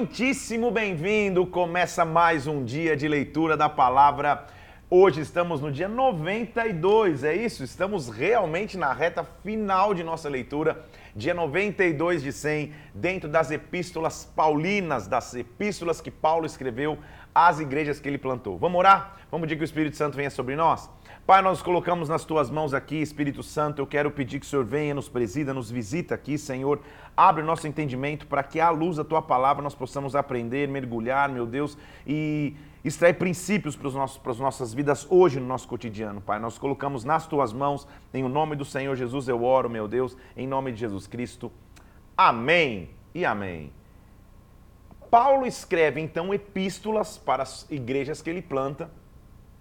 muitíssimo 0.00 0.70
bem-vindo. 0.70 1.46
Começa 1.46 2.06
mais 2.06 2.46
um 2.46 2.64
dia 2.64 2.96
de 2.96 3.06
leitura 3.06 3.54
da 3.54 3.68
palavra. 3.68 4.46
Hoje 4.88 5.20
estamos 5.20 5.60
no 5.60 5.70
dia 5.70 5.88
92, 5.88 7.22
é 7.22 7.34
isso? 7.34 7.62
Estamos 7.62 8.08
realmente 8.08 8.78
na 8.78 8.94
reta 8.94 9.22
final 9.42 9.92
de 9.92 10.02
nossa 10.02 10.26
leitura, 10.26 10.82
dia 11.14 11.34
92 11.34 12.22
de 12.22 12.32
100, 12.32 12.72
dentro 12.94 13.28
das 13.28 13.50
epístolas 13.50 14.24
paulinas, 14.24 15.06
das 15.06 15.34
epístolas 15.34 16.00
que 16.00 16.10
Paulo 16.10 16.46
escreveu 16.46 16.96
às 17.34 17.60
igrejas 17.60 18.00
que 18.00 18.08
ele 18.08 18.16
plantou. 18.16 18.56
Vamos 18.56 18.78
orar? 18.78 19.18
Vamos 19.30 19.46
pedir 19.46 19.56
que 19.56 19.64
o 19.64 19.66
Espírito 19.66 19.98
Santo 19.98 20.16
venha 20.16 20.30
sobre 20.30 20.56
nós? 20.56 20.88
Pai, 21.30 21.42
nós 21.42 21.62
colocamos 21.62 22.08
nas 22.08 22.24
tuas 22.24 22.50
mãos 22.50 22.74
aqui, 22.74 22.96
Espírito 22.96 23.40
Santo. 23.40 23.80
Eu 23.80 23.86
quero 23.86 24.10
pedir 24.10 24.40
que 24.40 24.46
o 24.46 24.48
Senhor 24.48 24.64
venha, 24.64 24.92
nos 24.92 25.08
presida, 25.08 25.54
nos 25.54 25.70
visita 25.70 26.12
aqui, 26.12 26.36
Senhor. 26.36 26.80
Abre 27.16 27.44
o 27.44 27.46
nosso 27.46 27.68
entendimento 27.68 28.26
para 28.26 28.42
que, 28.42 28.58
à 28.58 28.68
luz 28.70 28.96
da 28.96 29.04
tua 29.04 29.22
palavra, 29.22 29.62
nós 29.62 29.72
possamos 29.72 30.16
aprender, 30.16 30.66
mergulhar, 30.66 31.28
meu 31.28 31.46
Deus, 31.46 31.78
e 32.04 32.56
extrair 32.84 33.14
princípios 33.14 33.76
para, 33.76 33.86
os 33.86 33.94
nossos, 33.94 34.18
para 34.18 34.32
as 34.32 34.40
nossas 34.40 34.74
vidas 34.74 35.06
hoje, 35.08 35.38
no 35.38 35.46
nosso 35.46 35.68
cotidiano, 35.68 36.20
Pai. 36.20 36.40
Nós 36.40 36.58
colocamos 36.58 37.04
nas 37.04 37.28
tuas 37.28 37.52
mãos, 37.52 37.86
em 38.12 38.24
o 38.24 38.28
nome 38.28 38.56
do 38.56 38.64
Senhor 38.64 38.96
Jesus 38.96 39.28
eu 39.28 39.44
oro, 39.44 39.70
meu 39.70 39.86
Deus, 39.86 40.16
em 40.36 40.48
nome 40.48 40.72
de 40.72 40.80
Jesus 40.80 41.06
Cristo. 41.06 41.52
Amém 42.16 42.90
e 43.14 43.24
amém. 43.24 43.72
Paulo 45.08 45.46
escreve 45.46 46.00
então 46.00 46.34
epístolas 46.34 47.16
para 47.16 47.44
as 47.44 47.70
igrejas 47.70 48.20
que 48.20 48.28
ele 48.28 48.42
planta 48.42 48.90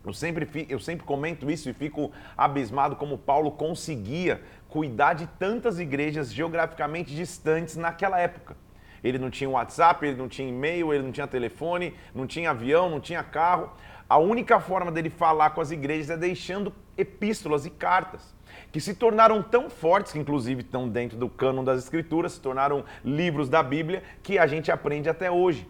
eu 0.06 0.14
sempre, 0.14 0.66
eu 0.70 0.80
sempre 0.80 1.06
comento 1.06 1.52
isso 1.52 1.70
e 1.70 1.74
fico 1.74 2.12
abismado 2.38 2.96
como 2.96 3.18
Paulo 3.18 3.52
conseguia 3.52 4.42
cuidar 4.70 5.14
de 5.14 5.28
tantas 5.28 5.80
igrejas 5.80 6.34
geograficamente 6.34 7.14
distantes 7.14 7.76
naquela 7.76 8.20
época. 8.20 8.56
Ele 9.04 9.18
não 9.18 9.30
tinha 9.30 9.50
WhatsApp, 9.50 10.06
ele 10.06 10.18
não 10.18 10.28
tinha 10.28 10.48
e-mail, 10.48 10.94
ele 10.94 11.04
não 11.04 11.12
tinha 11.12 11.28
telefone, 11.28 11.96
não 12.14 12.28
tinha 12.28 12.52
avião, 12.52 12.90
não 12.90 13.00
tinha 13.00 13.24
carro. 13.24 13.72
A 14.08 14.18
única 14.18 14.60
forma 14.60 14.92
dele 14.92 15.10
falar 15.10 15.52
com 15.52 15.62
as 15.62 15.72
igrejas 15.72 16.10
é 16.10 16.18
deixando 16.18 16.74
epístolas 16.98 17.66
e 17.66 17.70
cartas, 17.70 18.36
que 18.72 18.82
se 18.82 18.94
tornaram 18.94 19.42
tão 19.42 19.70
fortes, 19.70 20.12
que 20.12 20.20
inclusive 20.20 20.62
estão 20.62 20.90
dentro 20.90 21.18
do 21.18 21.30
cânon 21.30 21.64
das 21.64 21.84
Escrituras, 21.84 22.34
se 22.34 22.42
tornaram 22.42 22.84
livros 23.06 23.48
da 23.48 23.64
Bíblia, 23.64 24.04
que 24.22 24.38
a 24.38 24.48
gente 24.48 24.72
aprende 24.72 25.10
até 25.10 25.30
hoje. 25.30 25.68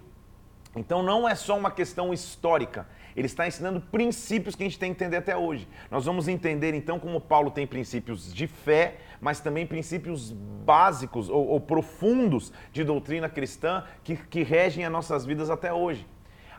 Então 0.75 1.03
não 1.03 1.27
é 1.27 1.36
só 1.36 1.58
uma 1.58 1.71
questão 1.71 2.14
histórica, 2.14 2.88
ele 3.15 3.25
está 3.25 3.47
ensinando 3.47 3.81
princípios 3.81 4.55
que 4.55 4.63
a 4.63 4.65
gente 4.65 4.79
tem 4.79 4.93
que 4.93 5.03
entender 5.03 5.17
até 5.17 5.35
hoje. 5.35 5.67
Nós 5.89 6.05
vamos 6.05 6.27
entender 6.27 6.73
então 6.73 6.99
como 6.99 7.19
Paulo 7.19 7.52
tem 7.52 7.65
princípios 7.65 8.33
de 8.33 8.47
fé, 8.47 8.97
mas 9.19 9.39
também 9.39 9.65
princípios 9.65 10.31
básicos 10.31 11.30
ou, 11.30 11.47
ou 11.47 11.59
profundos 11.59 12.52
de 12.71 12.83
doutrina 12.83 13.27
cristã 13.27 13.83
que, 14.03 14.15
que 14.15 14.43
regem 14.43 14.85
as 14.85 14.91
nossas 14.91 15.25
vidas 15.25 15.49
até 15.49 15.73
hoje. 15.73 16.05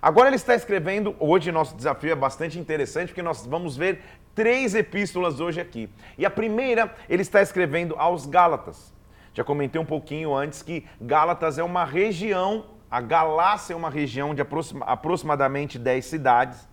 Agora 0.02 0.28
ele 0.28 0.36
está 0.36 0.54
escrevendo, 0.54 1.14
hoje 1.18 1.52
nosso 1.52 1.76
desafio 1.76 2.10
é 2.10 2.14
bastante 2.14 2.58
interessante, 2.58 3.08
porque 3.08 3.22
nós 3.22 3.44
vamos 3.44 3.76
ver 3.76 4.00
três 4.34 4.74
epístolas 4.74 5.40
hoje 5.40 5.60
aqui. 5.60 5.90
E 6.16 6.24
a 6.24 6.30
primeira, 6.30 6.94
ele 7.08 7.20
está 7.20 7.42
escrevendo 7.42 7.94
aos 7.98 8.24
Gálatas. 8.24 8.94
Já 9.34 9.44
comentei 9.44 9.80
um 9.80 9.84
pouquinho 9.84 10.34
antes 10.34 10.62
que 10.62 10.86
Gálatas 11.00 11.58
é 11.58 11.62
uma 11.62 11.84
região 11.84 12.64
a 12.90 13.00
Galácia 13.00 13.72
é 13.72 13.76
uma 13.76 13.88
região 13.88 14.34
de 14.34 14.42
aproximadamente 14.80 15.78
10 15.78 16.04
cidades 16.04 16.68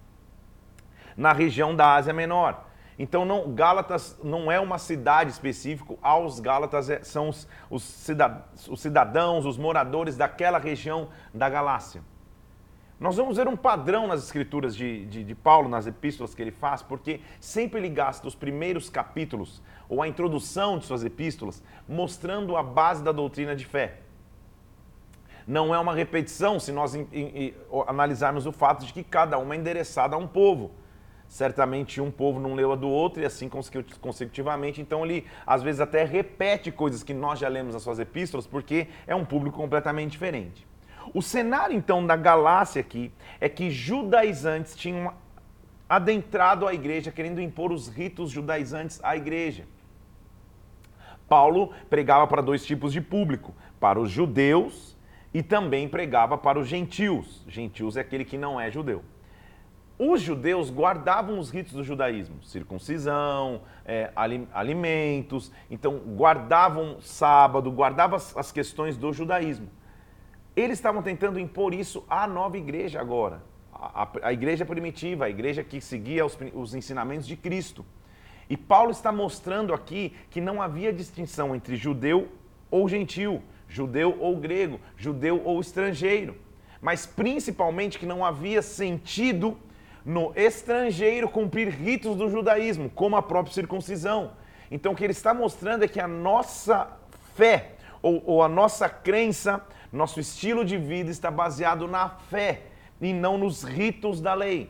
na 1.16 1.32
região 1.32 1.76
da 1.76 1.94
Ásia 1.94 2.12
Menor. 2.12 2.66
Então, 2.98 3.23
não, 3.23 3.54
Gálatas 3.54 4.18
não 4.23 4.52
é 4.52 4.60
uma 4.60 4.80
cidade 4.80 5.30
específica, 5.30 5.94
aos 6.02 6.40
Gálatas 6.40 6.90
é, 6.90 7.04
são 7.04 7.30
os, 7.30 7.48
os, 7.70 7.84
cidadãos, 8.76 9.45
os 9.45 9.58
moradores 9.58 10.18
daquela 10.18 10.58
região 10.58 11.10
da 11.32 11.48
Galácia. 11.48 12.02
Nós 12.99 13.16
vamos 13.16 13.38
ver 13.38 13.48
um 13.48 13.55
padrão 13.55 14.08
nas 14.08 14.23
escrituras 14.23 14.76
de, 14.76 15.05
de, 15.05 15.23
de, 15.23 15.36
Paulo, 15.36 15.70
nas 15.70 15.86
epístolas 15.86 16.34
que 16.34 16.42
ele 16.42 16.49
faz, 16.49 16.82
porque 16.82 17.22
sempre 17.39 17.80
ele 17.80 17.89
gasta 17.89 18.28
os 18.28 18.34
primeiros 18.34 18.89
capítulos, 18.89 19.61
ou 19.88 20.02
a 20.02 20.08
introdução 20.08 20.80
de 20.80 20.86
suas 20.86 21.04
epístolas, 21.04 21.61
mostrando 21.88 22.58
a 22.58 22.64
base 22.64 23.04
da 23.04 23.11
doutrina 23.11 23.55
de 23.55 23.67
fé 23.67 24.07
não 25.48 25.74
é 25.74 25.80
uma 25.80 25.96
repetição 25.96 26.60
se 26.60 26.74
nós 26.74 26.94
analisarmos 27.88 28.46
o 28.46 28.52
fato 28.52 28.86
de 28.86 28.92
que 28.92 29.02
cada 29.02 29.38
uma 29.38 29.56
é 29.56 29.58
endereçada 29.58 30.14
a 30.14 30.20
um 30.20 30.28
povo. 30.28 30.72
Certamente 31.26 32.02
um 32.02 32.12
povo 32.12 32.38
não 32.38 32.54
leu 32.54 32.74
a 32.74 32.76
do 32.76 32.90
outro 32.90 33.22
e 33.22 33.26
assim 33.26 33.50
consecutivamente, 34.02 34.82
então 34.82 35.06
ele 35.06 35.26
às 35.46 35.64
vezes 35.64 35.80
até 35.80 36.04
repete 36.04 36.70
coisas 36.70 37.02
que 37.02 37.14
nós 37.14 37.40
já 37.40 37.48
lemos 37.48 37.74
nas 37.74 37.84
suas 37.84 37.98
epístolas, 37.98 38.46
porque 38.46 38.88
é 39.06 39.16
um 39.16 39.24
público 39.24 39.58
completamente 39.58 40.12
diferente. 40.12 40.68
O 41.14 41.22
cenário 41.22 41.76
então 41.76 42.06
da 42.06 42.18
Galácia 42.18 42.82
aqui 42.82 43.12
é 43.40 43.48
que 43.48 43.72
judaizantes 43.72 44.76
tinham 44.76 45.14
adentrado 45.88 46.68
a 46.68 46.74
igreja 46.74 47.10
querendo 47.10 47.42
impor 47.42 47.72
os 47.72 47.88
ritos 47.88 48.30
judaizantes 48.30 49.00
à 49.02 49.16
igreja. 49.16 49.64
Paulo 51.30 51.72
pregava 51.90 52.28
para 52.28 52.42
dois 52.42 52.66
tipos 52.66 52.92
de 52.92 53.00
público, 53.00 53.54
para 53.80 54.00
os 54.00 54.10
judeus 54.10 54.97
e 55.37 55.43
também 55.43 55.87
pregava 55.87 56.36
para 56.36 56.58
os 56.58 56.67
gentios. 56.67 57.45
Gentios 57.48 57.95
é 57.95 58.02
aquele 58.02 58.25
que 58.25 58.39
não 58.39 58.59
é 58.59 58.71
judeu. 58.71 59.03
Os 59.99 60.20
judeus 60.20 60.71
guardavam 60.71 61.37
os 61.37 61.52
ritos 61.52 61.73
do 61.73 61.83
judaísmo, 61.83 62.43
circuncisão, 62.43 63.61
é, 63.86 64.11
alimentos, 64.52 65.52
então 65.70 65.99
guardavam 66.17 66.99
sábado, 67.02 67.71
guardavam 67.71 68.17
as 68.36 68.52
questões 68.52 68.98
do 68.98 69.14
judaísmo. 69.14 69.70
Eles 70.55 70.80
estavam 70.80 71.03
tentando 71.03 71.39
impor 71.39 71.71
isso 71.71 72.04
à 72.09 72.25
nova 72.25 72.58
igreja 72.58 72.99
agora, 72.99 73.43
a, 73.71 74.02
a, 74.04 74.09
a 74.23 74.33
igreja 74.33 74.65
primitiva, 74.65 75.25
a 75.25 75.30
igreja 75.30 75.64
que 75.64 75.80
seguia 75.80 76.25
os, 76.25 76.36
os 76.55 76.73
ensinamentos 76.73 77.27
de 77.27 77.36
Cristo. 77.36 77.86
E 78.49 78.58
Paulo 78.58 78.89
está 78.89 79.11
mostrando 79.11 79.71
aqui 79.71 80.15
que 80.31 80.42
não 80.42 80.59
havia 80.59 80.92
distinção 80.92 81.55
entre 81.55 81.75
judeu 81.75 82.27
ou 82.71 82.89
gentil 82.89 83.43
judeu 83.67 84.17
ou 84.20 84.38
grego, 84.38 84.80
judeu 84.95 85.42
ou 85.44 85.60
estrangeiro. 85.60 86.36
Mas 86.82 87.05
principalmente 87.05 87.98
que 87.98 88.05
não 88.05 88.23
havia 88.23 88.61
sentido 88.61 89.58
no 90.05 90.32
estrangeiro 90.36 91.28
cumprir 91.28 91.67
ritos 91.67 92.16
do 92.16 92.30
judaísmo, 92.30 92.89
como 92.89 93.16
a 93.17 93.22
própria 93.22 93.54
circuncisão. 93.54 94.32
Então 94.72 94.94
o 94.94 94.95
que 94.95 95.04
ele 95.04 95.11
está 95.11 95.33
mostrando 95.33 95.83
é 95.83 95.88
que 95.88 96.00
a 96.00 96.08
nossa 96.08 96.88
fé, 97.36 97.73
ou, 98.02 98.23
ou 98.26 98.44
a 98.44 98.48
nossa 98.48 98.88
crença, 98.88 99.61
nosso 99.92 100.20
estilo 100.20 100.64
de 100.64 100.78
vida 100.78 101.10
está 101.10 101.30
baseado 101.30 101.88
na 101.88 102.10
fé 102.10 102.64
e 103.02 103.14
não 103.14 103.38
nos 103.38 103.64
ritos 103.64 104.22
da 104.22 104.34
lei. 104.34 104.70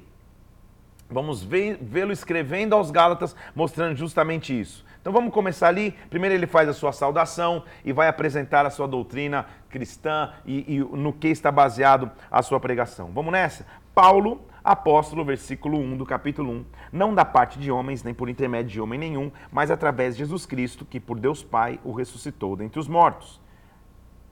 Vamos 1.09 1.41
vê-lo 1.41 2.11
escrevendo 2.11 2.73
aos 2.73 2.91
Gálatas, 2.91 3.35
mostrando 3.55 3.95
justamente 3.95 4.59
isso. 4.59 4.85
Então 5.07 5.13
vamos 5.13 5.33
começar 5.33 5.69
ali. 5.69 5.95
Primeiro 6.09 6.35
ele 6.35 6.45
faz 6.45 6.67
a 6.67 6.73
sua 6.73 6.91
saudação 6.91 7.63
e 7.85 7.93
vai 7.93 8.09
apresentar 8.09 8.65
a 8.65 8.69
sua 8.69 8.85
doutrina 8.85 9.45
cristã 9.69 10.33
e, 10.45 10.75
e 10.75 10.79
no 10.79 11.13
que 11.13 11.29
está 11.29 11.49
baseado 11.49 12.11
a 12.29 12.41
sua 12.41 12.59
pregação. 12.59 13.09
Vamos 13.13 13.31
nessa? 13.31 13.65
Paulo, 13.95 14.41
apóstolo, 14.61 15.23
versículo 15.23 15.79
1 15.79 15.95
do 15.95 16.05
capítulo 16.05 16.51
1, 16.51 16.65
não 16.91 17.15
da 17.15 17.23
parte 17.23 17.57
de 17.57 17.71
homens, 17.71 18.03
nem 18.03 18.13
por 18.13 18.27
intermédio 18.27 18.69
de 18.69 18.81
homem 18.81 18.99
nenhum, 18.99 19.31
mas 19.49 19.71
através 19.71 20.13
de 20.17 20.23
Jesus 20.25 20.45
Cristo, 20.45 20.83
que 20.83 20.99
por 20.99 21.17
Deus 21.17 21.41
Pai 21.41 21.79
o 21.85 21.93
ressuscitou 21.93 22.57
dentre 22.57 22.77
os 22.77 22.89
mortos. 22.89 23.39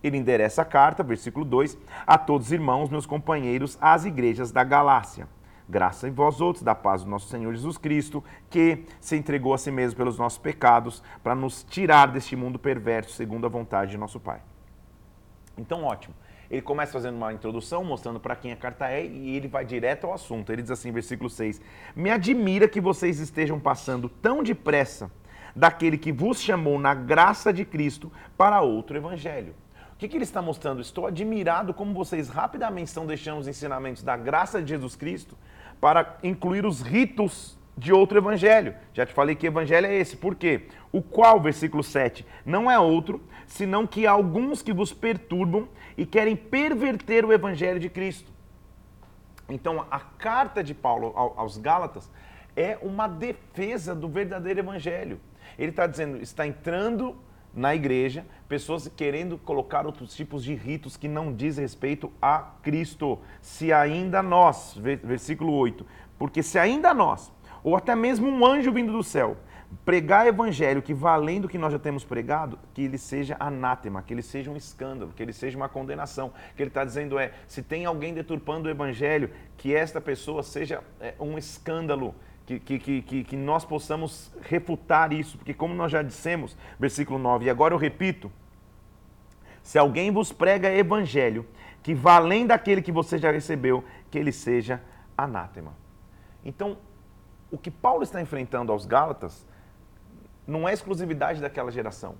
Ele 0.03 0.17
endereça 0.17 0.61
a 0.61 0.65
carta, 0.65 1.01
versículo 1.03 1.45
2, 1.45 1.77
a 2.05 2.17
todos 2.17 2.47
os 2.47 2.51
irmãos, 2.51 2.89
meus 2.89 3.05
companheiros, 3.05 3.77
às 3.79 4.03
igrejas 4.03 4.51
da 4.51 4.65
Galácia. 4.65 5.25
Graça 5.67 6.07
em 6.07 6.11
vós 6.11 6.41
outros, 6.41 6.63
da 6.63 6.75
paz 6.75 7.03
do 7.03 7.09
nosso 7.09 7.27
Senhor 7.27 7.51
Jesus 7.53 7.77
Cristo, 7.77 8.23
que 8.49 8.85
se 8.99 9.15
entregou 9.15 9.53
a 9.53 9.57
si 9.57 9.71
mesmo 9.71 9.97
pelos 9.97 10.17
nossos 10.17 10.37
pecados, 10.37 11.01
para 11.23 11.33
nos 11.33 11.63
tirar 11.63 12.07
deste 12.07 12.35
mundo 12.35 12.59
perverso, 12.59 13.13
segundo 13.13 13.45
a 13.45 13.49
vontade 13.49 13.91
de 13.91 13.97
nosso 13.97 14.19
Pai. 14.19 14.41
Então, 15.57 15.83
ótimo. 15.83 16.13
Ele 16.49 16.61
começa 16.61 16.93
fazendo 16.93 17.15
uma 17.15 17.33
introdução, 17.33 17.83
mostrando 17.83 18.19
para 18.19 18.35
quem 18.35 18.51
a 18.51 18.55
carta 18.55 18.87
é, 18.87 19.03
e 19.03 19.35
ele 19.35 19.47
vai 19.47 19.65
direto 19.65 20.05
ao 20.05 20.13
assunto. 20.13 20.51
Ele 20.51 20.61
diz 20.61 20.69
assim, 20.69 20.91
versículo 20.91 21.29
6: 21.29 21.59
Me 21.95 22.11
admira 22.11 22.67
que 22.67 22.79
vocês 22.79 23.19
estejam 23.19 23.59
passando 23.59 24.07
tão 24.07 24.43
depressa 24.43 25.09
daquele 25.55 25.97
que 25.97 26.11
vos 26.11 26.39
chamou 26.39 26.77
na 26.77 26.93
graça 26.93 27.51
de 27.51 27.65
Cristo 27.65 28.11
para 28.37 28.61
outro 28.61 28.95
evangelho. 28.95 29.55
O 29.95 29.97
que, 29.97 30.09
que, 30.09 30.17
ele 30.17 30.25
está 30.25 30.41
mostrando? 30.41 30.81
Estou 30.81 31.07
admirado 31.07 31.73
como 31.73 31.93
vocês 31.93 32.27
rapidamente 32.27 32.87
estão 32.87 33.05
deixando 33.05 33.39
os 33.39 33.47
ensinamentos 33.47 34.03
da 34.03 34.17
graça 34.17 34.61
de 34.61 34.67
Jesus 34.67 34.93
Cristo 34.93 35.37
para 35.79 36.17
incluir 36.21 36.65
os 36.65 36.81
ritos 36.81 37.57
de 37.77 37.93
outro 37.93 38.17
evangelho. 38.17 38.75
Já 38.93 39.05
te 39.05 39.13
falei 39.13 39.35
que 39.35 39.47
evangelho 39.47 39.87
é 39.87 39.95
esse. 39.95 40.17
Por 40.17 40.35
quê? 40.35 40.67
O 40.91 41.01
qual, 41.01 41.39
versículo 41.39 41.81
7, 41.81 42.25
não 42.45 42.69
é 42.69 42.77
outro, 42.77 43.23
senão 43.47 43.87
que 43.87 44.05
há 44.05 44.11
alguns 44.11 44.61
que 44.61 44.73
vos 44.73 44.91
perturbam 44.91 45.69
e 45.97 46.05
querem 46.05 46.35
perverter 46.35 47.23
o 47.23 47.31
evangelho 47.31 47.79
de 47.79 47.89
Cristo. 47.89 48.29
Então, 49.47 49.85
a 49.89 49.99
carta 49.99 50.61
de 50.61 50.73
Paulo 50.73 51.13
aos 51.37 51.57
Gálatas 51.57 52.11
é 52.53 52.77
uma 52.81 53.07
defesa 53.07 53.95
do 53.95 54.09
verdadeiro 54.09 54.59
evangelho. 54.59 55.21
Ele 55.57 55.69
está 55.69 55.87
dizendo, 55.87 56.21
está 56.21 56.45
entrando 56.45 57.15
na 57.55 57.73
igreja, 57.73 58.25
pessoas 58.49 58.87
querendo 58.95 59.37
colocar 59.37 59.85
outros 59.85 60.13
tipos 60.15 60.43
de 60.43 60.53
ritos 60.53 60.97
que 60.97 61.07
não 61.07 61.33
diz 61.33 61.57
respeito 61.57 62.11
a 62.21 62.39
Cristo. 62.61 63.17
Se 63.41 63.71
ainda 63.71 64.21
nós, 64.21 64.77
versículo 64.77 65.53
8, 65.53 65.85
porque 66.17 66.43
se 66.43 66.59
ainda 66.59 66.93
nós, 66.93 67.31
ou 67.63 67.75
até 67.75 67.95
mesmo 67.95 68.27
um 68.27 68.45
anjo 68.45 68.71
vindo 68.71 68.91
do 68.91 69.03
céu, 69.03 69.37
pregar 69.83 70.27
evangelho 70.27 70.81
que 70.81 70.93
valendo 70.93 71.45
o 71.45 71.49
que 71.49 71.57
nós 71.57 71.71
já 71.71 71.79
temos 71.79 72.03
pregado, 72.03 72.57
que 72.73 72.83
ele 72.83 72.97
seja 72.97 73.35
anátema, 73.39 74.01
que 74.01 74.13
ele 74.13 74.21
seja 74.21 74.51
um 74.51 74.55
escândalo, 74.55 75.11
que 75.15 75.21
ele 75.21 75.33
seja 75.33 75.57
uma 75.57 75.67
condenação. 75.67 76.27
O 76.27 76.55
que 76.55 76.63
ele 76.63 76.69
está 76.69 76.85
dizendo 76.85 77.17
é, 77.19 77.31
se 77.47 77.61
tem 77.61 77.85
alguém 77.85 78.13
deturpando 78.13 78.67
o 78.67 78.71
evangelho, 78.71 79.29
que 79.57 79.73
esta 79.75 79.99
pessoa 79.99 80.43
seja 80.43 80.81
é, 80.99 81.15
um 81.19 81.37
escândalo, 81.37 82.15
que, 82.45 82.59
que, 82.59 83.01
que, 83.01 83.23
que 83.23 83.35
nós 83.35 83.65
possamos 83.65 84.31
refutar 84.41 85.11
isso, 85.11 85.37
porque 85.37 85.53
como 85.53 85.73
nós 85.73 85.91
já 85.91 86.01
dissemos, 86.01 86.55
versículo 86.79 87.17
9, 87.17 87.45
e 87.45 87.49
agora 87.49 87.73
eu 87.73 87.77
repito, 87.77 88.31
se 89.63 89.79
alguém 89.79 90.11
vos 90.11 90.31
prega 90.31 90.71
evangelho, 90.71 91.45
que 91.81 91.93
valendo 91.93 92.49
daquele 92.49 92.81
que 92.81 92.91
você 92.91 93.17
já 93.17 93.31
recebeu, 93.31 93.83
que 94.11 94.17
ele 94.17 94.31
seja 94.31 94.81
anátema. 95.17 95.73
Então, 96.43 96.77
o 97.51 97.57
que 97.57 97.71
Paulo 97.71 98.03
está 98.03 98.21
enfrentando 98.21 98.71
aos 98.71 98.85
Gálatas 98.85 99.45
não 100.45 100.67
é 100.67 100.73
exclusividade 100.73 101.41
daquela 101.41 101.71
geração. 101.71 102.15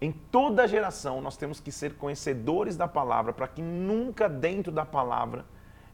Em 0.00 0.12
toda 0.12 0.68
geração 0.68 1.20
nós 1.20 1.36
temos 1.36 1.58
que 1.58 1.72
ser 1.72 1.94
conhecedores 1.94 2.76
da 2.76 2.86
palavra 2.86 3.32
para 3.32 3.48
que 3.48 3.60
nunca 3.60 4.28
dentro 4.28 4.70
da 4.70 4.84
palavra 4.84 5.44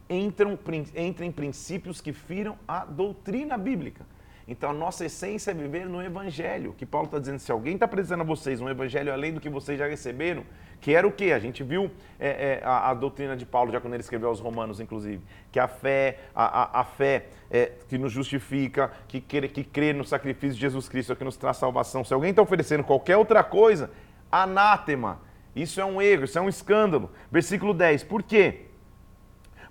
entram, 0.09 0.57
entrem 0.95 1.31
princípios 1.31 2.01
que 2.01 2.13
firam 2.13 2.57
a 2.67 2.85
doutrina 2.85 3.57
bíblica. 3.57 4.05
Então 4.47 4.69
a 4.69 4.73
nossa 4.73 5.05
essência 5.05 5.51
é 5.51 5.53
viver 5.53 5.87
no 5.87 6.01
Evangelho, 6.01 6.75
que 6.77 6.85
Paulo 6.85 7.07
está 7.07 7.17
dizendo, 7.17 7.39
se 7.39 7.51
alguém 7.51 7.73
está 7.73 7.85
apresentando 7.85 8.21
a 8.21 8.23
vocês 8.23 8.61
um 8.61 8.69
Evangelho 8.69 9.11
além 9.11 9.33
do 9.33 9.41
que 9.41 9.49
vocês 9.49 9.79
já 9.79 9.87
receberam, 9.87 10.43
que 10.79 10.93
era 10.93 11.07
o 11.07 11.11
quê? 11.11 11.31
A 11.31 11.39
gente 11.39 11.63
viu 11.63 11.89
é, 12.19 12.59
é, 12.59 12.61
a, 12.63 12.91
a, 12.91 12.93
doutrina 12.93 13.35
de 13.35 13.43
Paulo, 13.43 13.71
já 13.71 13.81
quando 13.81 13.95
ele 13.95 14.03
escreveu 14.03 14.29
aos 14.29 14.39
Romanos, 14.39 14.79
inclusive, 14.79 15.19
que 15.51 15.59
a 15.59 15.67
fé, 15.67 16.19
a, 16.35 16.61
a, 16.61 16.81
a 16.81 16.83
fé 16.83 17.25
é, 17.49 17.71
que 17.89 17.97
nos 17.97 18.11
justifica, 18.11 18.91
que 19.07 19.19
crê, 19.19 19.47
que 19.47 19.63
crê 19.63 19.93
no 19.93 20.03
sacrifício 20.03 20.53
de 20.53 20.61
Jesus 20.61 20.87
Cristo, 20.87 21.13
é 21.13 21.15
que 21.15 21.23
nos 21.23 21.37
traz 21.37 21.57
salvação. 21.57 22.03
Se 22.03 22.13
alguém 22.13 22.29
está 22.29 22.43
oferecendo 22.43 22.83
qualquer 22.83 23.17
outra 23.17 23.43
coisa, 23.43 23.89
anátema. 24.31 25.21
Isso 25.55 25.81
é 25.81 25.85
um 25.85 25.99
erro, 25.99 26.25
isso 26.25 26.37
é 26.37 26.41
um 26.41 26.49
escândalo. 26.49 27.09
Versículo 27.31 27.73
10, 27.73 28.03
por 28.03 28.21
quê? 28.21 28.64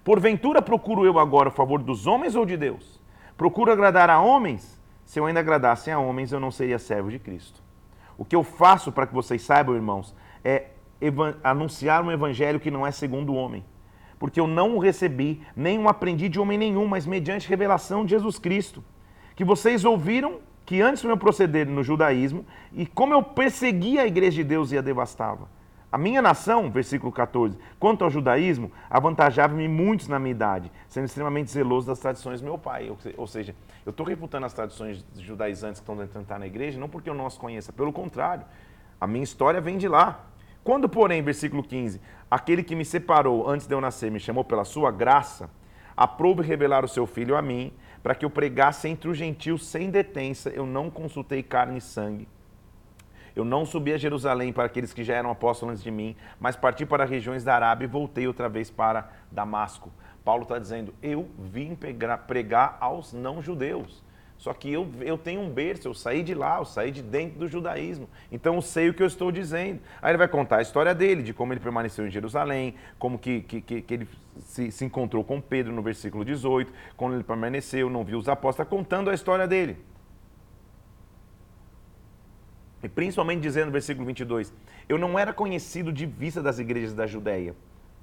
Porventura 0.05 0.61
procuro 0.61 1.07
eu 1.07 1.19
agora 1.19 1.49
o 1.49 1.53
favor 1.53 1.83
dos 1.83 2.07
homens 2.07 2.37
ou 2.37 2.45
de 2.45 2.59
Deus? 2.59 3.01
Procuro 3.39 3.73
agradar 3.73 4.11
a 4.11 4.21
homens? 4.21 4.79
Se 5.03 5.19
eu 5.19 5.25
ainda 5.25 5.41
agradasse 5.41 5.91
a 5.91 5.99
homens, 5.99 6.31
eu 6.31 6.39
não 6.39 6.51
seria 6.51 6.79
servo 6.79 7.11
de 7.11 7.19
Cristo. 7.19 7.63
O 8.19 8.25
que 8.25 8.37
eu 8.37 8.45
faço 8.45 8.93
para 8.93 9.07
que 9.07 9.15
vocês 9.15 9.41
saibam, 9.41 9.75
irmãos, 9.75 10.15
é 10.45 10.67
anunciar 11.43 12.05
um 12.05 12.13
evangelho 12.13 12.61
que 12.61 12.71
não 12.71 12.87
é 12.87 12.91
segundo 12.91 13.33
o 13.33 13.35
homem. 13.35 13.65
Porque 14.19 14.39
eu 14.39 14.47
não 14.47 14.77
o 14.77 14.79
recebi, 14.79 15.43
nem 15.57 15.79
o 15.79 15.89
aprendi 15.89 16.29
de 16.29 16.39
homem 16.39 16.59
nenhum, 16.59 16.87
mas 16.87 17.07
mediante 17.07 17.49
revelação 17.49 18.05
de 18.05 18.11
Jesus 18.11 18.39
Cristo. 18.39 18.85
Que 19.35 19.45
vocês 19.45 19.87
ouviram 19.87 20.39
que 20.67 20.83
antes 20.83 21.03
do 21.03 21.09
meu 21.09 21.17
proceder 21.17 21.67
no 21.67 21.83
judaísmo, 21.83 22.45
e 22.73 22.87
como 22.87 23.15
eu 23.15 23.23
perseguia 23.23 24.03
a 24.03 24.07
igreja 24.07 24.37
de 24.37 24.45
Deus 24.45 24.71
e 24.71 24.79
a 24.79 24.83
devastava. 24.83 25.49
A 25.95 25.97
minha 25.97 26.21
nação, 26.21 26.73
versículo 26.73 27.13
14, 27.13 27.57
quanto 27.79 28.03
ao 28.03 28.11
judaísmo, 28.11 28.73
avantajava-me 28.91 29.69
muitos 29.69 30.09
na 30.09 30.19
minha 30.19 30.33
idade, 30.33 30.73
sendo 30.89 31.05
extremamente 31.05 31.53
zeloso 31.53 31.87
das 31.87 32.01
tradições 32.01 32.41
do 32.41 32.45
meu 32.47 32.59
pai. 32.59 32.93
Ou 33.17 33.29
seja, 33.29 33.55
eu 33.87 33.91
estou 33.91 34.05
reputando 34.05 34.45
as 34.45 34.53
tradições 34.53 35.07
judaizantes 35.17 35.81
que 35.81 35.89
estão 35.89 35.97
tentando 36.05 36.41
na 36.41 36.49
igreja, 36.49 36.81
não 36.81 36.89
porque 36.89 37.09
eu 37.09 37.15
não 37.15 37.27
as 37.27 37.39
conheça, 37.39 37.73
pelo 37.73 37.93
contrário, 37.93 38.45
a 39.01 39.07
minha 39.07 39.23
história 39.23 39.61
vem 39.61 39.79
de 39.79 39.87
lá. 39.87 40.27
Quando, 40.65 40.89
porém, 40.89 41.23
versículo 41.23 41.63
15, 41.63 42.01
aquele 42.29 42.65
que 42.65 42.75
me 42.75 42.85
separou 42.85 43.49
antes 43.49 43.69
de 43.69 43.73
eu 43.73 43.81
nascer 43.81 44.11
me 44.11 44.19
chamou 44.19 44.43
pela 44.43 44.65
sua 44.65 44.91
graça, 44.91 45.49
aprove 45.97 46.43
revelar 46.43 46.85
o 46.85 46.89
seu 46.89 47.07
filho 47.07 47.37
a 47.37 47.41
mim, 47.41 47.73
para 48.03 48.17
que 48.17 48.25
eu 48.25 48.31
pregasse 48.31 48.89
entre 48.89 49.09
os 49.09 49.17
gentios 49.17 49.65
sem 49.65 49.91
detença, 49.91 50.51
eu 50.51 50.67
não 50.67 50.91
consultei 50.91 51.41
carne 51.41 51.79
e 51.79 51.81
sangue 51.81 52.27
eu 53.35 53.45
não 53.45 53.67
subi 53.67 53.93
a 53.93 53.99
Jerusalém 53.99 54.53
para 54.53 54.65
aqueles 54.65 54.93
que 54.93 55.03
já 55.03 55.15
eram 55.15 55.31
apóstolos 55.31 55.73
antes 55.73 55.85
de 55.85 55.91
mim, 55.91 56.15
mas 56.39 56.55
parti 56.55 56.87
para 56.87 57.05
regiões 57.05 57.43
da 57.43 57.55
Arábia 57.55 57.87
e 57.87 57.89
voltei 57.89 58.27
outra 58.27 58.49
vez 58.49 58.71
para 58.71 59.11
Damasco. 59.31 59.91
Paulo 60.25 60.45
está 60.45 60.59
dizendo: 60.59 60.95
Eu 61.03 61.29
vim 61.39 61.77
pregar 62.27 62.77
aos 62.81 63.13
não-judeus. 63.13 64.03
Só 64.39 64.53
que 64.53 64.71
eu, 64.71 64.91
eu 65.01 65.17
tenho 65.17 65.41
um 65.41 65.49
berço, 65.49 65.89
eu 65.89 65.95
saí 65.95 66.23
de 66.23 66.35
lá, 66.35 66.59
eu 66.59 66.65
saí 66.65 66.91
de 66.91 67.03
dentro 67.03 67.39
do 67.39 67.49
judaísmo. 67.49 68.09
Então 68.31 68.57
eu 68.57 68.63
sei 68.63 68.91
o 68.91 68.95
que 68.95 69.03
eu 69.03 69.07
estou 69.07 69.33
dizendo. 69.33 69.81
Aí 70.03 70.11
ele 70.11 70.19
vai 70.19 70.29
contar 70.29 70.59
a 70.59 70.63
história 70.63 70.95
dele, 70.95 71.23
de 71.23 71.33
como 71.33 71.53
ele 71.53 71.61
permaneceu 71.61 72.07
em 72.07 72.11
Jerusalém, 72.11 72.75
como 72.99 73.19
que, 73.19 73.41
que, 73.43 73.61
que, 73.61 73.81
que 73.81 73.95
ele 73.95 74.09
se, 74.41 74.71
se 74.71 74.85
encontrou 74.85 75.25
com 75.25 75.41
Pedro 75.41 75.73
no 75.73 75.83
versículo 75.83 76.25
18, 76.25 76.73
quando 76.97 77.15
ele 77.15 77.25
permaneceu, 77.25 77.89
não 77.89 78.05
viu 78.05 78.19
os 78.19 78.29
apóstolos, 78.29 78.67
está 78.67 78.77
contando 78.77 79.09
a 79.09 79.15
história 79.15 79.47
dele. 79.47 79.79
E 82.85 82.89
principalmente 82.89 83.41
dizendo 83.41 83.67
no 83.67 83.73
versículo 83.73 84.05
22, 84.05 84.53
eu 84.87 84.99
não 84.99 85.19
era 85.19 85.33
conhecido 85.33 85.91
de 85.91 86.05
vista 86.05 86.43
das 86.43 86.59
igrejas 86.59 86.93
da 86.93 87.07
Judéia 87.07 87.57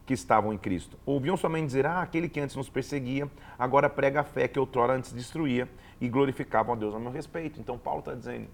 que 0.07 0.13
estavam 0.13 0.51
em 0.51 0.57
Cristo. 0.57 0.97
Ouviam 1.05 1.37
somente 1.37 1.67
dizer, 1.67 1.85
ah, 1.85 2.01
aquele 2.01 2.27
que 2.27 2.39
antes 2.39 2.55
nos 2.55 2.67
perseguia, 2.67 3.29
agora 3.59 3.87
prega 3.87 4.21
a 4.21 4.23
fé 4.23 4.47
que 4.47 4.57
outrora 4.57 4.93
antes 4.93 5.13
destruía 5.13 5.69
e 6.01 6.09
glorificavam 6.09 6.73
a 6.73 6.75
Deus 6.75 6.95
a 6.95 6.99
meu 6.99 7.11
respeito. 7.11 7.59
Então 7.59 7.77
Paulo 7.77 7.99
está 7.99 8.15
dizendo, 8.15 8.47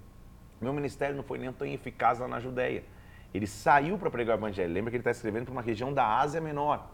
meu 0.60 0.74
ministério 0.74 1.16
não 1.16 1.24
foi 1.24 1.38
nem 1.38 1.50
tão 1.54 1.66
eficaz 1.66 2.20
lá 2.20 2.28
na 2.28 2.42
Judéia. 2.42 2.84
Ele 3.34 3.48
saiu 3.48 3.98
para 3.98 4.12
pregar 4.12 4.36
o 4.36 4.40
evangelho. 4.40 4.74
Lembra 4.74 4.92
que 4.92 4.98
ele 4.98 5.02
está 5.02 5.12
escrevendo 5.12 5.46
para 5.46 5.54
uma 5.54 5.62
região 5.62 5.94
da 5.94 6.06
Ásia 6.20 6.42
Menor. 6.42 6.90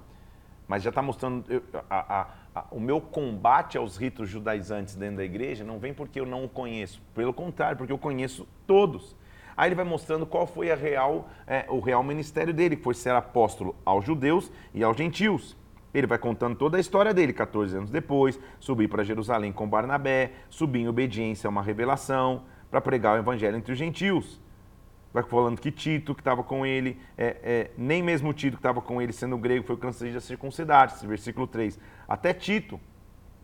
Mas 0.68 0.83
já 0.83 0.89
está 0.89 1.01
mostrando 1.01 1.44
a, 1.89 2.19
a, 2.21 2.27
a, 2.53 2.65
o 2.69 2.79
meu 2.79 3.01
combate 3.01 3.79
aos 3.79 3.97
ritos 3.97 4.29
judaizantes 4.29 4.94
dentro 4.95 5.18
da 5.18 5.24
igreja 5.24 5.63
não 5.63 5.79
vem 5.79 5.91
porque 5.91 6.19
eu 6.19 6.25
não 6.25 6.45
o 6.45 6.50
conheço. 6.50 7.01
Pelo 7.15 7.33
contrário, 7.33 7.77
porque 7.77 7.91
eu 7.91 7.97
conheço 7.97 8.47
todos. 8.68 9.15
Aí 9.55 9.69
ele 9.69 9.75
vai 9.75 9.85
mostrando 9.85 10.25
qual 10.25 10.47
foi 10.47 10.71
a 10.71 10.75
real, 10.75 11.29
é, 11.45 11.65
o 11.69 11.79
real 11.79 12.03
ministério 12.03 12.53
dele, 12.53 12.75
que 12.75 12.83
foi 12.83 12.94
ser 12.94 13.11
apóstolo 13.11 13.75
aos 13.85 14.05
judeus 14.05 14.51
e 14.73 14.83
aos 14.83 14.97
gentios. 14.97 15.55
Ele 15.94 16.07
vai 16.07 16.17
contando 16.17 16.55
toda 16.55 16.77
a 16.77 16.79
história 16.79 17.13
dele, 17.13 17.31
14 17.33 17.77
anos 17.77 17.91
depois, 17.91 18.39
subir 18.59 18.88
para 18.88 19.03
Jerusalém 19.03 19.51
com 19.51 19.69
Barnabé, 19.69 20.31
subir 20.50 20.79
em 20.79 20.88
obediência 20.88 21.47
a 21.47 21.51
uma 21.51 21.61
revelação, 21.61 22.44
para 22.71 22.81
pregar 22.81 23.15
o 23.15 23.19
evangelho 23.19 23.55
entre 23.55 23.71
os 23.71 23.77
gentios. 23.77 24.41
Vai 25.13 25.22
falando 25.22 25.62
que 25.62 25.69
Tito, 25.69 26.15
que 26.15 26.22
estava 26.22 26.43
com 26.43 26.65
ele, 26.65 27.00
é, 27.15 27.38
é, 27.43 27.72
nem 27.77 28.01
mesmo 28.01 28.33
Tito 28.33 28.57
que 28.57 28.60
estava 28.60 28.81
com 28.81 29.00
ele, 29.00 29.13
sendo 29.13 29.38
grego, 29.38 29.63
foi 29.63 29.77
cansado 29.77 30.17
a 30.17 30.19
circuncidar-se. 30.19 31.05
Versículo 31.05 31.45
3. 31.45 31.79
Até 32.07 32.33
Tito, 32.33 32.79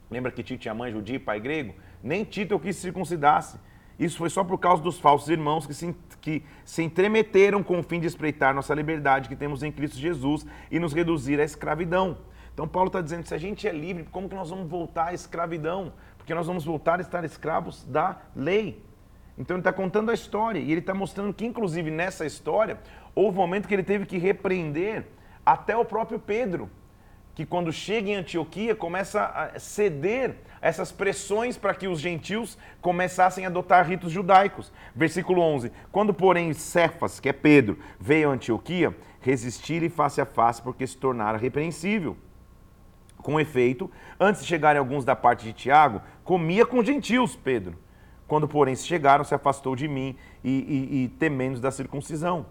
lembra 0.10 0.32
que 0.32 0.42
Tito 0.42 0.60
tinha 0.60 0.74
mãe 0.74 0.92
judia 0.92 1.20
pai 1.20 1.40
grego? 1.40 1.76
Nem 2.02 2.24
Tito 2.24 2.56
eu 2.56 2.60
quis 2.60 2.76
circuncidar-se. 2.76 3.60
Isso 4.00 4.18
foi 4.18 4.30
só 4.30 4.44
por 4.44 4.58
causa 4.58 4.82
dos 4.82 4.98
falsos 4.98 5.28
irmãos 5.30 5.68
que 5.68 5.74
se, 5.74 5.94
que 6.22 6.44
se 6.64 6.82
entremeteram 6.82 7.62
com 7.62 7.80
o 7.80 7.84
fim 7.84 8.00
de 8.00 8.08
espreitar 8.08 8.56
nossa 8.56 8.74
liberdade 8.74 9.28
que 9.28 9.36
temos 9.36 9.62
em 9.62 9.72
Cristo 9.72 9.98
Jesus 9.98 10.46
e 10.72 10.80
nos 10.80 10.94
reduzir 10.94 11.40
à 11.40 11.44
escravidão. 11.44 12.18
Então 12.54 12.68
Paulo 12.68 12.88
está 12.88 13.02
dizendo, 13.02 13.26
se 13.26 13.36
a 13.36 13.38
gente 13.38 13.68
é 13.68 13.74
livre, 13.74 14.06
como 14.10 14.30
que 14.30 14.36
nós 14.36 14.50
vamos 14.50 14.70
voltar 14.70 15.08
à 15.08 15.14
escravidão? 15.14 15.92
Porque 16.18 16.34
nós 16.34 16.48
vamos 16.48 16.64
voltar 16.64 17.00
a 17.00 17.02
estar 17.02 17.26
escravos 17.26 17.84
da 17.84 18.22
lei. 18.34 18.82
Então 19.38 19.56
ele 19.56 19.62
está 19.62 19.74
contando 19.74 20.12
a 20.12 20.14
história 20.14 20.60
e 20.60 20.72
ele 20.72 20.80
está 20.80 20.94
mostrando 20.94 21.34
que, 21.34 21.46
inclusive, 21.46 21.92
nessa 21.92 22.26
história, 22.26 22.80
houve 23.14 23.38
um 23.38 23.42
momento 23.42 23.68
que 23.68 23.74
ele 23.74 23.84
teve 23.84 24.06
que 24.06 24.18
repreender 24.18 25.08
até 25.46 25.76
o 25.76 25.84
próprio 25.84 26.20
Pedro 26.20 26.70
que 27.40 27.46
quando 27.46 27.72
chega 27.72 28.10
em 28.10 28.16
Antioquia 28.16 28.76
começa 28.76 29.24
a 29.24 29.58
ceder 29.58 30.36
essas 30.62 30.92
pressões 30.92 31.58
para 31.58 31.74
que 31.74 31.88
os 31.88 32.00
gentios 32.00 32.58
começassem 32.82 33.46
a 33.46 33.48
adotar 33.48 33.88
ritos 33.88 34.12
judaicos. 34.12 34.72
Versículo 34.96 35.42
11: 35.42 35.72
Quando, 35.92 36.14
porém, 36.14 36.54
Cefas, 36.54 37.20
que 37.20 37.30
é 37.30 37.34
Pedro, 37.34 37.80
veio 38.00 38.30
a 38.30 38.34
Antioquia, 38.34 38.96
resistir 39.22 39.84
e 39.84 39.90
face 39.90 40.20
a 40.22 40.26
face, 40.26 40.62
porque 40.62 40.86
se 40.86 40.98
tornara 40.98 41.38
repreensível. 41.38 42.18
Com 43.18 43.40
efeito, 43.40 43.92
antes 44.20 44.42
de 44.42 44.48
chegarem 44.48 44.80
alguns 44.80 45.04
da 45.04 45.16
parte 45.16 45.44
de 45.44 45.52
Tiago, 45.52 46.02
comia 46.24 46.66
com 46.66 46.84
gentios, 46.84 47.36
Pedro. 47.36 47.78
Quando, 48.28 48.48
porém, 48.48 48.76
se 48.76 48.86
chegaram, 48.86 49.24
se 49.24 49.36
afastou 49.36 49.76
de 49.76 49.88
mim 49.88 50.16
e, 50.44 50.50
e, 50.50 51.04
e 51.04 51.08
temendo 51.10 51.60
da 51.60 51.72
circuncisão. 51.72 52.46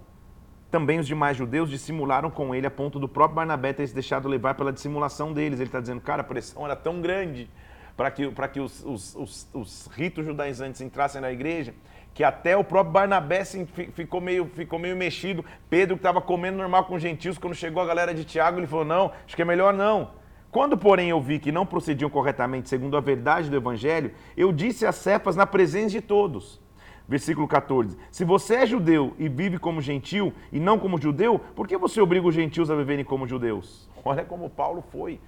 Também 0.70 0.98
os 0.98 1.06
demais 1.06 1.36
judeus 1.36 1.70
dissimularam 1.70 2.30
com 2.30 2.54
ele 2.54 2.66
a 2.66 2.70
ponto 2.70 2.98
do 2.98 3.08
próprio 3.08 3.36
Barnabé 3.36 3.72
ter 3.72 3.86
se 3.86 3.94
deixado 3.94 4.28
levar 4.28 4.54
pela 4.54 4.70
dissimulação 4.70 5.32
deles. 5.32 5.58
Ele 5.58 5.68
está 5.68 5.80
dizendo, 5.80 6.00
cara, 6.02 6.20
a 6.20 6.24
pressão 6.24 6.66
era 6.66 6.76
tão 6.76 7.00
grande 7.00 7.48
para 7.98 8.12
que, 8.12 8.30
para 8.30 8.46
que 8.46 8.60
os, 8.60 8.84
os, 8.84 9.16
os, 9.16 9.48
os, 9.52 9.88
ritos 9.88 10.24
judaizantes 10.24 10.80
entrassem 10.80 11.20
na 11.20 11.32
igreja, 11.32 11.74
que 12.14 12.22
até 12.22 12.56
o 12.56 12.62
próprio 12.62 12.92
Barnabé 12.92 13.44
ficou 13.44 14.20
meio, 14.20 14.48
ficou 14.54 14.78
meio 14.78 14.96
mexido. 14.96 15.44
Pedro, 15.68 15.96
que 15.96 15.98
estava 15.98 16.20
comendo 16.20 16.58
normal 16.58 16.84
com 16.84 16.94
os 16.94 17.02
gentios, 17.02 17.38
quando 17.38 17.56
chegou 17.56 17.82
a 17.82 17.86
galera 17.86 18.14
de 18.14 18.24
Tiago, 18.24 18.60
ele 18.60 18.68
falou, 18.68 18.84
não, 18.84 19.12
acho 19.26 19.34
que 19.34 19.42
é 19.42 19.44
melhor 19.44 19.74
não. 19.74 20.12
Quando, 20.48 20.78
porém, 20.78 21.10
eu 21.10 21.20
vi 21.20 21.40
que 21.40 21.50
não 21.50 21.66
procediam 21.66 22.08
corretamente 22.08 22.68
segundo 22.68 22.96
a 22.96 23.00
verdade 23.00 23.50
do 23.50 23.56
Evangelho, 23.56 24.12
eu 24.36 24.52
disse 24.52 24.86
a 24.86 24.92
Cefas 24.92 25.34
na 25.34 25.44
presença 25.44 25.90
de 25.90 26.00
todos 26.00 26.60
Versículo 27.08 27.48
14. 27.48 27.96
Se 28.10 28.22
você 28.22 28.56
é 28.56 28.66
judeu 28.66 29.14
e 29.18 29.30
vive 29.30 29.58
como 29.58 29.80
gentil 29.80 30.30
e 30.52 30.60
não 30.60 30.78
como 30.78 31.00
judeu, 31.00 31.38
por 31.56 31.66
que 31.66 31.78
você 31.78 32.02
obriga 32.02 32.28
os 32.28 32.34
gentios 32.34 32.70
a 32.70 32.76
viverem 32.76 33.02
como 33.02 33.26
judeus? 33.26 33.88
Olha 34.04 34.26
como 34.26 34.50
Paulo 34.50 34.84
foi. 34.92 35.18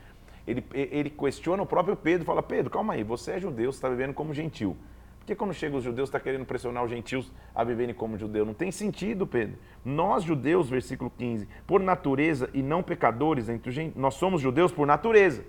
Ele, 0.50 0.64
ele 0.72 1.10
questiona 1.10 1.62
o 1.62 1.66
próprio 1.66 1.96
Pedro, 1.96 2.26
fala: 2.26 2.42
Pedro, 2.42 2.70
calma 2.70 2.94
aí, 2.94 3.04
você 3.04 3.32
é 3.32 3.40
judeu, 3.40 3.70
você 3.72 3.78
está 3.78 3.88
vivendo 3.88 4.12
como 4.12 4.34
gentil. 4.34 4.76
Por 5.20 5.26
que 5.26 5.34
quando 5.34 5.54
chega 5.54 5.76
os 5.76 5.84
judeus 5.84 6.08
está 6.08 6.18
querendo 6.18 6.44
pressionar 6.44 6.82
os 6.82 6.90
gentios 6.90 7.30
a 7.54 7.62
viverem 7.62 7.94
como 7.94 8.18
judeu? 8.18 8.44
Não 8.44 8.54
tem 8.54 8.72
sentido, 8.72 9.26
Pedro. 9.26 9.58
Nós 9.84 10.24
judeus, 10.24 10.68
versículo 10.68 11.12
15, 11.16 11.46
por 11.66 11.80
natureza 11.80 12.50
e 12.52 12.62
não 12.62 12.82
pecadores 12.82 13.48
entre 13.48 13.68
os 13.68 13.74
gentios, 13.74 13.96
nós 13.96 14.14
somos 14.14 14.40
judeus 14.40 14.72
por 14.72 14.86
natureza 14.86 15.44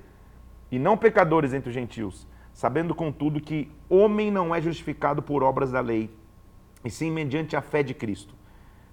e 0.70 0.78
não 0.78 0.96
pecadores 0.98 1.54
entre 1.54 1.70
os 1.70 1.74
gentios, 1.74 2.28
sabendo 2.54 2.94
contudo 2.94 3.42
que 3.42 3.72
homem 3.90 4.30
não 4.30 4.54
é 4.54 4.62
justificado 4.62 5.22
por 5.22 5.42
obras 5.42 5.72
da 5.72 5.82
lei, 5.82 6.10
e 6.84 6.90
sim 6.90 7.10
mediante 7.10 7.56
a 7.56 7.62
fé 7.62 7.82
de 7.82 7.94
Cristo. 7.94 8.36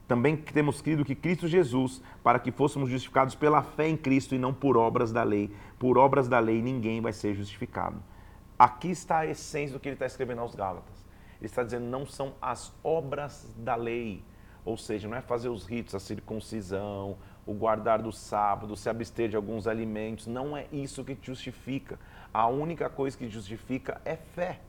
Também 0.09 0.35
temos 0.39 0.81
crido 0.81 1.05
que 1.05 1.15
Cristo 1.15 1.47
Jesus, 1.47 2.03
para 2.25 2.39
que 2.39 2.51
fôssemos 2.51 2.89
justificados 2.89 3.35
pela 3.35 3.63
fé 3.63 3.87
em 3.87 3.97
Cristo 3.97 4.35
e 4.35 4.39
não 4.39 4.55
por 4.55 4.79
obras 4.79 5.13
da 5.13 5.23
lei. 5.23 5.55
Por 5.79 5.99
obras 5.99 6.27
da 6.27 6.39
lei 6.39 6.63
ninguém 6.63 7.03
vai 7.03 7.13
ser 7.13 7.35
justificado. 7.35 8.03
Aqui 8.59 8.89
está 8.91 9.19
a 9.19 9.27
essência 9.27 9.75
do 9.75 9.79
que 9.79 9.87
ele 9.87 9.97
está 9.97 10.07
escrevendo 10.07 10.41
aos 10.41 10.55
Gálatas. 10.55 11.07
Ele 11.39 11.47
está 11.47 11.63
dizendo 11.63 11.85
não 11.85 12.07
são 12.07 12.35
as 12.41 12.73
obras 12.83 13.55
da 13.59 13.77
lei, 13.77 14.25
ou 14.65 14.79
seja, 14.79 15.07
não 15.07 15.17
é 15.17 15.21
fazer 15.21 15.51
os 15.51 15.67
ritos, 15.67 15.95
a 15.95 16.01
circuncisão, 16.01 17.19
o 17.47 17.53
guardar 17.53 18.01
do 18.01 18.11
sábado, 18.11 18.77
se 18.77 18.89
abster 18.89 19.29
de 19.29 19.37
alguns 19.37 19.67
alimentos, 19.67 20.27
não 20.27 20.57
é 20.57 20.67
isso 20.73 21.05
que 21.05 21.17
justifica. 21.21 21.99
A 22.33 22.47
única 22.49 22.89
coisa 22.89 23.17
que 23.17 23.29
justifica 23.29 24.01
é 24.07 24.17
fé. 24.17 24.61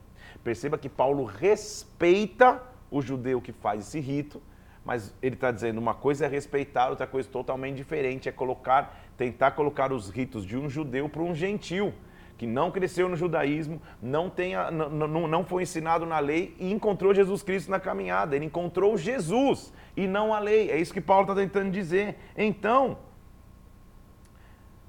Perceba 0.44 0.78
que 0.78 0.90
Paulo 0.90 1.24
respeita 1.24 2.62
o 2.92 3.02
judeu 3.02 3.42
que 3.42 3.52
faz 3.52 3.88
esse 3.88 4.00
rito, 4.00 4.42
mas 4.90 5.14
ele 5.22 5.36
está 5.36 5.52
dizendo 5.52 5.78
uma 5.78 5.94
coisa 5.94 6.26
é 6.26 6.28
respeitar, 6.28 6.90
outra 6.90 7.06
coisa 7.06 7.30
totalmente 7.30 7.76
diferente 7.76 8.28
é 8.28 8.32
colocar, 8.32 9.00
tentar 9.16 9.52
colocar 9.52 9.94
os 9.94 10.10
ritos 10.10 10.44
de 10.44 10.58
um 10.58 10.68
judeu 10.68 11.08
para 11.08 11.22
um 11.22 11.36
gentil 11.36 11.94
que 12.36 12.48
não 12.48 12.72
cresceu 12.72 13.08
no 13.08 13.16
judaísmo, 13.16 13.80
não, 14.02 14.32
tenha, 14.32 14.72
não, 14.72 15.28
não 15.28 15.46
foi 15.46 15.62
ensinado 15.62 16.08
na 16.08 16.18
lei 16.18 16.56
e 16.58 16.72
encontrou 16.72 17.14
Jesus 17.14 17.44
Cristo 17.44 17.70
na 17.70 17.80
caminhada. 17.80 18.36
Ele 18.36 18.46
encontrou 18.46 18.98
Jesus 18.98 19.72
e 19.96 20.08
não 20.08 20.34
a 20.34 20.40
lei. 20.40 20.72
É 20.72 20.78
isso 20.80 20.92
que 20.92 21.02
Paulo 21.02 21.22
está 21.22 21.36
tentando 21.36 21.70
dizer. 21.70 22.16
Então, 22.36 22.98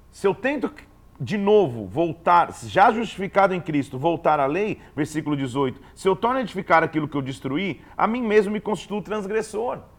se 0.09 0.25
eu 0.25 0.33
tento 0.33 0.73
de 1.19 1.37
novo 1.37 1.85
voltar, 1.85 2.51
já 2.63 2.91
justificado 2.91 3.53
em 3.53 3.61
Cristo, 3.61 3.99
voltar 3.99 4.39
à 4.39 4.47
lei, 4.47 4.81
versículo 4.95 5.37
18, 5.37 5.79
se 5.93 6.07
eu 6.07 6.15
torno 6.15 6.39
a 6.39 6.41
edificar 6.41 6.83
aquilo 6.83 7.07
que 7.07 7.15
eu 7.15 7.21
destruí, 7.21 7.81
a 7.95 8.07
mim 8.07 8.23
mesmo 8.23 8.51
me 8.51 8.59
constituo 8.59 8.99
transgressor. 9.03 9.90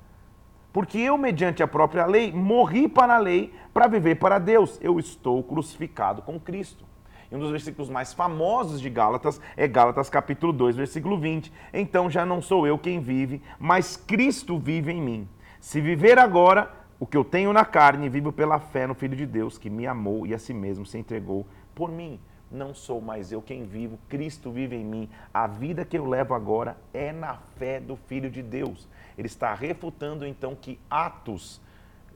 Porque 0.73 0.99
eu, 0.99 1.19
mediante 1.19 1.63
a 1.63 1.69
própria 1.69 2.07
lei, 2.07 2.33
morri 2.33 2.89
para 2.89 3.17
a 3.17 3.19
lei 3.19 3.53
para 3.75 3.87
viver 3.87 4.15
para 4.17 4.39
Deus. 4.39 4.79
Eu 4.81 4.99
estou 4.99 5.43
crucificado 5.43 6.23
com 6.23 6.41
Cristo. 6.41 6.85
E 7.31 7.37
um 7.37 7.39
dos 7.39 7.51
versículos 7.51 7.89
mais 7.89 8.13
famosos 8.13 8.81
de 8.81 8.91
Gálatas 8.91 9.41
é 9.57 9.67
Gálatas 9.67 10.11
capítulo 10.11 10.53
2, 10.53 10.77
versículo 10.77 11.19
20. 11.19 11.53
Então 11.73 12.11
já 12.11 12.27
não 12.27 12.43
sou 12.43 12.67
eu 12.67 12.79
quem 12.79 13.01
vive, 13.01 13.43
mas 13.59 13.97
Cristo 13.97 14.59
vive 14.59 14.93
em 14.93 15.01
mim. 15.01 15.29
Se 15.59 15.81
viver 15.81 16.19
agora, 16.19 16.71
o 17.01 17.07
que 17.07 17.17
eu 17.17 17.25
tenho 17.25 17.53
na 17.53 17.65
carne, 17.65 18.09
vivo 18.09 18.33
pela 18.33 18.59
fé 18.59 18.87
no 18.87 18.95
Filho 18.95 19.17
de 19.17 19.27
Deus, 19.27 19.59
que 19.59 19.71
me 19.71 19.87
amou 19.87 20.27
e 20.27 20.35
a 20.35 20.39
si 20.39 20.53
mesmo 20.53 20.85
se 20.85 20.99
entregou 20.99 21.47
por 21.75 21.91
mim. 21.91 22.21
Não 22.51 22.75
sou 22.75 23.01
mais 23.01 23.33
eu 23.33 23.41
quem 23.41 23.65
vivo, 23.65 23.99
Cristo 24.11 24.51
vive 24.51 24.77
em 24.77 24.85
mim. 24.85 25.09
A 25.33 25.47
vida 25.47 25.87
que 25.87 25.97
eu 25.97 26.07
levo 26.07 26.35
agora 26.35 26.77
é 26.93 27.11
na 27.11 27.39
fé 27.57 27.81
do 27.81 27.97
Filho 27.97 28.31
de 28.31 28.43
Deus. 28.43 28.87
Ele 29.17 29.27
está 29.27 29.55
refutando 29.55 30.27
então 30.27 30.55
que 30.55 30.79
atos 30.91 31.61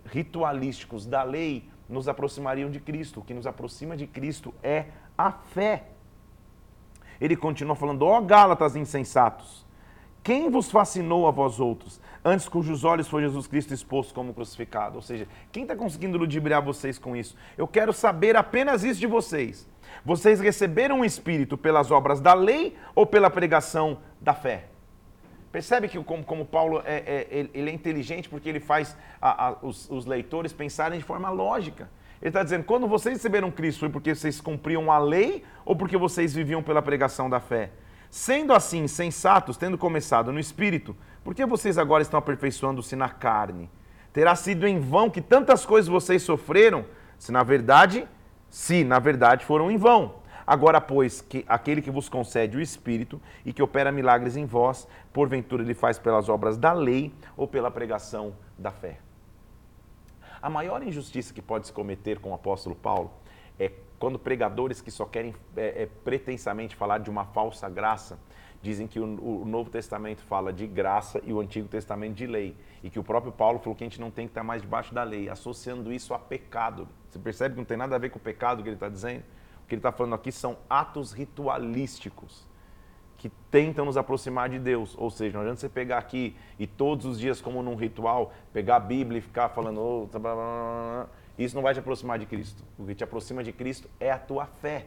ritualísticos 0.05 1.07
da 1.07 1.23
lei 1.23 1.69
nos 1.89 2.09
aproximariam 2.09 2.71
de 2.71 2.81
Cristo. 2.81 3.21
O 3.21 3.25
que 3.25 3.35
nos 3.35 3.47
aproxima 3.47 3.97
de 3.97 4.07
Cristo 4.07 4.55
é 4.63 4.87
a 5.17 5.33
fé. 5.33 5.85
Ele 7.21 7.37
continua 7.37 7.77
falando: 7.77 8.03
Ó 8.03 8.21
Gálatas 8.21 8.77
insensatos, 8.77 9.65
quem 10.23 10.51
vos 10.51 10.71
fascinou 10.71 11.27
a 11.27 11.31
vós 11.31 11.61
outros? 11.61 12.01
antes 12.27 12.49
cujos 12.49 12.83
olhos 12.83 13.07
foi 13.07 13.23
Jesus 13.23 13.47
Cristo 13.47 13.73
exposto 13.73 14.13
como 14.13 14.35
crucificado. 14.35 14.97
Ou 14.97 15.03
seja, 15.03 15.29
quem 15.53 15.63
está 15.63 15.77
conseguindo 15.77 16.19
ludibriar 16.19 16.61
vocês 16.61 16.99
com 16.99 17.17
isso? 17.17 17.37
Eu 17.57 17.69
quero 17.69 17.93
saber 17.93 18.37
apenas 18.37 18.83
isso 18.83 18.99
de 18.99 19.07
vocês. 19.07 19.69
Vocês 20.05 20.41
receberam 20.41 21.01
o 21.01 21.05
Espírito 21.05 21.57
pelas 21.57 21.93
obras 21.93 22.21
da 22.21 22.35
lei 22.35 22.77
ou 22.97 23.07
pela 23.07 23.31
pregação 23.31 23.99
da 24.21 24.35
fé? 24.35 24.67
Percebe 25.57 25.89
que 25.89 25.99
como, 26.05 26.23
como 26.23 26.45
Paulo 26.45 26.83
é, 26.85 27.27
é, 27.31 27.49
ele 27.55 27.71
é 27.71 27.73
inteligente 27.73 28.29
porque 28.29 28.47
ele 28.47 28.61
faz 28.61 28.95
a, 29.19 29.47
a, 29.47 29.57
os, 29.63 29.89
os 29.91 30.05
leitores 30.05 30.53
pensarem 30.53 30.99
de 30.99 31.05
forma 31.07 31.31
lógica. 31.31 31.89
Ele 32.21 32.29
está 32.29 32.43
dizendo, 32.43 32.63
quando 32.63 32.87
vocês 32.87 33.17
receberam 33.17 33.51
Cristo, 33.51 33.81
foi 33.81 33.89
porque 33.89 34.15
vocês 34.15 34.39
cumpriam 34.39 34.93
a 34.93 34.99
lei 34.99 35.43
ou 35.65 35.75
porque 35.75 35.97
vocês 35.97 36.35
viviam 36.35 36.63
pela 36.63 36.83
pregação 36.83 37.31
da 37.31 37.41
fé? 37.41 37.71
Sendo 38.11 38.53
assim, 38.53 38.87
sensatos, 38.87 39.57
tendo 39.57 39.79
começado 39.79 40.31
no 40.31 40.39
Espírito, 40.39 40.95
por 41.25 41.35
que 41.35 41.47
vocês 41.47 41.79
agora 41.79 42.03
estão 42.03 42.19
aperfeiçoando-se 42.19 42.95
na 42.95 43.09
carne? 43.09 43.71
Terá 44.13 44.37
sido 44.37 44.67
em 44.67 44.79
vão 44.79 45.09
que 45.09 45.23
tantas 45.23 45.65
coisas 45.65 45.89
vocês 45.89 46.23
sofreram, 46.23 46.85
se 47.19 47.33
na 47.33 47.43
verdade, 47.43 48.07
se 48.51 48.85
na 48.85 48.99
verdade 48.99 49.47
foram 49.47 49.71
em 49.71 49.79
vão. 49.79 50.17
Agora, 50.47 50.81
pois, 50.81 51.21
que 51.21 51.45
aquele 51.49 51.83
que 51.83 51.91
vos 51.91 52.09
concede 52.09 52.57
o 52.57 52.61
Espírito 52.61 53.21
e 53.45 53.53
que 53.53 53.63
opera 53.63 53.91
milagres 53.91 54.37
em 54.37 54.47
vós, 54.47 54.87
porventura 55.13 55.63
ele 55.63 55.75
faz 55.75 55.99
pelas 55.99 56.29
obras 56.29 56.57
da 56.57 56.73
lei 56.73 57.13
ou 57.37 57.49
pela 57.49 57.71
pregação 57.71 58.33
da 58.57 58.71
fé. 58.71 58.99
A 60.41 60.49
maior 60.49 60.83
injustiça 60.83 61.35
que 61.35 61.43
pode 61.43 61.67
se 61.67 61.73
cometer 61.73 62.21
com 62.21 62.31
o 62.31 62.35
apóstolo 62.35 62.77
Paulo 62.77 63.11
é 63.59 63.73
quando 63.99 64.19
pregadores 64.19 64.81
que 64.81 64.91
só 64.91 65.05
querem 65.05 65.35
é, 65.57 65.83
é, 65.83 65.89
pretensamente 66.05 66.77
falar 66.77 66.99
de 66.99 67.11
uma 67.11 67.25
falsa 67.25 67.69
graça 67.69 68.19
dizem 68.63 68.87
que 68.87 69.01
o, 69.01 69.05
o, 69.05 69.45
Novo 69.45 69.71
Testamento 69.71 70.23
fala 70.23 70.53
de 70.53 70.67
graça 70.67 71.21
e 71.25 71.33
o 71.33 71.41
Antigo 71.41 71.69
Testamento 71.69 72.15
de 72.15 72.27
lei. 72.27 72.57
E 72.83 72.91
que 72.91 72.99
o 72.99 73.05
próprio 73.05 73.33
Paulo 73.33 73.59
falou 73.59 73.75
que 73.75 73.85
a 73.85 73.87
gente 73.87 74.01
não 74.01 74.11
tem 74.11 74.27
que 74.27 74.31
estar 74.33 74.43
mais 74.43 74.63
debaixo 74.63 74.95
da 74.95 75.03
lei, 75.03 75.29
associando 75.29 75.93
isso 75.93 76.15
a 76.15 76.19
pecado. 76.19 76.89
Você 77.09 77.19
percebe 77.19 77.55
que 77.55 77.61
não 77.61 77.65
tem 77.65 77.77
nada 77.77 77.95
a 77.95 77.99
ver 77.99 78.11
com 78.11 78.19
o 78.19 78.23
pecado 78.23 78.63
que 78.63 78.69
ele 78.69 78.77
está 78.77 78.89
dizendo? 78.89 79.23
Que 79.67 79.75
ele 79.75 79.81
está 79.81 79.93
falando 79.93 80.15
aqui 80.15 80.31
são 80.31 80.57
atos 80.69 81.13
ritualísticos 81.13 82.47
que 83.17 83.31
tentam 83.51 83.85
nos 83.85 83.97
aproximar 83.97 84.49
de 84.49 84.59
Deus. 84.59 84.95
Ou 84.99 85.11
seja, 85.11 85.35
não 85.35 85.41
adianta 85.41 85.61
você 85.61 85.69
pegar 85.69 85.99
aqui 85.99 86.37
e 86.59 86.67
todos 86.67 87.07
os 87.07 87.19
dias, 87.19 87.41
como 87.41 87.63
num 87.63 87.75
ritual, 87.75 88.33
pegar 88.53 88.77
a 88.77 88.81
Bíblia 88.81 89.19
e 89.19 89.23
ficar 89.23 89.49
falando. 89.49 89.81
Oh, 89.81 90.07
blá, 90.07 90.21
blá, 90.21 90.35
blá, 90.35 91.07
isso 91.39 91.55
não 91.55 91.63
vai 91.63 91.75
te 91.75 91.81
aproximar 91.81 92.19
de 92.19 92.27
Cristo. 92.27 92.63
O 92.79 92.87
que 92.87 92.95
te 92.95 93.05
aproxima 93.05 93.43
de 93.43 93.53
Cristo 93.53 93.89
é 93.99 94.11
a 94.11 94.19
tua 94.19 94.47
fé. 94.47 94.87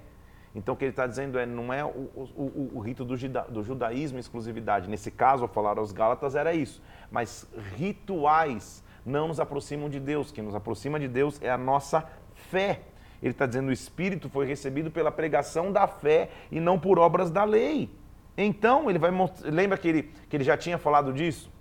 Então 0.55 0.73
o 0.73 0.77
que 0.77 0.83
ele 0.83 0.91
está 0.91 1.05
dizendo 1.05 1.37
é, 1.37 1.45
não 1.45 1.71
é 1.71 1.85
o, 1.85 1.89
o, 1.89 2.71
o 2.75 2.79
rito 2.79 3.05
do, 3.05 3.15
do 3.49 3.63
judaísmo 3.63 4.17
exclusividade. 4.17 4.89
Nesse 4.89 5.11
caso, 5.11 5.43
ao 5.43 5.49
falar 5.49 5.77
aos 5.77 5.91
Gálatas, 5.91 6.35
era 6.35 6.53
isso. 6.53 6.81
Mas 7.11 7.47
rituais 7.75 8.83
não 9.05 9.27
nos 9.27 9.39
aproximam 9.39 9.89
de 9.89 9.99
Deus. 9.99 10.29
O 10.29 10.33
que 10.33 10.41
nos 10.41 10.55
aproxima 10.55 10.99
de 10.99 11.07
Deus 11.07 11.39
é 11.41 11.51
a 11.51 11.57
nossa 11.57 12.07
fé. 12.33 12.81
Ele 13.21 13.31
está 13.31 13.45
dizendo 13.45 13.69
o 13.69 13.73
Espírito 13.73 14.29
foi 14.29 14.45
recebido 14.45 14.89
pela 14.89 15.11
pregação 15.11 15.71
da 15.71 15.87
fé 15.87 16.29
e 16.51 16.59
não 16.59 16.79
por 16.79 16.97
obras 16.97 17.29
da 17.29 17.43
lei. 17.43 17.89
Então, 18.37 18.89
ele 18.89 18.97
vai 18.97 19.11
lembra 19.43 19.77
que 19.77 19.87
ele, 19.87 20.03
que 20.29 20.37
ele 20.37 20.43
já 20.43 20.55
tinha 20.55 20.77
falado 20.77 21.11
disso? 21.11 21.51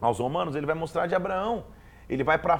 Aos 0.00 0.18
romanos, 0.18 0.56
ele 0.56 0.64
vai 0.64 0.74
mostrar 0.74 1.06
de 1.06 1.14
Abraão. 1.14 1.64
Ele 2.08 2.24
vai 2.24 2.38
para 2.38 2.58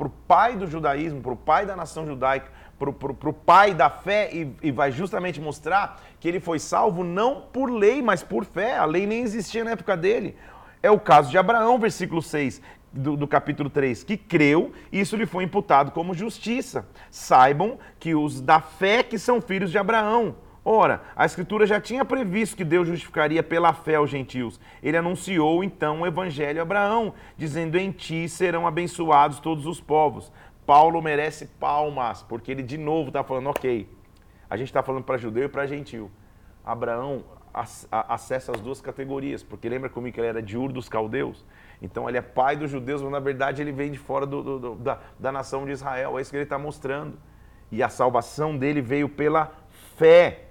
o 0.00 0.08
pai 0.08 0.56
do 0.56 0.66
judaísmo, 0.66 1.20
para 1.22 1.32
o 1.32 1.36
pai 1.36 1.64
da 1.64 1.76
nação 1.76 2.04
judaica, 2.04 2.50
para 2.76 2.90
o 3.30 3.32
pai 3.32 3.74
da 3.74 3.88
fé 3.88 4.28
e, 4.32 4.56
e, 4.60 4.72
vai 4.72 4.90
justamente 4.90 5.40
mostrar 5.40 6.00
que 6.18 6.26
ele 6.26 6.40
foi 6.40 6.58
salvo 6.58 7.04
não 7.04 7.42
por 7.42 7.70
lei, 7.70 8.02
mas 8.02 8.24
por 8.24 8.44
fé. 8.44 8.76
A 8.76 8.84
lei 8.84 9.06
nem 9.06 9.22
existia 9.22 9.62
na 9.62 9.70
época 9.70 9.96
dele. 9.96 10.36
É 10.82 10.90
o 10.90 10.98
caso 10.98 11.30
de 11.30 11.38
Abraão, 11.38 11.78
versículo 11.78 12.20
6 12.20 12.60
do, 12.92 13.16
do 13.16 13.26
capítulo 13.26 13.70
3, 13.70 14.04
que 14.04 14.16
creu 14.16 14.72
isso 14.92 15.16
lhe 15.16 15.26
foi 15.26 15.44
imputado 15.44 15.90
como 15.90 16.14
justiça. 16.14 16.86
Saibam 17.10 17.78
que 17.98 18.14
os 18.14 18.40
da 18.40 18.60
fé 18.60 19.02
que 19.02 19.18
são 19.18 19.40
filhos 19.40 19.70
de 19.70 19.78
Abraão. 19.78 20.36
Ora, 20.64 21.02
a 21.16 21.26
Escritura 21.26 21.66
já 21.66 21.80
tinha 21.80 22.04
previsto 22.04 22.56
que 22.56 22.64
Deus 22.64 22.86
justificaria 22.86 23.42
pela 23.42 23.72
fé 23.72 23.96
aos 23.96 24.08
gentios. 24.08 24.60
Ele 24.80 24.96
anunciou 24.96 25.64
então 25.64 26.02
o 26.02 26.06
evangelho 26.06 26.60
a 26.60 26.62
Abraão, 26.62 27.14
dizendo: 27.36 27.76
Em 27.76 27.90
ti 27.90 28.28
serão 28.28 28.66
abençoados 28.66 29.40
todos 29.40 29.66
os 29.66 29.80
povos. 29.80 30.30
Paulo 30.64 31.02
merece 31.02 31.46
palmas, 31.46 32.22
porque 32.22 32.52
ele 32.52 32.62
de 32.62 32.78
novo 32.78 33.08
está 33.08 33.24
falando, 33.24 33.48
ok, 33.48 33.88
a 34.48 34.56
gente 34.56 34.68
está 34.68 34.82
falando 34.82 35.04
para 35.04 35.18
judeu 35.18 35.44
e 35.44 35.48
para 35.48 35.66
gentil. 35.66 36.10
Abraão 36.64 37.24
acessa 37.90 38.52
as 38.52 38.60
duas 38.60 38.80
categorias, 38.80 39.42
porque 39.42 39.68
lembra 39.68 39.90
comigo 39.90 40.14
que 40.14 40.20
ele 40.20 40.28
era 40.28 40.42
de 40.42 40.56
Ur 40.56 40.72
dos 40.72 40.88
caldeus? 40.88 41.44
Então 41.82 42.08
ele 42.08 42.16
é 42.16 42.22
pai 42.22 42.56
dos 42.56 42.70
judeus, 42.70 43.02
mas 43.02 43.10
na 43.10 43.18
verdade 43.18 43.60
ele 43.60 43.72
vem 43.72 43.90
de 43.90 43.98
fora 43.98 44.24
do, 44.24 44.40
do, 44.40 44.58
do, 44.58 44.74
da, 44.76 45.00
da 45.18 45.32
nação 45.32 45.66
de 45.66 45.72
Israel, 45.72 46.16
é 46.16 46.22
isso 46.22 46.30
que 46.30 46.36
ele 46.36 46.44
está 46.44 46.56
mostrando. 46.56 47.18
E 47.72 47.82
a 47.82 47.88
salvação 47.88 48.56
dele 48.56 48.80
veio 48.80 49.08
pela 49.08 49.52
fé, 49.96 50.44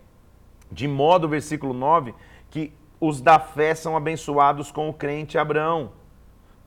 de 0.70 0.88
modo, 0.90 1.30
versículo 1.30 1.74
9, 1.74 2.14
que 2.50 2.74
os 3.00 3.22
da 3.22 3.40
fé 3.40 3.74
são 3.74 3.96
abençoados 3.96 4.72
com 4.72 4.90
o 4.90 4.94
crente 4.94 5.38
Abraão. 5.38 5.94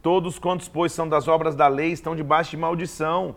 Todos 0.00 0.38
quantos, 0.38 0.68
pois, 0.68 0.92
são 0.92 1.08
das 1.08 1.28
obras 1.28 1.54
da 1.54 1.68
lei 1.68 1.92
estão 1.92 2.16
debaixo 2.16 2.50
de 2.52 2.56
maldição. 2.56 3.36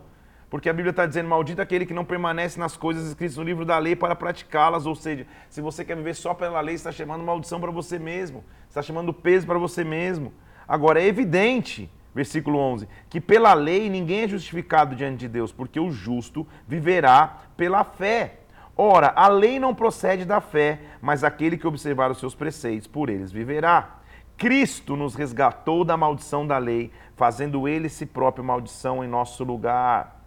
Porque 0.50 0.68
a 0.68 0.72
Bíblia 0.72 0.90
está 0.90 1.06
dizendo: 1.06 1.28
maldito 1.28 1.60
aquele 1.60 1.84
que 1.84 1.94
não 1.94 2.04
permanece 2.04 2.58
nas 2.58 2.76
coisas 2.76 3.06
escritas 3.06 3.36
no 3.36 3.42
livro 3.42 3.64
da 3.64 3.78
lei 3.78 3.94
para 3.94 4.14
praticá-las. 4.14 4.86
Ou 4.86 4.94
seja, 4.94 5.26
se 5.48 5.60
você 5.60 5.84
quer 5.84 5.96
viver 5.96 6.14
só 6.14 6.34
pela 6.34 6.60
lei, 6.60 6.74
está 6.74 6.90
chamando 6.90 7.24
maldição 7.24 7.60
para 7.60 7.70
você 7.70 7.98
mesmo, 7.98 8.44
está 8.68 8.80
chamando 8.80 9.12
peso 9.12 9.46
para 9.46 9.58
você 9.58 9.84
mesmo. 9.84 10.32
Agora, 10.68 11.00
é 11.00 11.06
evidente, 11.06 11.90
versículo 12.14 12.58
11, 12.58 12.86
que 13.08 13.20
pela 13.20 13.54
lei 13.54 13.88
ninguém 13.88 14.24
é 14.24 14.28
justificado 14.28 14.94
diante 14.94 15.20
de 15.20 15.28
Deus, 15.28 15.50
porque 15.50 15.80
o 15.80 15.90
justo 15.90 16.46
viverá 16.66 17.38
pela 17.56 17.84
fé. 17.84 18.40
Ora, 18.76 19.12
a 19.16 19.28
lei 19.28 19.58
não 19.58 19.74
procede 19.74 20.24
da 20.24 20.40
fé, 20.40 20.80
mas 21.00 21.24
aquele 21.24 21.56
que 21.56 21.66
observar 21.66 22.10
os 22.10 22.18
seus 22.18 22.34
preceitos, 22.34 22.86
por 22.86 23.08
eles 23.08 23.32
viverá. 23.32 23.96
Cristo 24.36 24.94
nos 24.94 25.16
resgatou 25.16 25.84
da 25.84 25.96
maldição 25.96 26.46
da 26.46 26.58
lei, 26.58 26.92
fazendo 27.16 27.66
ele 27.66 27.88
si 27.88 28.06
próprio 28.06 28.44
maldição 28.44 29.02
em 29.02 29.08
nosso 29.08 29.42
lugar, 29.42 30.22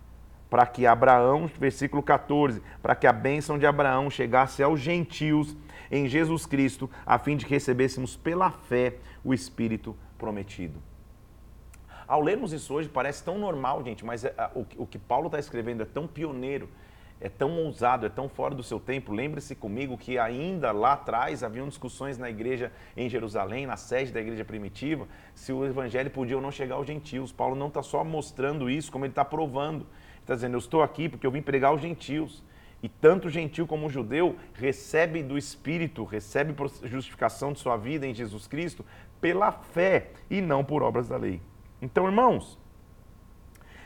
para 0.49 0.65
que 0.65 0.85
Abraão, 0.85 1.49
versículo 1.57 2.03
14, 2.03 2.61
para 2.81 2.93
que 2.93 3.07
a 3.07 3.13
bênção 3.13 3.57
de 3.57 3.65
Abraão 3.65 4.09
chegasse 4.09 4.61
aos 4.61 4.81
gentios 4.81 5.55
em 5.89 6.09
Jesus 6.09 6.45
Cristo, 6.45 6.89
a 7.05 7.17
fim 7.17 7.37
de 7.37 7.45
que 7.45 7.53
recebêssemos 7.53 8.17
pela 8.17 8.51
fé 8.51 8.95
o 9.23 9.33
Espírito 9.33 9.95
prometido. 10.21 10.81
Ao 12.07 12.21
lermos 12.21 12.53
isso 12.53 12.73
hoje, 12.73 12.89
parece 12.89 13.23
tão 13.23 13.37
normal, 13.37 13.83
gente, 13.83 14.05
mas 14.05 14.23
é, 14.25 14.33
o 14.77 14.85
que 14.85 14.99
Paulo 14.99 15.27
está 15.27 15.39
escrevendo 15.39 15.81
é 15.81 15.85
tão 15.85 16.07
pioneiro 16.07 16.69
é 17.21 17.29
tão 17.29 17.55
ousado, 17.59 18.05
é 18.05 18.09
tão 18.09 18.27
fora 18.27 18.55
do 18.55 18.63
seu 18.63 18.79
tempo. 18.79 19.13
Lembre-se 19.13 19.53
comigo 19.55 19.95
que 19.95 20.17
ainda 20.17 20.71
lá 20.71 20.93
atrás 20.93 21.43
haviam 21.43 21.67
discussões 21.67 22.17
na 22.17 22.29
igreja 22.29 22.71
em 22.97 23.07
Jerusalém, 23.07 23.67
na 23.67 23.77
sede 23.77 24.11
da 24.11 24.19
igreja 24.19 24.43
primitiva, 24.43 25.07
se 25.35 25.53
o 25.53 25.63
evangelho 25.63 26.09
podia 26.09 26.35
ou 26.35 26.41
não 26.41 26.51
chegar 26.51 26.75
aos 26.75 26.87
gentios. 26.87 27.31
Paulo 27.31 27.55
não 27.55 27.67
está 27.67 27.83
só 27.83 28.03
mostrando 28.03 28.67
isso, 28.67 28.91
como 28.91 29.05
ele 29.05 29.11
está 29.11 29.23
provando. 29.23 29.85
Está 30.19 30.33
dizendo, 30.33 30.55
eu 30.55 30.59
estou 30.59 30.81
aqui 30.81 31.07
porque 31.07 31.25
eu 31.25 31.31
vim 31.31 31.43
pregar 31.43 31.69
aos 31.69 31.81
gentios. 31.81 32.43
E 32.81 32.89
tanto 32.89 33.29
gentil 33.29 33.67
como 33.67 33.87
judeu 33.87 34.35
recebe 34.55 35.21
do 35.21 35.37
Espírito, 35.37 36.03
recebe 36.03 36.55
justificação 36.85 37.53
de 37.53 37.59
sua 37.59 37.77
vida 37.77 38.07
em 38.07 38.15
Jesus 38.15 38.47
Cristo 38.47 38.83
pela 39.21 39.51
fé 39.51 40.09
e 40.29 40.41
não 40.41 40.63
por 40.63 40.83
obras 40.83 41.07
da 41.07 41.15
lei. 41.15 41.41
Então, 41.81 42.05
irmãos, 42.05 42.59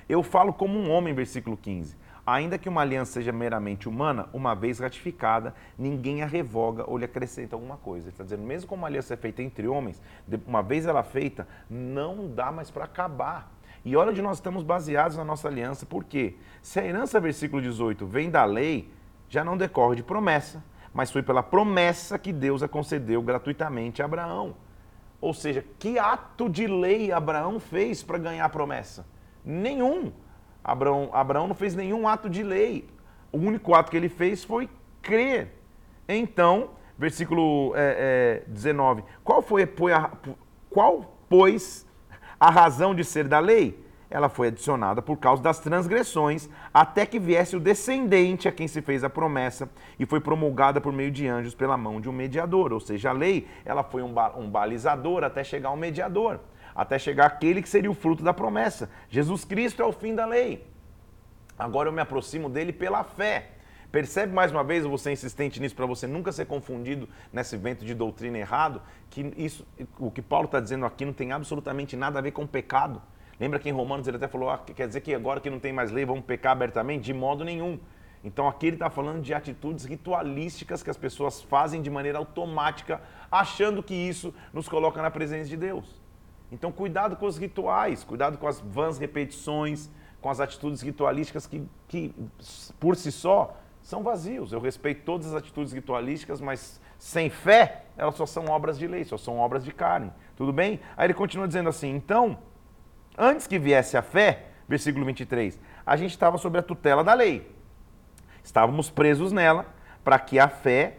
eu 0.08 0.24
falo 0.24 0.54
como 0.54 0.80
um 0.80 0.90
homem, 0.90 1.14
versículo 1.14 1.58
15. 1.58 1.98
Ainda 2.26 2.58
que 2.58 2.68
uma 2.68 2.82
aliança 2.82 3.14
seja 3.14 3.32
meramente 3.32 3.88
humana, 3.88 4.28
uma 4.34 4.56
vez 4.56 4.80
ratificada, 4.80 5.54
ninguém 5.78 6.24
a 6.24 6.26
revoga 6.26 6.84
ou 6.90 6.98
lhe 6.98 7.06
acrescenta 7.06 7.56
alguma 7.56 7.78
coisa. 7.78 8.08
Ele 8.08 8.14
está 8.14 8.24
dizendo, 8.24 8.42
mesmo 8.42 8.68
como 8.68 8.82
uma 8.82 8.88
aliança 8.88 9.14
é 9.14 9.18
feita 9.18 9.44
entre 9.44 9.68
homens, 9.68 10.02
uma 10.48 10.64
vez 10.64 10.88
ela 10.88 11.04
feita, 11.04 11.48
não 11.70 12.28
dá 12.28 12.52
mais 12.52 12.72
para 12.72 12.86
acabar. 12.86 13.52
E 13.84 13.96
olha 13.96 14.10
onde 14.10 14.24
nós 14.24 14.38
estamos 14.38 14.64
baseados 14.64 15.18
na 15.18 15.24
nossa 15.24 15.48
aliança, 15.48 15.86
por 15.86 16.04
quê? 16.04 16.36
Se 16.64 16.80
a 16.80 16.86
herança, 16.86 17.20
versículo 17.20 17.62
18, 17.62 18.08
vem 18.08 18.32
da 18.32 18.44
lei, 18.44 18.92
já 19.30 19.44
não 19.44 19.56
decorre 19.56 19.98
de 19.98 20.04
promessa, 20.04 20.64
mas 20.92 21.12
foi 21.12 21.22
pela 21.22 21.44
promessa 21.44 22.18
que 22.18 22.34
Deus 22.34 22.64
a 22.64 22.68
concedeu 22.68 23.22
gratuitamente 23.22 24.02
a 24.02 24.06
Abraão. 24.06 24.56
Ou 25.26 25.34
seja, 25.34 25.66
que 25.80 25.98
ato 25.98 26.48
de 26.48 26.68
lei 26.68 27.12
Abraão 27.12 27.60
fez 27.60 28.04
para 28.04 28.20
ganhar 28.20 28.46
a 28.46 28.50
promessa? 28.50 29.08
Nenhum. 29.44 30.14
Abraão, 30.64 31.10
Abraão 31.12 31.48
não 31.48 31.56
fez 31.56 31.74
nenhum 31.74 32.08
ato 32.08 32.30
de 32.30 32.44
lei. 32.44 32.88
O 33.32 33.40
único 33.40 33.74
ato 33.74 33.90
que 33.90 33.98
ele 33.98 34.08
fez 34.08 34.44
foi 34.44 34.70
crer. 35.02 35.52
Então, 36.08 36.70
versículo 36.96 37.74
é, 37.76 38.44
é, 38.46 38.50
19: 38.52 39.04
qual 39.24 39.42
foi, 39.42 39.66
foi 39.66 39.94
a, 39.94 40.12
qual, 40.70 41.18
pois, 41.28 41.88
a 42.40 42.52
razão 42.52 42.94
de 42.94 43.04
ser 43.04 43.28
da 43.28 43.40
lei? 43.40 43.84
Ela 44.16 44.30
foi 44.30 44.48
adicionada 44.48 45.02
por 45.02 45.18
causa 45.18 45.44
das 45.44 45.60
transgressões, 45.60 46.48
até 46.74 47.06
que 47.06 47.20
viesse 47.20 47.58
o 47.58 47.60
descendente 47.60 48.48
a 48.48 48.52
quem 48.52 48.66
se 48.66 48.82
fez 48.82 49.04
a 49.04 49.10
promessa 49.10 49.70
e 50.00 50.06
foi 50.06 50.22
promulgada 50.22 50.80
por 50.80 50.94
meio 50.94 51.12
de 51.12 51.28
anjos 51.28 51.54
pela 51.54 51.76
mão 51.76 52.00
de 52.00 52.08
um 52.08 52.14
mediador. 52.14 52.72
Ou 52.72 52.80
seja, 52.80 53.10
a 53.10 53.12
lei 53.12 53.46
ela 53.66 53.84
foi 53.84 54.02
um, 54.02 54.16
um 54.38 54.50
balizador 54.50 55.26
até 55.26 55.44
chegar 55.44 55.68
ao 55.68 55.76
mediador 55.76 56.40
até 56.74 56.98
chegar 57.00 57.26
aquele 57.26 57.62
que 57.62 57.70
seria 57.70 57.92
o 57.92 57.94
fruto 57.94 58.22
da 58.22 58.34
promessa. 58.34 58.90
Jesus 59.10 59.46
Cristo 59.46 59.82
é 59.82 59.86
o 59.86 59.94
fim 59.94 60.16
da 60.16 60.26
lei. 60.26 60.66
Agora 61.60 61.90
eu 61.90 61.94
me 61.94 62.02
aproximo 62.02 62.50
dele 62.50 62.72
pela 62.74 63.04
fé. 63.04 63.52
Percebe 63.92 64.34
mais 64.34 64.52
uma 64.52 64.64
vez, 64.64 64.86
você 64.86 65.12
insistente 65.12 65.60
nisso, 65.60 65.76
para 65.76 65.86
você 65.86 66.06
nunca 66.06 66.32
ser 66.32 66.46
confundido 66.46 67.08
nesse 67.32 67.56
vento 67.56 67.86
de 67.86 67.94
doutrina 67.94 68.38
errado, 68.38 68.82
que 69.10 69.34
isso, 69.38 69.66
o 69.98 70.12
que 70.12 70.22
Paulo 70.22 70.46
está 70.46 70.60
dizendo 70.60 70.86
aqui 70.86 71.06
não 71.06 71.14
tem 71.14 71.32
absolutamente 71.32 71.96
nada 71.96 72.20
a 72.20 72.22
ver 72.22 72.32
com 72.32 72.46
pecado. 72.46 73.02
Lembra 73.40 73.60
que 73.60 73.68
em 73.68 73.72
Romanos 73.72 74.08
ele 74.08 74.18
até 74.18 74.28
falou, 74.28 74.50
ah, 74.50 74.58
quer 74.58 74.88
dizer 74.88 75.02
que 75.02 75.14
agora 75.14 75.40
que 75.40 75.50
não 75.50 75.60
tem 75.60 75.74
mais 75.74 75.92
lei, 75.92 76.06
vamos 76.06 76.24
pecar 76.24 76.54
abertamente? 76.54 77.04
De 77.04 77.14
modo 77.14 77.44
nenhum. 77.44 77.80
Então 78.24 78.48
aqui 78.48 78.68
ele 78.68 78.76
está 78.76 78.90
falando 78.90 79.22
de 79.22 79.34
atitudes 79.34 79.86
ritualísticas 79.86 80.82
que 80.82 80.90
as 80.90 80.98
pessoas 80.98 81.42
fazem 81.42 81.82
de 81.82 81.90
maneira 81.90 82.18
automática, 82.18 83.02
achando 83.32 83.84
que 83.84 83.94
isso 83.94 84.34
nos 84.52 84.68
coloca 84.68 85.02
na 85.02 85.12
presença 85.12 85.50
de 85.50 85.58
Deus. 85.58 86.02
Então, 86.52 86.72
cuidado 86.72 87.16
com 87.16 87.26
os 87.26 87.38
rituais, 87.38 88.04
cuidado 88.04 88.38
com 88.38 88.48
as 88.48 88.60
vãs 88.60 88.98
repetições, 88.98 89.90
com 90.22 90.30
as 90.30 90.40
atitudes 90.40 90.82
ritualísticas 90.82 91.46
que, 91.46 91.68
que, 91.88 92.16
por 92.80 92.96
si 92.96 93.12
só, 93.12 93.58
são 93.82 94.02
vazios. 94.02 94.52
Eu 94.52 94.60
respeito 94.60 95.04
todas 95.04 95.28
as 95.28 95.36
atitudes 95.36 95.74
ritualísticas, 95.74 96.42
mas 96.42 96.82
sem 96.98 97.30
fé, 97.30 97.84
elas 97.98 98.16
só 98.16 98.26
são 98.26 98.46
obras 98.46 98.80
de 98.80 98.88
lei, 98.88 99.04
só 99.04 99.18
são 99.18 99.38
obras 99.38 99.64
de 99.64 99.72
carne. 99.72 100.12
Tudo 100.36 100.54
bem? 100.54 100.80
Aí 100.96 101.08
ele 101.08 101.14
continua 101.14 101.48
dizendo 101.48 101.70
assim: 101.70 101.94
então, 101.94 102.38
antes 103.18 103.48
que 103.48 103.60
viesse 103.60 103.98
a 103.98 104.02
fé, 104.02 104.46
versículo 104.68 105.06
23, 105.06 105.60
a 105.86 105.96
gente 105.96 106.12
estava 106.12 106.38
sob 106.38 106.58
a 106.58 106.62
tutela 106.62 107.04
da 107.04 107.14
lei. 107.14 107.52
Estávamos 108.44 108.90
presos 108.90 109.32
nela 109.32 109.66
para 110.04 110.20
que 110.20 110.40
a 110.40 110.48
fé, 110.48 110.98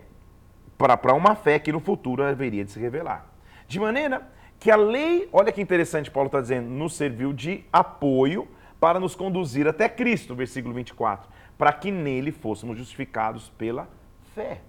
para 0.76 1.14
uma 1.14 1.34
fé 1.34 1.58
que 1.58 1.72
no 1.72 1.80
futuro 1.80 2.22
haveria 2.22 2.64
de 2.64 2.72
se 2.72 2.78
revelar. 2.80 3.26
De 3.68 3.78
maneira 3.78 4.26
que 4.58 4.70
a 4.70 4.76
lei, 4.76 5.28
olha 5.32 5.52
que 5.52 5.60
interessante, 5.60 6.10
Paulo 6.10 6.26
está 6.26 6.40
dizendo, 6.40 6.68
nos 6.68 6.94
serviu 6.94 7.32
de 7.32 7.64
apoio 7.72 8.48
para 8.80 9.00
nos 9.00 9.14
conduzir 9.14 9.66
até 9.66 9.88
Cristo, 9.88 10.34
versículo 10.34 10.74
24, 10.74 11.28
para 11.56 11.72
que 11.72 11.90
nele 11.90 12.32
fôssemos 12.32 12.76
justificados 12.76 13.48
pela 13.56 13.88
fé. 14.34 14.60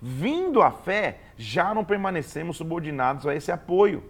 Vindo 0.00 0.62
a 0.62 0.70
fé, 0.70 1.20
já 1.36 1.74
não 1.74 1.84
permanecemos 1.84 2.56
subordinados 2.56 3.26
a 3.26 3.34
esse 3.34 3.50
apoio. 3.50 4.02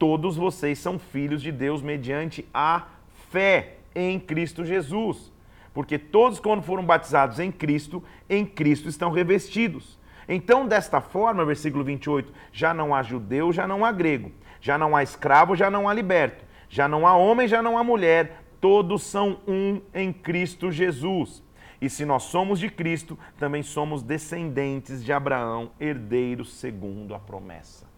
Todos 0.00 0.36
vocês 0.36 0.80
são 0.80 0.98
filhos 0.98 1.40
de 1.40 1.52
Deus 1.52 1.80
mediante 1.80 2.44
a 2.52 2.88
fé 3.30 3.76
em 3.94 4.18
Cristo 4.18 4.64
Jesus. 4.64 5.30
Porque 5.72 5.96
todos, 5.96 6.40
quando 6.40 6.62
foram 6.62 6.84
batizados 6.84 7.38
em 7.38 7.52
Cristo, 7.52 8.02
em 8.28 8.44
Cristo 8.44 8.88
estão 8.88 9.12
revestidos. 9.12 9.96
Então, 10.28 10.66
desta 10.66 11.00
forma, 11.00 11.44
versículo 11.44 11.84
28, 11.84 12.32
já 12.52 12.74
não 12.74 12.92
há 12.92 13.04
judeu, 13.04 13.52
já 13.52 13.64
não 13.68 13.84
há 13.84 13.92
grego 13.92 14.32
já 14.60 14.76
não 14.76 14.94
há 14.94 15.02
escravo, 15.02 15.56
já 15.56 15.70
não 15.70 15.88
há 15.88 15.94
liberto. 15.94 16.44
Já 16.68 16.86
não 16.86 17.06
há 17.06 17.16
homem, 17.16 17.48
já 17.48 17.62
não 17.62 17.78
há 17.78 17.82
mulher. 17.82 18.42
Todos 18.60 19.02
são 19.02 19.40
um 19.48 19.80
em 19.94 20.12
Cristo 20.12 20.70
Jesus. 20.70 21.42
E 21.80 21.88
se 21.88 22.04
nós 22.04 22.24
somos 22.24 22.60
de 22.60 22.68
Cristo, 22.68 23.18
também 23.38 23.62
somos 23.62 24.02
descendentes 24.02 25.02
de 25.02 25.12
Abraão, 25.12 25.70
herdeiros 25.80 26.54
segundo 26.54 27.14
a 27.14 27.18
promessa. 27.18 27.89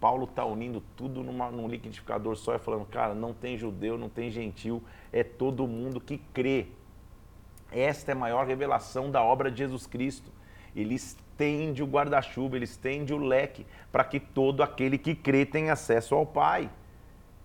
Paulo 0.00 0.24
está 0.24 0.44
unindo 0.44 0.82
tudo 0.96 1.22
numa, 1.22 1.50
num 1.50 1.68
liquidificador 1.68 2.36
só 2.36 2.54
e 2.54 2.58
falando, 2.58 2.86
cara, 2.86 3.14
não 3.14 3.32
tem 3.32 3.56
judeu, 3.56 3.98
não 3.98 4.08
tem 4.08 4.30
gentil, 4.30 4.82
é 5.12 5.24
todo 5.24 5.66
mundo 5.66 6.00
que 6.00 6.18
crê. 6.32 6.66
Esta 7.70 8.12
é 8.12 8.14
a 8.14 8.18
maior 8.18 8.46
revelação 8.46 9.10
da 9.10 9.22
obra 9.22 9.50
de 9.50 9.58
Jesus 9.58 9.86
Cristo. 9.86 10.30
Ele 10.74 10.94
estende 10.94 11.82
o 11.82 11.86
guarda-chuva, 11.86 12.56
ele 12.56 12.64
estende 12.64 13.12
o 13.12 13.18
leque 13.18 13.66
para 13.90 14.04
que 14.04 14.20
todo 14.20 14.62
aquele 14.62 14.96
que 14.96 15.14
crê 15.14 15.44
tenha 15.44 15.72
acesso 15.72 16.14
ao 16.14 16.24
Pai. 16.24 16.70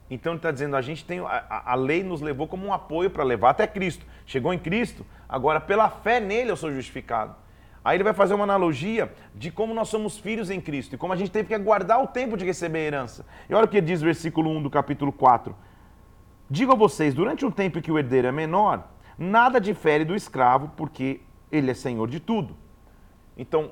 Então 0.09 0.33
ele 0.33 0.37
está 0.37 0.51
dizendo, 0.51 0.75
a 0.75 0.81
gente 0.81 1.03
tem. 1.03 1.19
A, 1.19 1.71
a 1.71 1.75
lei 1.75 2.03
nos 2.03 2.21
levou 2.21 2.47
como 2.47 2.65
um 2.67 2.73
apoio 2.73 3.09
para 3.09 3.23
levar 3.23 3.49
até 3.49 3.65
Cristo. 3.65 4.05
Chegou 4.25 4.53
em 4.53 4.59
Cristo, 4.59 5.05
agora 5.27 5.59
pela 5.59 5.89
fé 5.89 6.19
nele 6.19 6.51
eu 6.51 6.57
sou 6.57 6.71
justificado. 6.71 7.35
Aí 7.83 7.97
ele 7.97 8.03
vai 8.03 8.13
fazer 8.13 8.33
uma 8.33 8.45
analogia 8.45 9.13
de 9.35 9.51
como 9.51 9.73
nós 9.73 9.89
somos 9.89 10.17
filhos 10.17 10.49
em 10.49 10.61
Cristo 10.61 10.95
e 10.95 10.97
como 10.97 11.11
a 11.11 11.15
gente 11.15 11.31
teve 11.31 11.49
que 11.49 11.53
aguardar 11.53 12.01
o 12.01 12.07
tempo 12.07 12.37
de 12.37 12.45
receber 12.45 12.79
a 12.79 12.83
herança. 12.83 13.25
E 13.49 13.53
olha 13.53 13.65
o 13.65 13.67
que 13.67 13.81
diz 13.81 14.01
o 14.01 14.05
versículo 14.05 14.49
1 14.51 14.63
do 14.63 14.69
capítulo 14.69 15.11
4. 15.11 15.53
Digo 16.49 16.71
a 16.71 16.75
vocês, 16.75 17.13
durante 17.13 17.45
um 17.45 17.51
tempo 17.51 17.81
que 17.81 17.91
o 17.91 17.99
herdeiro 17.99 18.27
é 18.27 18.31
menor, 18.31 18.87
nada 19.17 19.59
difere 19.59 20.05
do 20.05 20.15
escravo, 20.15 20.71
porque 20.77 21.21
ele 21.51 21.71
é 21.71 21.73
senhor 21.73 22.09
de 22.09 22.19
tudo. 22.19 22.55
Então, 23.37 23.71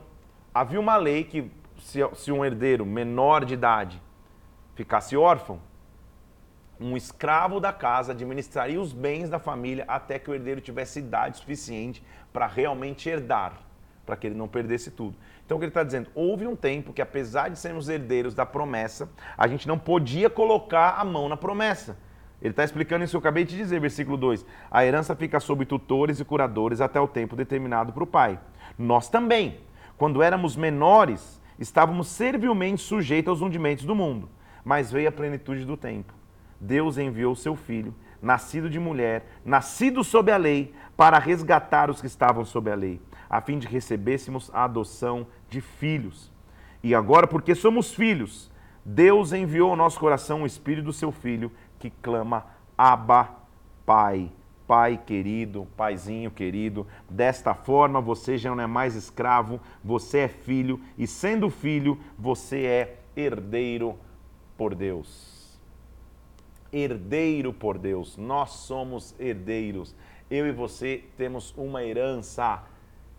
havia 0.53 0.79
uma 0.79 0.97
lei 0.97 1.23
que 1.23 1.49
se, 1.79 1.99
se 2.15 2.31
um 2.31 2.43
herdeiro 2.43 2.85
menor 2.85 3.45
de 3.45 3.53
idade 3.53 4.01
ficasse 4.75 5.15
órfão, 5.15 5.59
um 6.79 6.97
escravo 6.97 7.59
da 7.59 7.71
casa 7.71 8.11
administraria 8.11 8.81
os 8.81 8.91
bens 8.91 9.29
da 9.29 9.39
família 9.39 9.85
até 9.87 10.17
que 10.17 10.29
o 10.29 10.33
herdeiro 10.33 10.59
tivesse 10.59 10.99
idade 10.99 11.37
suficiente 11.37 12.03
para 12.33 12.47
realmente 12.47 13.07
herdar, 13.07 13.53
para 14.11 14.17
que 14.17 14.27
ele 14.27 14.35
não 14.35 14.45
perdesse 14.49 14.91
tudo. 14.91 15.15
Então 15.45 15.55
o 15.55 15.59
que 15.59 15.63
ele 15.63 15.69
está 15.69 15.83
dizendo? 15.83 16.09
Houve 16.13 16.45
um 16.45 16.53
tempo 16.53 16.91
que, 16.91 17.01
apesar 17.01 17.47
de 17.47 17.57
sermos 17.57 17.87
herdeiros 17.87 18.35
da 18.35 18.45
promessa, 18.45 19.09
a 19.37 19.47
gente 19.47 19.65
não 19.65 19.79
podia 19.79 20.29
colocar 20.29 20.99
a 20.99 21.05
mão 21.05 21.29
na 21.29 21.37
promessa. 21.37 21.97
Ele 22.41 22.49
está 22.49 22.61
explicando 22.61 23.05
isso 23.05 23.11
que 23.11 23.15
eu 23.15 23.21
acabei 23.21 23.45
de 23.45 23.55
dizer, 23.55 23.79
versículo 23.79 24.17
2. 24.17 24.45
A 24.69 24.85
herança 24.85 25.15
fica 25.15 25.39
sob 25.39 25.65
tutores 25.65 26.19
e 26.19 26.25
curadores 26.25 26.81
até 26.81 26.99
o 26.99 27.07
tempo 27.07 27.37
determinado 27.37 27.93
para 27.93 28.03
o 28.03 28.07
pai. 28.07 28.37
Nós 28.77 29.07
também, 29.07 29.61
quando 29.97 30.21
éramos 30.21 30.57
menores, 30.57 31.39
estávamos 31.57 32.09
servilmente 32.09 32.81
sujeitos 32.81 33.29
aos 33.29 33.41
hundimentos 33.41 33.85
do 33.85 33.95
mundo. 33.95 34.27
Mas 34.61 34.91
veio 34.91 35.07
a 35.07 35.11
plenitude 35.11 35.63
do 35.63 35.77
tempo. 35.77 36.13
Deus 36.59 36.97
enviou 36.97 37.33
seu 37.33 37.55
filho, 37.55 37.95
nascido 38.21 38.69
de 38.69 38.77
mulher, 38.77 39.25
nascido 39.45 40.03
sob 40.03 40.31
a 40.31 40.37
lei, 40.37 40.73
para 41.01 41.17
resgatar 41.17 41.89
os 41.89 41.99
que 41.99 42.05
estavam 42.05 42.45
sob 42.45 42.69
a 42.69 42.75
lei, 42.75 43.01
a 43.31 43.39
fim 43.39 43.57
de 43.57 43.65
recebêssemos 43.65 44.51
a 44.53 44.65
adoção 44.65 45.25
de 45.49 45.61
filhos. 45.61 46.29
E 46.83 46.93
agora, 46.93 47.25
porque 47.25 47.55
somos 47.55 47.93
filhos, 47.93 48.51
Deus 48.83 49.31
enviou 49.31 49.69
ao 49.69 49.77
nosso 49.77 49.97
coração 49.97 50.43
o 50.43 50.45
espírito 50.45 50.83
do 50.83 50.91
seu 50.91 51.13
filho, 51.13 51.49
que 51.79 51.89
clama 51.89 52.45
Abba, 52.77 53.29
Pai. 53.85 54.29
Pai 54.67 54.99
querido, 55.05 55.67
paizinho 55.75 56.31
querido, 56.31 56.87
desta 57.09 57.53
forma 57.53 57.99
você 57.99 58.37
já 58.37 58.53
não 58.55 58.63
é 58.63 58.67
mais 58.67 58.95
escravo, 58.95 59.59
você 59.83 60.19
é 60.19 60.27
filho, 60.29 60.79
e 60.97 61.05
sendo 61.05 61.49
filho, 61.49 61.99
você 62.17 62.65
é 62.65 62.99
herdeiro 63.15 63.97
por 64.57 64.73
Deus. 64.73 65.59
Herdeiro 66.71 67.51
por 67.51 67.77
Deus, 67.77 68.15
nós 68.15 68.51
somos 68.51 69.13
herdeiros. 69.19 69.93
Eu 70.29 70.47
e 70.47 70.53
você 70.53 71.03
temos 71.17 71.53
uma 71.57 71.83
herança. 71.83 72.63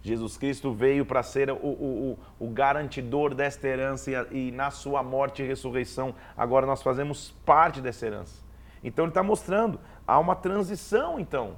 Jesus 0.03 0.37
Cristo 0.37 0.73
veio 0.73 1.07
para 1.07 1.23
ser 1.23 1.49
o, 1.51 1.55
o, 1.55 2.19
o, 2.41 2.49
garantidor 2.49 3.35
desta 3.35 3.69
herança 3.69 4.11
e, 4.11 4.49
e 4.49 4.51
na 4.51 4.71
sua 4.71 5.01
morte 5.01 5.43
e 5.43 5.47
ressurreição, 5.47 6.13
agora 6.37 6.67
nós 6.67 6.83
fazemos 6.83 7.31
parte 7.47 7.81
dessa 7.81 8.07
herança. 8.07 8.43
Então 8.83 9.05
ele 9.05 9.11
está 9.11 9.23
mostrando, 9.23 9.79
há 10.07 10.19
uma 10.19 10.35
transição 10.35 11.21
então. 11.21 11.55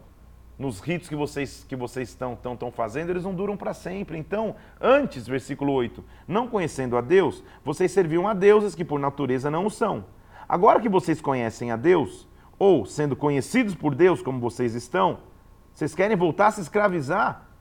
Nos 0.56 0.78
ritos 0.78 1.08
que 1.08 1.16
vocês, 1.16 1.64
que 1.66 1.74
vocês 1.74 2.10
estão, 2.10 2.34
estão, 2.34 2.52
estão 2.52 2.70
fazendo, 2.70 3.10
eles 3.10 3.24
não 3.24 3.34
duram 3.34 3.56
para 3.56 3.74
sempre. 3.74 4.16
Então, 4.16 4.54
antes, 4.80 5.26
versículo 5.26 5.72
8, 5.72 6.04
não 6.28 6.46
conhecendo 6.46 6.96
a 6.96 7.00
Deus, 7.00 7.42
vocês 7.64 7.90
serviam 7.90 8.28
a 8.28 8.34
deuses 8.34 8.74
que 8.74 8.84
por 8.84 9.00
natureza 9.00 9.50
não 9.50 9.66
o 9.66 9.70
são. 9.70 10.04
Agora 10.48 10.80
que 10.80 10.88
vocês 10.88 11.20
conhecem 11.20 11.72
a 11.72 11.76
Deus, 11.76 12.28
ou 12.56 12.86
sendo 12.86 13.16
conhecidos 13.16 13.74
por 13.74 13.96
Deus 13.96 14.22
como 14.22 14.38
vocês 14.38 14.74
estão, 14.74 15.18
vocês 15.72 15.92
querem 15.92 16.16
voltar 16.16 16.48
a 16.48 16.50
se 16.52 16.60
escravizar? 16.60 17.53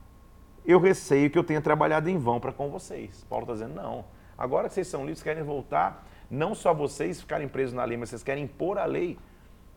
Eu 0.64 0.80
receio 0.80 1.30
que 1.30 1.38
eu 1.38 1.44
tenha 1.44 1.60
trabalhado 1.60 2.08
em 2.08 2.18
vão 2.18 2.40
para 2.40 2.52
com 2.52 2.70
vocês. 2.70 3.24
Paulo 3.28 3.44
está 3.44 3.52
dizendo, 3.54 3.74
não. 3.74 4.04
Agora 4.36 4.68
que 4.68 4.74
vocês 4.74 4.88
são 4.88 5.02
livres, 5.02 5.22
querem 5.22 5.42
voltar, 5.42 6.06
não 6.30 6.54
só 6.54 6.72
vocês 6.74 7.20
ficarem 7.20 7.46
presos 7.48 7.74
na 7.74 7.84
lei, 7.84 7.96
mas 7.96 8.08
vocês 8.08 8.22
querem 8.22 8.44
impor 8.44 8.78
a 8.78 8.84
lei 8.84 9.18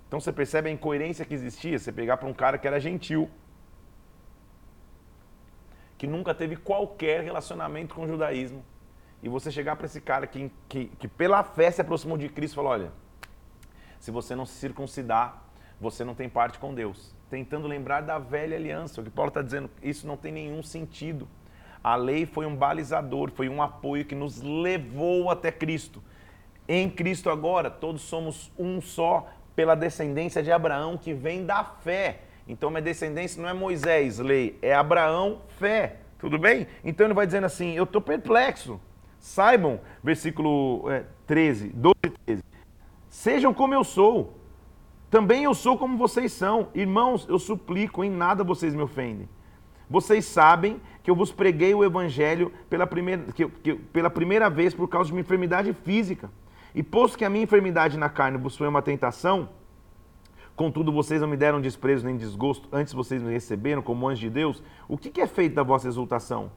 então 0.07 0.19
você 0.19 0.31
percebe 0.31 0.69
a 0.69 0.71
incoerência 0.71 1.25
que 1.25 1.33
existia. 1.33 1.77
Você 1.77 1.91
pegar 1.91 2.17
para 2.17 2.27
um 2.27 2.33
cara 2.33 2.57
que 2.57 2.65
era 2.65 2.79
gentil, 2.79 3.29
que 5.97 6.07
nunca 6.07 6.33
teve 6.33 6.55
qualquer 6.55 7.23
relacionamento 7.23 7.95
com 7.95 8.03
o 8.03 8.07
judaísmo, 8.07 8.63
e 9.21 9.27
você 9.27 9.51
chegar 9.51 9.75
para 9.75 9.85
esse 9.85 9.99
cara 9.99 10.25
que, 10.27 10.51
que, 10.69 10.85
que, 10.85 11.07
pela 11.07 11.43
fé 11.43 11.69
se 11.71 11.81
aproximou 11.81 12.17
de 12.17 12.29
Cristo 12.29 12.53
e 12.53 12.55
falou: 12.55 12.71
olha, 12.71 12.91
se 13.99 14.11
você 14.11 14.35
não 14.35 14.45
se 14.45 14.53
circuncidar, 14.53 15.43
você 15.79 16.03
não 16.05 16.15
tem 16.15 16.29
parte 16.29 16.57
com 16.59 16.73
Deus. 16.73 17.15
Tentando 17.29 17.67
lembrar 17.67 18.01
da 18.01 18.17
velha 18.17 18.55
aliança. 18.55 19.01
O 19.01 19.03
que 19.03 19.09
Paulo 19.09 19.29
está 19.29 19.41
dizendo, 19.41 19.69
isso 19.81 20.07
não 20.07 20.17
tem 20.17 20.31
nenhum 20.31 20.63
sentido. 20.63 21.27
A 21.83 21.95
lei 21.95 22.25
foi 22.25 22.45
um 22.45 22.55
balizador, 22.55 23.31
foi 23.31 23.49
um 23.49 23.61
apoio 23.61 24.05
que 24.05 24.15
nos 24.15 24.41
levou 24.41 25.29
até 25.29 25.51
Cristo. 25.51 26.01
Em 26.67 26.89
Cristo 26.89 27.29
agora, 27.29 27.69
todos 27.69 28.01
somos 28.01 28.51
um 28.57 28.81
só 28.81 29.27
pela 29.55 29.75
descendência 29.75 30.43
de 30.43 30.51
Abraão 30.51 30.97
que 30.97 31.13
vem 31.13 31.45
da 31.45 31.63
fé. 31.63 32.19
Então, 32.47 32.69
minha 32.69 32.81
descendência 32.81 33.41
não 33.41 33.49
é 33.49 33.53
Moisés, 33.53 34.19
lei, 34.19 34.57
é 34.61 34.73
Abraão, 34.73 35.41
fé. 35.59 35.97
Tudo 36.19 36.39
bem? 36.39 36.67
Então 36.83 37.05
ele 37.05 37.13
vai 37.13 37.25
dizendo 37.25 37.45
assim: 37.45 37.73
eu 37.73 37.83
estou 37.83 38.01
perplexo. 38.01 38.79
Saibam, 39.19 39.79
versículo 40.03 40.89
é, 40.89 41.03
13, 41.25 41.69
12 41.69 41.95
e 42.03 42.09
13. 42.09 42.43
Sejam 43.09 43.53
como 43.53 43.73
eu 43.73 43.83
sou, 43.83 44.36
também 45.09 45.43
eu 45.43 45.53
sou 45.53 45.77
como 45.77 45.97
vocês 45.97 46.33
são. 46.33 46.67
Irmãos, 46.75 47.25
eu 47.29 47.39
suplico, 47.39 48.03
em 48.03 48.09
nada 48.09 48.43
vocês 48.43 48.75
me 48.75 48.81
ofendem. 48.81 49.29
Vocês 49.89 50.25
sabem 50.25 50.81
que 51.01 51.09
eu 51.09 51.15
vos 51.15 51.31
preguei 51.31 51.73
o 51.73 51.83
evangelho 51.83 52.51
pela 52.69 52.85
primeira, 52.85 53.23
que, 53.31 53.47
que, 53.47 53.73
pela 53.73 54.09
primeira 54.09 54.49
vez 54.49 54.73
por 54.73 54.89
causa 54.89 55.07
de 55.07 55.13
uma 55.13 55.21
enfermidade 55.21 55.71
física. 55.71 56.29
E 56.75 56.83
posto 56.83 57.17
que 57.17 57.23
a 57.23 57.29
minha 57.29 57.45
enfermidade 57.45 57.97
na 57.97 58.09
carne 58.09 58.37
vos 58.37 58.57
foi 58.57 58.67
uma 58.67 58.81
tentação, 58.81 59.49
contudo 60.55 60.91
vocês 60.91 61.21
não 61.21 61.27
me 61.27 61.37
deram 61.37 61.61
desprezo 61.61 62.05
nem 62.05 62.17
desgosto, 62.17 62.67
antes 62.71 62.93
vocês 62.93 63.23
me 63.23 63.31
receberam 63.31 63.81
como 63.81 64.07
anjo 64.07 64.21
de 64.21 64.29
Deus, 64.29 64.61
o 64.87 64.97
que, 64.97 65.21
é 65.21 65.25
feito 65.25 65.55
da 65.55 65.63
vossa 65.63 65.87
exultação? 65.87 66.51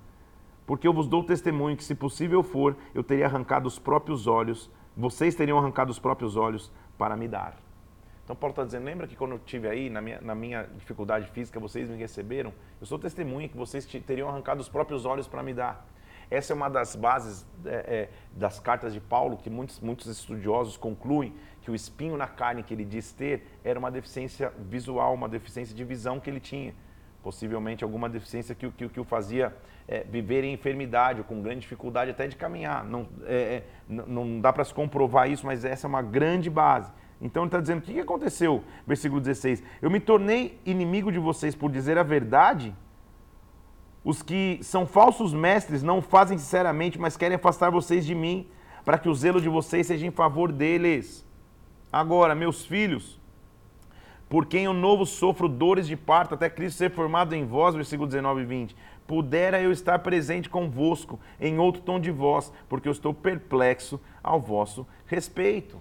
Porque 0.67 0.87
eu 0.87 0.93
vos 0.93 1.07
dou 1.07 1.23
testemunho 1.23 1.77
que, 1.77 1.85
se 1.85 1.95
possível 1.95 2.43
for, 2.43 2.77
eu 2.93 3.05
teria 3.05 3.27
arrancado 3.27 3.69
os 3.69 3.79
próprios 3.79 4.27
olhos, 4.27 4.69
vocês 4.97 5.37
teriam 5.37 5.59
arrancado 5.59 5.91
os 5.91 5.99
próprios 5.99 6.37
olhos 6.37 6.73
para 6.99 7.17
me 7.17 7.29
dar. 7.29 7.70
Então 8.31 8.39
Paulo 8.39 8.53
está 8.53 8.63
dizendo, 8.63 8.85
lembra 8.85 9.09
que 9.09 9.17
quando 9.17 9.33
eu 9.33 9.39
estive 9.39 9.67
aí, 9.67 9.91
na 9.91 10.01
minha, 10.01 10.21
na 10.21 10.37
minha 10.37 10.63
dificuldade 10.77 11.27
física, 11.33 11.59
vocês 11.59 11.91
me 11.91 11.97
receberam? 11.97 12.53
Eu 12.81 12.87
sou 12.87 12.97
testemunha 12.97 13.49
que 13.49 13.57
vocês 13.57 13.85
teriam 13.85 14.29
arrancado 14.29 14.61
os 14.61 14.69
próprios 14.69 15.05
olhos 15.05 15.27
para 15.27 15.43
me 15.43 15.53
dar. 15.53 15.85
Essa 16.31 16.53
é 16.53 16.55
uma 16.55 16.69
das 16.69 16.95
bases 16.95 17.45
é, 17.67 17.75
é, 17.75 18.09
das 18.31 18.61
cartas 18.61 18.95
de 18.95 19.01
Paulo, 19.01 19.37
que 19.37 19.51
muitos, 19.51 19.81
muitos 19.81 20.07
estudiosos 20.07 20.77
concluem 20.77 21.35
que 21.61 21.73
o 21.73 21.75
espinho 21.75 22.17
na 22.17 22.29
carne 22.29 22.63
que 22.63 22.73
ele 22.73 22.85
diz 22.85 23.11
ter 23.11 23.49
era 23.65 23.77
uma 23.77 23.91
deficiência 23.91 24.53
visual, 24.61 25.13
uma 25.13 25.29
deficiência 25.29 25.75
de 25.75 25.83
visão 25.83 26.21
que 26.21 26.31
ele 26.31 26.39
tinha. 26.39 26.73
Possivelmente 27.25 27.83
alguma 27.83 28.09
deficiência 28.09 28.55
que, 28.55 28.71
que, 28.71 28.89
que 28.91 29.01
o 29.01 29.05
fazia 29.05 29.53
é, 29.89 30.05
viver 30.05 30.45
em 30.45 30.53
enfermidade, 30.53 31.19
ou 31.19 31.25
com 31.25 31.43
grande 31.43 31.63
dificuldade 31.63 32.13
até 32.13 32.29
de 32.29 32.37
caminhar. 32.37 32.85
Não, 32.85 33.09
é, 33.25 33.35
é 33.35 33.65
não 33.89 34.41
dá 34.41 34.53
para 34.53 34.63
se 34.63 34.73
comprovar 34.73 35.29
isso, 35.29 35.45
mas 35.45 35.65
essa 35.65 35.85
é 35.85 35.89
uma 35.89 36.01
grande 36.01 36.49
base. 36.49 36.93
Então 37.21 37.43
ele 37.43 37.49
está 37.49 37.61
dizendo: 37.61 37.81
o 37.81 37.83
que 37.83 38.01
aconteceu? 38.01 38.65
Versículo 38.87 39.21
16: 39.21 39.63
Eu 39.81 39.91
me 39.91 40.01
tornei 40.01 40.59
inimigo 40.65 41.13
de 41.13 41.19
vocês 41.19 41.55
por 41.55 41.71
dizer 41.71 41.99
a 41.99 42.03
verdade 42.03 42.75
os 44.03 44.23
que 44.23 44.59
são 44.63 44.87
falsos 44.87 45.35
mestres 45.35 45.83
não 45.83 46.01
fazem 46.01 46.39
sinceramente, 46.39 46.99
mas 46.99 47.17
querem 47.17 47.37
afastar 47.37 47.71
vocês 47.71 48.07
de 48.07 48.15
mim, 48.15 48.47
para 48.85 48.99
que 48.99 49.09
o 49.09 49.15
zelo 49.15 49.41
de 49.41 49.49
vocês 49.49 49.87
seja 49.87 50.07
em 50.07 50.11
favor 50.11 50.51
deles. 50.51 51.27
Agora, 51.93 52.35
meus 52.35 52.65
filhos, 52.65 53.21
por 54.29 54.47
quem 54.47 54.65
eu 54.65 54.73
novo 54.73 55.05
sofro 55.05 55.49
dores 55.49 55.87
de 55.87 55.97
parto, 55.97 56.35
até 56.35 56.49
Cristo 56.49 56.79
ser 56.79 56.91
formado 56.91 57.35
em 57.35 57.45
vós, 57.45 57.75
versículo 57.75 58.07
19 58.07 58.41
e 58.41 58.45
20. 58.45 58.77
Pudera 59.07 59.61
eu 59.61 59.71
estar 59.71 59.99
presente 59.99 60.49
convosco 60.49 61.21
em 61.39 61.59
outro 61.59 61.83
tom 61.83 62.01
de 62.01 62.11
voz, 62.11 62.51
porque 62.69 62.89
eu 62.89 62.93
estou 62.93 63.13
perplexo 63.13 64.01
ao 64.23 64.41
vosso 64.41 64.87
respeito. 65.05 65.79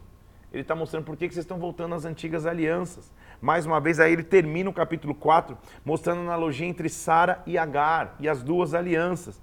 Ele 0.52 0.64
está 0.64 0.76
mostrando 0.76 1.04
por 1.04 1.16
que 1.16 1.26
vocês 1.26 1.38
estão 1.38 1.60
voltando 1.60 1.94
às 1.94 2.06
antigas 2.06 2.46
alianças. 2.46 3.12
Mais 3.40 3.66
uma 3.66 3.80
vez, 3.80 4.00
aí 4.00 4.12
ele 4.12 4.24
termina 4.24 4.70
o 4.70 4.74
capítulo 4.74 5.14
4 5.14 5.58
mostrando 5.86 6.20
a 6.20 6.24
analogia 6.24 6.66
entre 6.66 6.90
Sara 6.90 7.42
e 7.46 7.58
Agar 7.58 8.16
e 8.20 8.28
as 8.28 8.42
duas 8.42 8.74
alianças. 8.74 9.42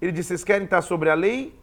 Ele 0.00 0.12
diz: 0.12 0.26
Vocês 0.26 0.42
querem 0.42 0.64
estar 0.64 0.82
sobre 0.82 1.10
a 1.10 1.14
lei 1.14 1.58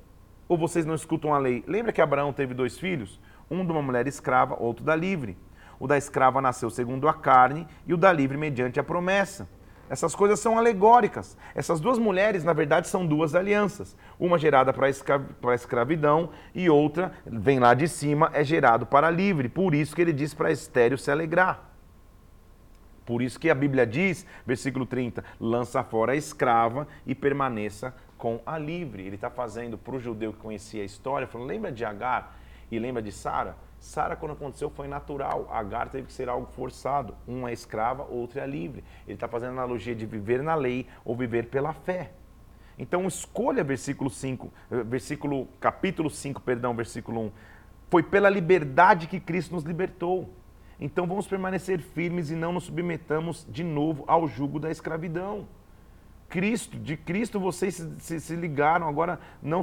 ou 0.47 0.57
vocês 0.57 0.85
não 0.85 0.93
escutam 0.93 1.33
a 1.33 1.39
lei? 1.39 1.63
Lembra 1.67 1.91
que 1.91 2.01
Abraão 2.01 2.31
teve 2.31 2.53
dois 2.53 2.77
filhos? 2.77 3.19
Um 3.49 3.65
de 3.65 3.71
uma 3.71 3.81
mulher 3.81 4.07
escrava, 4.07 4.55
outro 4.61 4.85
da 4.85 4.95
livre. 4.95 5.37
O 5.79 5.87
da 5.87 5.97
escrava 5.97 6.41
nasceu 6.41 6.69
segundo 6.69 7.07
a 7.07 7.13
carne 7.13 7.67
e 7.85 7.93
o 7.93 7.97
da 7.97 8.13
livre 8.13 8.37
mediante 8.37 8.79
a 8.79 8.83
promessa. 8.83 9.49
Essas 9.93 10.15
coisas 10.15 10.39
são 10.39 10.57
alegóricas. 10.57 11.37
Essas 11.53 11.79
duas 11.79 11.99
mulheres, 11.99 12.43
na 12.43 12.51
verdade, 12.51 12.87
são 12.87 13.05
duas 13.05 13.35
alianças. 13.35 13.95
Uma 14.19 14.39
gerada 14.39 14.73
para 14.73 14.87
a 14.87 15.53
escravidão 15.53 16.31
e 16.55 16.67
outra, 16.67 17.11
vem 17.23 17.59
lá 17.59 17.75
de 17.75 17.87
cima, 17.87 18.31
é 18.33 18.43
gerado 18.43 18.87
para 18.87 19.11
livre. 19.11 19.47
Por 19.47 19.75
isso 19.75 19.95
que 19.95 20.01
ele 20.01 20.11
diz 20.11 20.33
para 20.33 20.51
estéreo 20.51 20.97
se 20.97 21.11
alegrar. 21.11 21.69
Por 23.05 23.21
isso 23.21 23.39
que 23.39 23.51
a 23.51 23.53
Bíblia 23.55 23.85
diz, 23.85 24.25
versículo 24.47 24.83
30, 24.87 25.23
lança 25.39 25.83
fora 25.83 26.13
a 26.13 26.15
escrava 26.15 26.87
e 27.05 27.13
permaneça 27.13 27.93
com 28.17 28.41
a 28.47 28.57
livre. 28.57 29.05
Ele 29.05 29.13
está 29.13 29.29
fazendo 29.29 29.77
para 29.77 29.95
o 29.95 29.99
judeu 29.99 30.33
que 30.33 30.39
conhecia 30.39 30.81
a 30.81 30.85
história, 30.85 31.27
falando, 31.27 31.49
lembra 31.49 31.71
de 31.71 31.85
Agar 31.85 32.35
e 32.71 32.79
lembra 32.79 32.99
de 32.99 33.11
Sara? 33.11 33.55
Sara, 33.83 34.15
quando 34.15 34.31
aconteceu, 34.31 34.69
foi 34.69 34.87
natural. 34.87 35.49
Agar 35.51 35.89
teve 35.89 36.07
que 36.07 36.13
ser 36.13 36.29
algo 36.29 36.47
forçado. 36.47 37.13
Uma 37.27 37.49
é 37.49 37.53
escrava, 37.53 38.03
outra 38.03 38.41
é 38.41 38.47
livre. 38.47 38.81
Ele 39.05 39.15
está 39.15 39.27
fazendo 39.27 39.51
analogia 39.51 39.93
de 39.93 40.05
viver 40.05 40.41
na 40.41 40.55
lei 40.55 40.87
ou 41.03 41.13
viver 41.17 41.49
pela 41.49 41.73
fé. 41.73 42.11
Então 42.79 43.05
escolha 43.05 43.61
versículo 43.61 44.09
5, 44.09 44.53
eh, 44.71 44.83
versículo, 44.83 45.49
capítulo 45.59 46.09
5, 46.09 46.39
perdão, 46.39 46.73
versículo 46.73 47.25
1. 47.25 47.31
Foi 47.91 48.01
pela 48.01 48.29
liberdade 48.29 49.05
que 49.05 49.19
Cristo 49.19 49.53
nos 49.53 49.65
libertou. 49.65 50.29
Então 50.79 51.05
vamos 51.05 51.27
permanecer 51.27 51.81
firmes 51.81 52.31
e 52.31 52.35
não 52.35 52.53
nos 52.53 52.63
submetamos 52.63 53.45
de 53.49 53.65
novo 53.65 54.05
ao 54.07 54.29
jugo 54.29 54.61
da 54.61 54.71
escravidão. 54.71 55.45
Cristo, 56.29 56.79
de 56.79 56.95
Cristo 56.95 57.37
vocês 57.37 57.75
se, 57.75 57.99
se, 57.99 58.19
se 58.21 58.35
ligaram, 58.37 58.87
agora 58.87 59.19
não, 59.41 59.61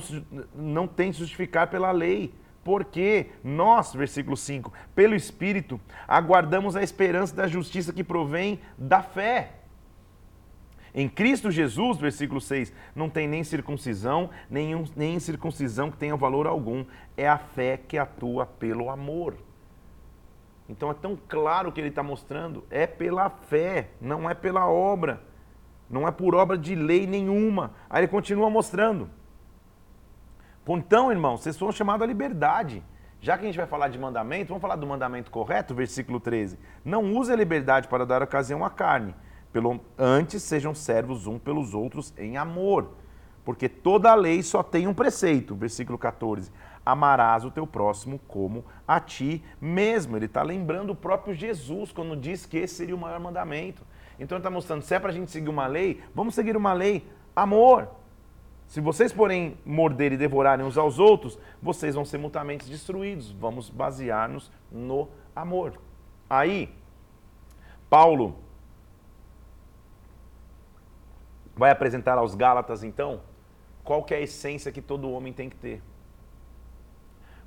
não 0.55 0.87
tem 0.87 1.11
justificar 1.11 1.69
pela 1.69 1.91
lei. 1.91 2.35
Porque 2.63 3.31
nós, 3.43 3.95
versículo 3.95 4.37
5, 4.37 4.73
pelo 4.95 5.15
Espírito, 5.15 5.81
aguardamos 6.07 6.77
a 6.77 6.83
esperança 6.83 7.35
da 7.35 7.47
justiça 7.47 7.93
que 7.93 8.05
provém 8.05 8.61
da 8.77 9.03
fé. 9.03 9.53
Em 10.95 11.09
Cristo 11.09 11.51
Jesus, 11.51 11.99
versículo 11.99 12.41
6, 12.41 12.73
não 12.95 13.09
tem 13.09 13.29
nem 13.29 13.45
circuncisão, 13.45 14.31
nem, 14.51 14.85
nem 14.97 15.21
circuncisão 15.21 15.91
que 15.91 15.97
tenha 15.97 16.17
valor 16.17 16.47
algum. 16.47 16.85
É 17.17 17.29
a 17.29 17.39
fé 17.39 17.77
que 17.77 17.97
atua 17.97 18.45
pelo 18.45 18.91
amor. 18.91 19.37
Então 20.69 20.91
é 20.91 20.95
tão 20.95 21.19
claro 21.29 21.73
que 21.73 21.81
ele 21.81 21.89
está 21.89 22.03
mostrando, 22.03 22.65
é 22.71 22.87
pela 22.87 23.29
fé, 23.29 23.91
não 24.01 24.29
é 24.29 24.35
pela 24.35 24.69
obra. 24.69 25.23
Não 25.91 26.07
é 26.07 26.13
por 26.13 26.37
obra 26.37 26.57
de 26.57 26.77
lei 26.77 27.05
nenhuma. 27.05 27.73
Aí 27.89 28.01
ele 28.01 28.09
continua 28.09 28.49
mostrando. 28.49 29.11
Então, 30.69 31.11
irmão, 31.11 31.37
vocês 31.37 31.59
foram 31.59 31.73
chamados 31.73 32.05
à 32.05 32.07
liberdade. 32.07 32.83
Já 33.21 33.37
que 33.37 33.45
a 33.45 33.47
gente 33.47 33.57
vai 33.57 33.67
falar 33.67 33.89
de 33.89 33.99
mandamento, 33.99 34.49
vamos 34.49 34.63
falar 34.63 34.77
do 34.77 34.87
mandamento 34.87 35.31
correto, 35.31 35.75
versículo 35.75 36.19
13. 36.19 36.59
Não 36.85 37.13
use 37.13 37.31
a 37.31 37.37
liberdade 37.37 37.87
para 37.87 38.07
dar 38.07 38.23
ocasião 38.23 38.65
à 38.65 38.71
carne. 38.71 39.15
Pelo, 39.53 39.81
antes 39.99 40.43
sejam 40.43 40.75
servos 40.75 41.27
um 41.27 41.39
pelos 41.39 41.75
outros 41.75 42.15
em 42.17 42.37
amor. 42.37 42.93
Porque 43.45 43.69
toda 43.69 44.11
a 44.11 44.15
lei 44.15 44.43
só 44.43 44.63
tem 44.63 44.87
um 44.87 44.95
preceito, 44.95 45.55
versículo 45.55 45.99
14. 45.99 46.51
Amarás 46.85 47.45
o 47.45 47.51
teu 47.51 47.67
próximo 47.67 48.19
como 48.27 48.65
a 48.87 49.01
ti 49.01 49.45
mesmo. 49.61 50.17
Ele 50.17 50.27
está 50.27 50.43
lembrando 50.43 50.91
o 50.91 50.97
próprio 50.97 51.35
Jesus 51.35 51.93
quando 51.93 52.17
diz 52.17 52.47
que 52.47 52.59
esse 52.59 52.75
seria 52.75 52.95
o 52.95 52.99
maior 52.99 53.21
mandamento. 53.21 53.83
Então 54.19 54.37
ele 54.37 54.41
está 54.41 54.51
mostrando, 54.51 54.83
se 54.83 54.95
é 54.95 54.99
para 54.99 55.11
a 55.11 55.15
gente 55.15 55.31
seguir 55.31 55.49
uma 55.49 55.67
lei, 55.67 56.03
vamos 56.15 56.35
seguir 56.35 56.57
uma 56.57 56.73
lei, 56.73 57.07
amor. 57.35 57.89
Se 58.71 58.81
vocês, 58.81 59.13
porém, 59.13 59.59
morderem 59.67 60.15
e 60.15 60.17
devorarem 60.17 60.65
uns 60.65 60.79
aos 60.79 61.01
outros, 61.01 61.37
vocês 61.61 61.97
vão 61.97 62.05
ser 62.05 62.19
mutuamente 62.19 62.71
destruídos. 62.71 63.33
Vamos 63.33 63.69
basear-nos 63.69 64.49
no 64.71 65.09
amor. 65.35 65.77
Aí, 66.31 66.73
Paulo 67.89 68.37
vai 71.57 71.73
apresentar 71.73 72.17
aos 72.17 72.37
Gálatas, 72.37 72.85
então, 72.85 73.23
qual 73.83 74.05
que 74.05 74.15
é 74.15 74.19
a 74.19 74.21
essência 74.21 74.71
que 74.71 74.81
todo 74.81 75.11
homem 75.11 75.33
tem 75.33 75.51
que 75.51 75.57
ter. 75.57 75.83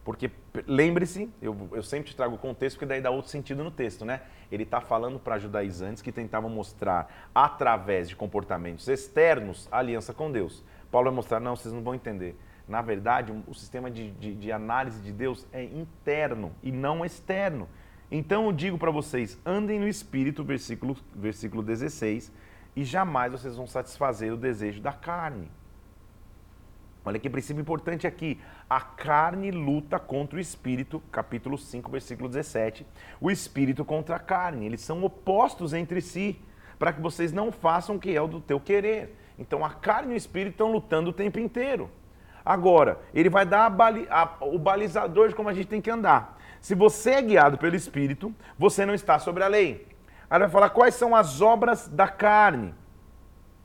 Porque, 0.03 0.29
lembre-se, 0.67 1.31
eu, 1.41 1.69
eu 1.71 1.83
sempre 1.83 2.09
te 2.09 2.17
trago 2.17 2.35
o 2.35 2.37
contexto, 2.37 2.75
porque 2.75 2.85
daí 2.85 2.99
dá 2.99 3.09
outro 3.09 3.31
sentido 3.31 3.63
no 3.63 3.71
texto, 3.71 4.03
né? 4.03 4.23
Ele 4.51 4.63
está 4.63 4.81
falando 4.81 5.17
para 5.17 5.39
judaizantes 5.39 6.01
que 6.01 6.11
tentavam 6.11 6.49
mostrar, 6.49 7.29
através 7.33 8.09
de 8.09 8.15
comportamentos 8.17 8.89
externos, 8.89 9.69
a 9.71 9.77
aliança 9.77 10.13
com 10.13 10.29
Deus. 10.29 10.61
Paulo 10.93 11.09
vai 11.09 11.15
mostrar, 11.15 11.39
não, 11.39 11.55
vocês 11.55 11.73
não 11.73 11.81
vão 11.81 11.95
entender. 11.95 12.37
Na 12.67 12.79
verdade, 12.83 13.33
o 13.47 13.53
sistema 13.55 13.89
de, 13.89 14.11
de, 14.11 14.35
de 14.35 14.51
análise 14.51 15.01
de 15.01 15.11
Deus 15.11 15.47
é 15.51 15.63
interno 15.63 16.51
e 16.61 16.71
não 16.71 17.03
externo. 17.03 17.67
Então 18.11 18.45
eu 18.45 18.51
digo 18.51 18.77
para 18.77 18.91
vocês, 18.91 19.39
andem 19.43 19.79
no 19.79 19.87
Espírito, 19.87 20.43
versículo, 20.43 20.95
versículo 21.15 21.63
16, 21.63 22.31
e 22.75 22.83
jamais 22.83 23.31
vocês 23.31 23.55
vão 23.55 23.65
satisfazer 23.65 24.31
o 24.31 24.37
desejo 24.37 24.81
da 24.81 24.93
carne. 24.93 25.49
Olha 27.03 27.17
que 27.17 27.27
princípio 27.27 27.61
importante 27.61 28.05
aqui. 28.05 28.39
A 28.69 28.79
carne 28.79 29.49
luta 29.49 29.97
contra 29.97 30.37
o 30.37 30.39
espírito, 30.39 31.01
capítulo 31.11 31.57
5, 31.57 31.89
versículo 31.89 32.29
17. 32.29 32.85
O 33.19 33.31
espírito 33.31 33.83
contra 33.83 34.17
a 34.17 34.19
carne. 34.19 34.67
Eles 34.67 34.81
são 34.81 35.03
opostos 35.03 35.73
entre 35.73 36.01
si, 36.01 36.39
para 36.77 36.93
que 36.93 37.01
vocês 37.01 37.33
não 37.33 37.51
façam 37.51 37.95
o 37.95 37.99
que 37.99 38.15
é 38.15 38.21
o 38.21 38.27
do 38.27 38.39
teu 38.39 38.59
querer. 38.59 39.22
Então 39.37 39.63
a 39.63 39.69
carne 39.69 40.11
e 40.11 40.15
o 40.15 40.17
espírito 40.17 40.53
estão 40.53 40.71
lutando 40.71 41.09
o 41.09 41.13
tempo 41.13 41.39
inteiro. 41.39 41.89
Agora, 42.45 42.99
ele 43.13 43.29
vai 43.29 43.45
dar 43.45 43.65
a 43.65 43.69
bali 43.69 44.05
a, 44.09 44.29
o 44.41 44.59
balizador 44.59 45.29
de 45.29 45.35
como 45.35 45.49
a 45.49 45.53
gente 45.53 45.67
tem 45.67 45.81
que 45.81 45.89
andar. 45.89 46.37
Se 46.59 46.75
você 46.75 47.11
é 47.11 47.21
guiado 47.21 47.57
pelo 47.57 47.75
espírito, 47.75 48.33
você 48.57 48.85
não 48.85 48.93
está 48.93 49.17
sobre 49.17 49.43
a 49.43 49.47
lei. 49.47 49.87
Aí 50.29 50.39
vai 50.39 50.49
falar 50.49 50.69
quais 50.69 50.95
são 50.95 51.15
as 51.15 51.41
obras 51.41 51.87
da 51.87 52.07
carne. 52.07 52.73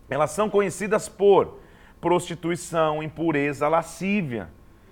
Elas 0.08 0.30
são 0.30 0.48
conhecidas 0.48 1.08
por 1.08 1.58
prostituição, 2.00 3.02
impureza, 3.02 3.68
lascívia, 3.68 4.48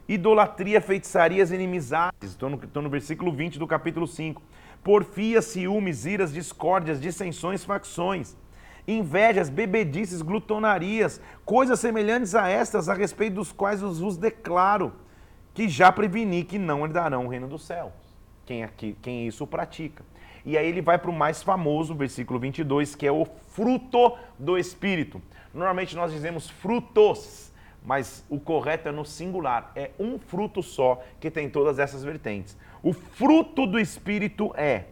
idolatria, 0.09 0.81
feitiçarias, 0.81 1.53
inimizades. 1.53 2.31
Estou 2.31 2.51
no, 2.51 2.63
estou 2.63 2.83
no 2.83 2.91
versículo 2.91 3.33
20 3.33 3.59
do 3.59 3.67
capítulo 3.67 4.07
5. 4.07 4.43
Porfia, 4.83 5.41
ciúmes, 5.41 6.07
iras, 6.07 6.33
discórdias, 6.33 7.01
dissensões, 7.01 7.65
facções 7.65 8.37
invejas, 8.87 9.49
bebedices, 9.49 10.23
glutonarias, 10.23 11.21
coisas 11.45 11.81
semelhantes 11.81 12.35
a 12.35 12.49
estas, 12.49 12.89
a 12.89 12.95
respeito 12.95 13.35
dos 13.35 13.53
quais 13.53 13.83
os 13.83 13.99
vos 13.99 14.17
declaro, 14.17 14.93
que 15.53 15.69
já 15.69 15.91
preveni 15.91 16.45
que 16.45 16.59
não 16.59 16.85
herdarão 16.85 17.27
o 17.27 17.29
reino 17.29 17.49
dos 17.49 17.65
céus. 17.65 17.93
Quem, 18.45 18.63
aqui, 18.63 18.97
quem 19.03 19.27
isso 19.27 19.47
pratica. 19.47 20.05
E 20.45 20.57
aí 20.57 20.69
ele 20.69 20.81
vai 20.81 20.99
para 20.99 21.11
o 21.11 21.15
mais 21.15 21.43
famoso, 21.43 21.95
versículo 21.95 22.39
22, 22.39 22.95
que 22.95 23.07
é 23.07 23.11
o 23.11 23.25
fruto 23.49 24.17
do 24.39 24.57
Espírito. 24.57 25.21
Normalmente 25.53 25.97
nós 25.97 26.13
dizemos 26.13 26.49
frutos, 26.49 27.53
mas 27.85 28.25
o 28.29 28.39
correto 28.39 28.89
é 28.89 28.93
no 28.93 29.05
singular. 29.05 29.73
É 29.75 29.91
um 29.99 30.19
fruto 30.19 30.63
só 30.63 31.03
que 31.19 31.31
tem 31.31 31.51
todas 31.51 31.81
essas 31.81 32.05
vertentes. 32.05 32.57
O 32.83 32.93
fruto 32.93 33.67
do 33.67 33.81
Espírito 33.81 34.53
é 34.55 34.85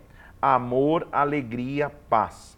amor, 0.43 1.07
alegria, 1.13 1.89
paz 2.09 2.55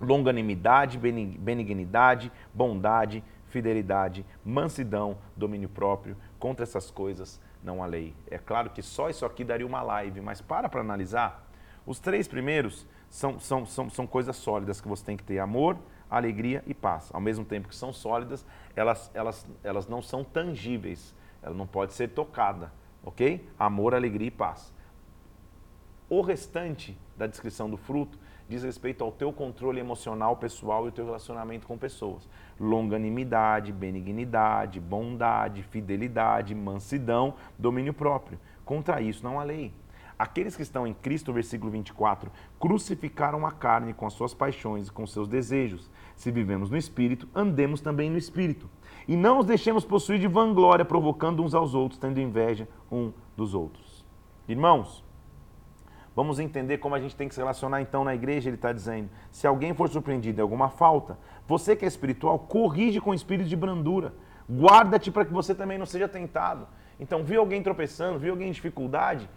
longanimidade, 0.00 0.98
benignidade, 0.98 2.30
bondade, 2.52 3.22
fidelidade, 3.48 4.24
mansidão, 4.44 5.18
domínio 5.36 5.68
próprio. 5.68 6.16
Contra 6.38 6.64
essas 6.64 6.90
coisas 6.90 7.40
não 7.62 7.82
há 7.82 7.86
lei. 7.86 8.14
É 8.30 8.38
claro 8.38 8.70
que 8.70 8.82
só 8.82 9.08
isso 9.08 9.24
aqui 9.24 9.44
daria 9.44 9.66
uma 9.66 9.82
live, 9.82 10.20
mas 10.20 10.40
para 10.40 10.68
para 10.68 10.80
analisar. 10.80 11.48
Os 11.86 11.98
três 11.98 12.26
primeiros 12.26 12.86
são, 13.08 13.38
são, 13.38 13.64
são, 13.64 13.88
são 13.88 14.06
coisas 14.06 14.36
sólidas 14.36 14.80
que 14.80 14.88
você 14.88 15.04
tem 15.04 15.16
que 15.16 15.24
ter: 15.24 15.38
amor, 15.38 15.78
alegria 16.10 16.62
e 16.66 16.74
paz. 16.74 17.10
Ao 17.12 17.20
mesmo 17.20 17.44
tempo 17.44 17.68
que 17.68 17.76
são 17.76 17.92
sólidas, 17.92 18.44
elas, 18.74 19.10
elas, 19.14 19.46
elas 19.62 19.86
não 19.86 20.02
são 20.02 20.24
tangíveis. 20.24 21.14
Ela 21.42 21.54
não 21.54 21.66
pode 21.66 21.92
ser 21.92 22.08
tocada, 22.08 22.72
ok? 23.04 23.48
Amor, 23.58 23.94
alegria 23.94 24.28
e 24.28 24.32
paz. 24.32 24.74
O 26.08 26.20
restante 26.20 26.98
da 27.16 27.26
descrição 27.26 27.68
do 27.70 27.76
fruto 27.76 28.18
diz 28.48 28.62
respeito 28.62 29.02
ao 29.02 29.12
teu 29.12 29.32
controle 29.32 29.80
emocional 29.80 30.36
pessoal 30.36 30.86
e 30.86 30.88
o 30.88 30.92
teu 30.92 31.04
relacionamento 31.04 31.66
com 31.66 31.76
pessoas. 31.76 32.28
Longanimidade, 32.58 33.72
benignidade, 33.72 34.80
bondade, 34.80 35.62
fidelidade, 35.62 36.54
mansidão, 36.54 37.34
domínio 37.58 37.92
próprio. 37.92 38.38
Contra 38.64 39.00
isso 39.00 39.24
não 39.24 39.40
há 39.40 39.44
lei. 39.44 39.72
Aqueles 40.18 40.56
que 40.56 40.62
estão 40.62 40.86
em 40.86 40.94
Cristo, 40.94 41.32
versículo 41.32 41.70
24, 41.70 42.30
crucificaram 42.58 43.46
a 43.46 43.52
carne 43.52 43.92
com 43.92 44.06
as 44.06 44.14
suas 44.14 44.32
paixões 44.32 44.88
e 44.88 44.92
com 44.92 45.06
seus 45.06 45.28
desejos. 45.28 45.90
Se 46.14 46.30
vivemos 46.30 46.70
no 46.70 46.76
Espírito, 46.76 47.28
andemos 47.34 47.82
também 47.82 48.08
no 48.08 48.16
Espírito. 48.16 48.68
E 49.06 49.14
não 49.14 49.38
os 49.38 49.46
deixemos 49.46 49.84
possuir 49.84 50.18
de 50.18 50.26
vanglória, 50.26 50.86
provocando 50.86 51.42
uns 51.42 51.54
aos 51.54 51.74
outros, 51.74 52.00
tendo 52.00 52.18
inveja 52.18 52.66
um 52.90 53.12
dos 53.36 53.52
outros. 53.52 54.06
Irmãos, 54.48 55.04
Vamos 56.16 56.38
entender 56.38 56.78
como 56.78 56.94
a 56.94 56.98
gente 56.98 57.14
tem 57.14 57.28
que 57.28 57.34
se 57.34 57.40
relacionar 57.42 57.82
então 57.82 58.02
na 58.02 58.14
igreja, 58.14 58.48
ele 58.48 58.56
está 58.56 58.72
dizendo. 58.72 59.10
Se 59.30 59.46
alguém 59.46 59.74
for 59.74 59.86
surpreendido 59.86 60.40
em 60.40 60.42
alguma 60.42 60.70
falta, 60.70 61.18
você 61.46 61.76
que 61.76 61.84
é 61.84 61.88
espiritual, 61.88 62.38
corrige 62.38 63.02
com 63.02 63.12
espírito 63.12 63.50
de 63.50 63.54
brandura. 63.54 64.14
Guarda-te 64.50 65.10
para 65.10 65.26
que 65.26 65.32
você 65.32 65.54
também 65.54 65.76
não 65.76 65.84
seja 65.84 66.08
tentado. 66.08 66.66
Então, 66.98 67.22
viu 67.22 67.38
alguém 67.38 67.62
tropeçando, 67.62 68.18
viu 68.18 68.30
alguém 68.30 68.48
em 68.48 68.52
dificuldade, 68.52 69.28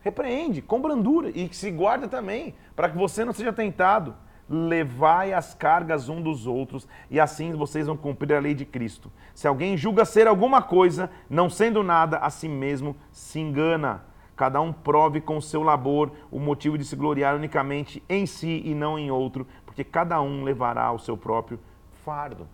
repreende 0.00 0.62
com 0.62 0.80
brandura 0.80 1.28
e 1.28 1.52
se 1.52 1.70
guarda 1.70 2.08
também, 2.08 2.54
para 2.74 2.88
que 2.88 2.96
você 2.96 3.22
não 3.22 3.34
seja 3.34 3.52
tentado. 3.52 4.16
Levai 4.48 5.34
as 5.34 5.52
cargas 5.52 6.08
um 6.08 6.22
dos 6.22 6.46
outros, 6.46 6.88
e 7.10 7.20
assim 7.20 7.52
vocês 7.52 7.86
vão 7.86 7.98
cumprir 7.98 8.34
a 8.34 8.40
lei 8.40 8.54
de 8.54 8.64
Cristo. 8.64 9.12
Se 9.34 9.46
alguém 9.46 9.76
julga 9.76 10.06
ser 10.06 10.26
alguma 10.26 10.62
coisa, 10.62 11.10
não 11.28 11.50
sendo 11.50 11.82
nada, 11.82 12.16
a 12.16 12.30
si 12.30 12.48
mesmo 12.48 12.96
se 13.12 13.38
engana. 13.38 14.13
Cada 14.36 14.60
um 14.60 14.72
prove 14.72 15.20
com 15.20 15.36
o 15.36 15.42
seu 15.42 15.62
labor 15.62 16.10
o 16.30 16.40
motivo 16.40 16.76
de 16.76 16.84
se 16.84 16.96
gloriar 16.96 17.36
unicamente 17.36 18.02
em 18.08 18.26
si 18.26 18.62
e 18.64 18.74
não 18.74 18.98
em 18.98 19.10
outro, 19.10 19.46
porque 19.64 19.84
cada 19.84 20.20
um 20.20 20.42
levará 20.42 20.90
o 20.90 20.98
seu 20.98 21.16
próprio 21.16 21.60
fardo. 22.04 22.48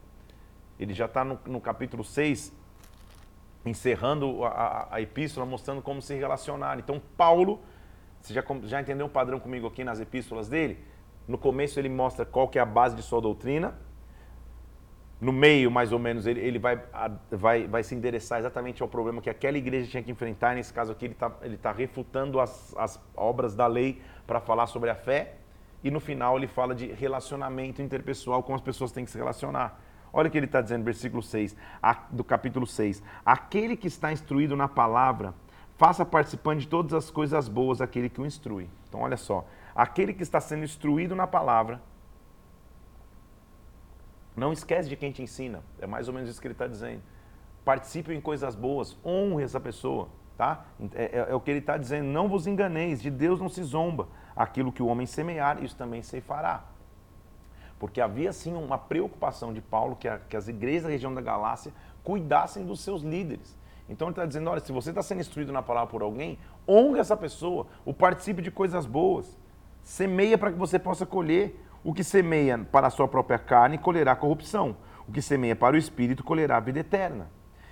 Ele 0.79 0.93
já 0.93 1.07
está 1.07 1.25
no, 1.25 1.39
no, 1.47 1.61
capítulo 1.61 2.05
6, 2.05 2.53
encerrando 3.65 4.45
a, 4.45 4.49
a, 4.49 4.95
a, 4.97 5.01
epístola, 5.01 5.47
mostrando 5.47 5.83
como 5.83 6.01
se 6.03 6.15
relacionar. 6.15 6.79
Então, 6.79 7.01
Paulo, 7.17 7.61
você 8.21 8.35
já, 8.35 8.45
já 8.65 8.81
entendeu 8.81 9.07
um 9.07 9.11
padrão 9.11 9.41
comigo 9.41 9.67
aqui 9.67 9.83
nas 9.83 10.01
epístolas 10.01 10.49
dele? 10.49 10.79
No 11.27 11.39
começo 11.39 11.79
ele 11.79 11.89
mostra 11.89 12.25
qual 12.25 12.49
que 12.49 12.59
é 12.59 12.63
a 12.63 12.67
base 12.67 12.97
de 12.97 13.03
sua 13.03 13.21
doutrina, 13.21 13.79
no 15.21 15.33
meio, 15.33 15.71
mais 15.71 15.93
ou 15.93 15.99
menos, 15.99 16.27
ele, 16.27 16.41
ele 16.41 16.59
vai, 16.59 16.81
vai, 17.31 17.67
vai 17.67 17.83
se 17.83 17.95
endereçar 17.95 18.39
exatamente 18.39 18.83
ao 18.83 18.89
problema 18.89 19.21
que 19.21 19.29
aquela 19.29 19.59
igreja 19.59 19.91
tinha 19.91 20.03
que 20.03 20.11
enfrentar. 20.11 20.55
Nesse 20.55 20.73
caso 20.73 20.93
aqui, 20.93 21.05
ele 21.05 21.13
está 21.13 21.31
ele 21.43 21.57
tá 21.59 21.73
refutando 21.73 22.41
as, 22.41 22.75
as 22.77 22.99
obras 23.15 23.55
da 23.55 23.67
lei 23.67 24.01
para 24.27 24.41
falar 24.41 24.67
sobre 24.67 24.89
a 24.89 24.95
fé. 24.95 25.35
e 25.85 25.91
no 25.91 26.01
final 26.01 26.37
ele 26.37 26.47
fala 26.47 26.75
de 26.75 26.87
relacionamento 26.87 27.83
interpessoal, 27.83 28.43
como 28.43 28.57
as 28.57 28.63
pessoas 28.63 28.93
têm 28.93 29.05
que 29.05 29.11
se 29.11 29.19
relacionar. 29.19 29.79
Olha 30.13 30.29
o 30.29 30.31
que 30.31 30.39
ele 30.39 30.47
está 30.47 30.61
dizendo, 30.61 30.85
versículo 30.85 31.23
6, 31.23 31.57
do 32.11 32.25
capítulo 32.25 32.67
6. 32.67 33.03
Aquele 33.25 33.77
que 33.77 33.87
está 33.87 34.13
instruído 34.13 34.57
na 34.57 34.69
palavra, 34.69 35.35
faça 35.77 36.05
participante 36.05 36.63
de 36.63 36.69
todas 36.69 36.93
as 36.93 37.11
coisas 37.11 37.49
boas 37.49 37.81
aquele 37.81 38.09
que 38.09 38.21
o 38.21 38.27
instrui. 38.27 38.69
Então, 38.89 39.01
olha 39.01 39.17
só. 39.17 39.47
Aquele 39.75 40.13
que 40.13 40.23
está 40.23 40.41
sendo 40.41 40.65
instruído 40.65 41.15
na 41.15 41.27
palavra, 41.27 41.81
não 44.37 44.53
esquece 44.53 44.89
de 44.89 44.97
quem 44.97 45.13
te 45.13 45.23
ensina. 45.23 45.63
É 45.81 45.87
mais 45.87 46.09
ou 46.09 46.15
menos 46.15 46.31
isso 46.31 46.41
que 46.41 46.47
ele 46.47 46.55
está 46.55 46.67
dizendo. 46.67 47.03
Participe 47.65 48.15
em 48.15 48.21
coisas 48.21 48.55
boas, 48.55 48.97
honre 49.05 49.45
essa 49.45 49.61
pessoa. 49.61 50.09
Tá? 50.37 50.65
É, 50.95 51.05
é, 51.05 51.27
é 51.31 51.35
o 51.35 51.41
que 51.41 51.51
ele 51.51 51.61
está 51.61 51.77
dizendo. 51.77 52.07
Não 52.07 52.29
vos 52.29 52.47
enganeis, 52.47 53.03
de 53.03 53.11
Deus 53.11 53.41
não 53.41 53.49
se 53.49 53.63
zomba. 53.63 54.09
Aquilo 54.35 54.73
que 54.73 54.83
o 54.83 54.87
homem 54.87 55.07
semear, 55.07 55.63
isso 55.63 55.77
também 55.77 56.03
se 56.03 56.21
fará. 56.21 56.65
Porque 57.79 58.01
havia 58.01 58.33
sim 58.33 58.55
uma 58.55 58.79
preocupação 58.79 59.53
de 59.53 59.61
Paulo 59.61 59.97
que, 59.97 60.09
a, 60.09 60.19
que 60.19 60.37
as 60.37 60.49
igrejas 60.49 60.85
da 60.85 60.89
região 60.91 61.13
da 61.13 61.21
Galácia 61.21 61.73
cuidassem 62.05 62.65
dos 62.65 62.81
seus 62.81 63.03
líderes. 63.03 63.59
Então 63.89 64.09
ele 64.09 64.13
está 64.13 64.25
dizendo: 64.25 64.49
olha, 64.51 64.61
se 64.61 64.71
você 64.71 64.91
está 64.91 65.03
sendo 65.03 65.21
instruído 65.21 65.53
na 65.53 65.63
palavra 65.63 65.91
por 65.91 66.01
alguém, 66.01 66.39
honre 66.69 67.01
essa 67.01 67.17
pessoa, 67.17 67.67
o 67.85 67.93
participe 67.93 68.41
de 68.41 68.51
coisas 68.51 68.87
boas. 68.87 69.37
Semeia 69.83 70.39
para 70.39 70.53
que 70.53 70.59
você 70.59 70.79
possa 70.79 71.05
colher. 71.05 71.59
O 71.83 71.95
que 71.95 72.05
semeia 72.05 72.59
para 72.59 72.89
a 72.89 72.91
sua 72.91 73.09
própria 73.09 73.39
carne 73.39 73.79
colherá 73.79 74.15
corrupção. 74.15 74.77
O 75.09 75.13
que 75.13 75.23
semeia 75.23 75.57
para 75.57 75.77
o 75.77 75.79
espírito 75.79 76.23
colherá 76.23 76.59
a 76.59 76.61
vida 76.61 76.81
eterna. 76.81 77.31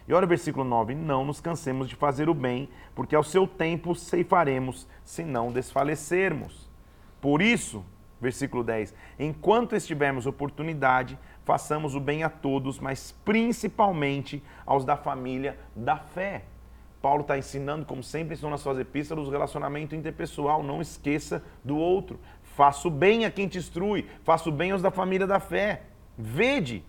E 0.09 0.15
olha 0.15 0.25
o 0.25 0.29
versículo 0.29 0.65
9: 0.65 0.95
Não 0.95 1.25
nos 1.25 1.41
cansemos 1.41 1.89
de 1.89 1.95
fazer 1.95 2.29
o 2.29 2.35
bem, 2.35 2.71
porque 2.95 3.15
ao 3.15 3.23
seu 3.23 3.47
tempo 3.47 3.95
ceifaremos, 3.95 4.89
se 5.05 5.23
não 5.23 5.53
desfalecermos. 5.53 6.71
Por 7.21 7.43
isso, 7.43 7.85
versículo 8.19 8.65
10: 8.65 8.95
Enquanto 9.19 9.77
estivermos 9.77 10.27
oportunidade, 10.27 11.19
façamos 11.45 11.95
o 11.95 12.01
bem 12.01 12.23
a 12.25 12.31
todos, 12.31 12.81
mas 12.81 13.15
principalmente 13.25 14.43
aos 14.65 14.85
da 14.85 14.97
família 14.97 15.59
da 15.77 15.99
fé. 15.99 16.45
Paulo 17.01 17.21
está 17.21 17.39
ensinando, 17.39 17.87
como 17.87 18.03
sempre 18.03 18.35
ensinou 18.35 18.51
nas 18.51 18.61
suas 18.61 18.79
epístolas, 18.79 19.29
o 19.29 19.31
relacionamento 19.31 19.95
interpessoal. 19.95 20.63
Não 20.65 20.81
esqueça 20.81 21.45
do 21.63 21.77
outro. 21.77 22.19
Faça 22.59 22.89
o 22.89 22.91
bem 22.91 23.25
a 23.25 23.31
quem 23.31 23.47
te 23.47 23.57
instrui, 23.57 24.05
faça 24.25 24.49
o 24.49 24.53
bem 24.53 24.73
aos 24.73 24.83
da 24.83 24.91
família 24.91 25.29
da 25.29 25.39
fé. 25.39 25.83
Vede, 26.19 26.85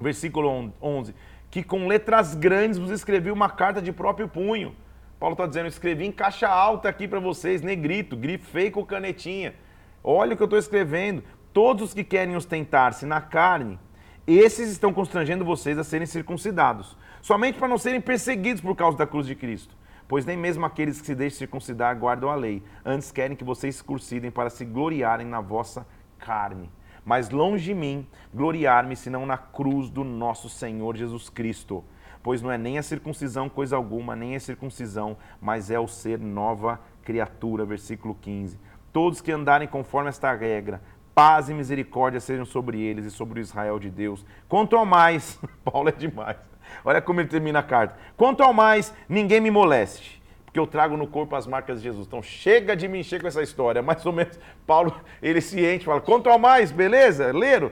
versículo 0.00 0.72
11: 0.82 1.14
que 1.48 1.62
com 1.62 1.86
letras 1.86 2.34
grandes 2.34 2.76
vos 2.76 2.90
escrevi 2.90 3.30
uma 3.30 3.48
carta 3.48 3.80
de 3.80 3.92
próprio 3.92 4.26
punho. 4.26 4.74
Paulo 5.20 5.34
está 5.34 5.46
dizendo, 5.46 5.68
escrevi 5.68 6.06
em 6.06 6.10
caixa 6.10 6.48
alta 6.48 6.88
aqui 6.88 7.06
para 7.06 7.20
vocês, 7.20 7.62
negrito, 7.62 8.16
grifei 8.16 8.68
com 8.68 8.84
canetinha. 8.84 9.54
Olha 10.02 10.34
o 10.34 10.36
que 10.36 10.42
eu 10.42 10.46
estou 10.46 10.58
escrevendo. 10.58 11.22
Todos 11.52 11.90
os 11.90 11.94
que 11.94 12.02
querem 12.02 12.34
ostentar-se 12.34 13.06
na 13.06 13.20
carne, 13.20 13.78
esses 14.26 14.72
estão 14.72 14.92
constrangendo 14.92 15.44
vocês 15.44 15.78
a 15.78 15.84
serem 15.84 16.06
circuncidados, 16.06 16.96
somente 17.22 17.60
para 17.60 17.68
não 17.68 17.78
serem 17.78 18.00
perseguidos 18.00 18.60
por 18.60 18.74
causa 18.74 18.98
da 18.98 19.06
cruz 19.06 19.24
de 19.24 19.36
Cristo. 19.36 19.72
Pois 20.10 20.26
nem 20.26 20.36
mesmo 20.36 20.66
aqueles 20.66 21.00
que 21.00 21.06
se 21.06 21.14
deixam 21.14 21.38
circuncidar 21.38 21.96
guardam 21.96 22.30
a 22.30 22.34
lei, 22.34 22.64
antes 22.84 23.12
querem 23.12 23.36
que 23.36 23.44
vocês 23.44 23.76
circuncidem 23.76 24.28
para 24.28 24.50
se 24.50 24.64
gloriarem 24.64 25.24
na 25.24 25.40
vossa 25.40 25.86
carne. 26.18 26.68
Mas 27.04 27.30
longe 27.30 27.66
de 27.66 27.74
mim 27.74 28.04
gloriar-me 28.34 28.96
senão 28.96 29.24
na 29.24 29.38
cruz 29.38 29.88
do 29.88 30.02
nosso 30.02 30.48
Senhor 30.48 30.96
Jesus 30.96 31.28
Cristo. 31.28 31.84
Pois 32.24 32.42
não 32.42 32.50
é 32.50 32.58
nem 32.58 32.76
a 32.76 32.82
circuncisão 32.82 33.48
coisa 33.48 33.76
alguma, 33.76 34.16
nem 34.16 34.34
a 34.34 34.40
circuncisão, 34.40 35.16
mas 35.40 35.70
é 35.70 35.78
o 35.78 35.86
ser 35.86 36.18
nova 36.18 36.80
criatura. 37.04 37.64
Versículo 37.64 38.16
15. 38.20 38.58
Todos 38.92 39.20
que 39.20 39.30
andarem 39.30 39.68
conforme 39.68 40.08
esta 40.08 40.34
regra, 40.34 40.82
paz 41.14 41.48
e 41.48 41.54
misericórdia 41.54 42.18
sejam 42.18 42.44
sobre 42.44 42.80
eles 42.80 43.04
e 43.04 43.12
sobre 43.12 43.38
o 43.38 43.42
Israel 43.42 43.78
de 43.78 43.88
Deus. 43.88 44.26
Quanto 44.48 44.74
ao 44.74 44.84
mais, 44.84 45.40
Paulo 45.62 45.88
é 45.88 45.92
demais. 45.92 46.49
Olha 46.84 47.00
como 47.00 47.20
ele 47.20 47.28
termina 47.28 47.58
a 47.58 47.62
carta. 47.62 47.96
Quanto 48.16 48.42
ao 48.42 48.52
mais, 48.52 48.94
ninguém 49.08 49.40
me 49.40 49.50
moleste 49.50 50.20
porque 50.50 50.58
eu 50.58 50.66
trago 50.66 50.96
no 50.96 51.06
corpo 51.06 51.36
as 51.36 51.46
marcas 51.46 51.78
de 51.78 51.84
Jesus. 51.84 52.08
Então 52.08 52.20
chega 52.20 52.74
de 52.74 52.88
me 52.88 52.98
encher 52.98 53.20
com 53.20 53.28
essa 53.28 53.40
história. 53.40 53.80
Mais 53.80 54.04
ou 54.04 54.12
menos, 54.12 54.36
Paulo, 54.66 55.00
ele 55.22 55.40
se 55.40 55.64
enche, 55.64 55.84
fala, 55.84 56.00
quanto 56.00 56.28
ao 56.28 56.40
mais, 56.40 56.72
beleza? 56.72 57.32
Leram? 57.32 57.70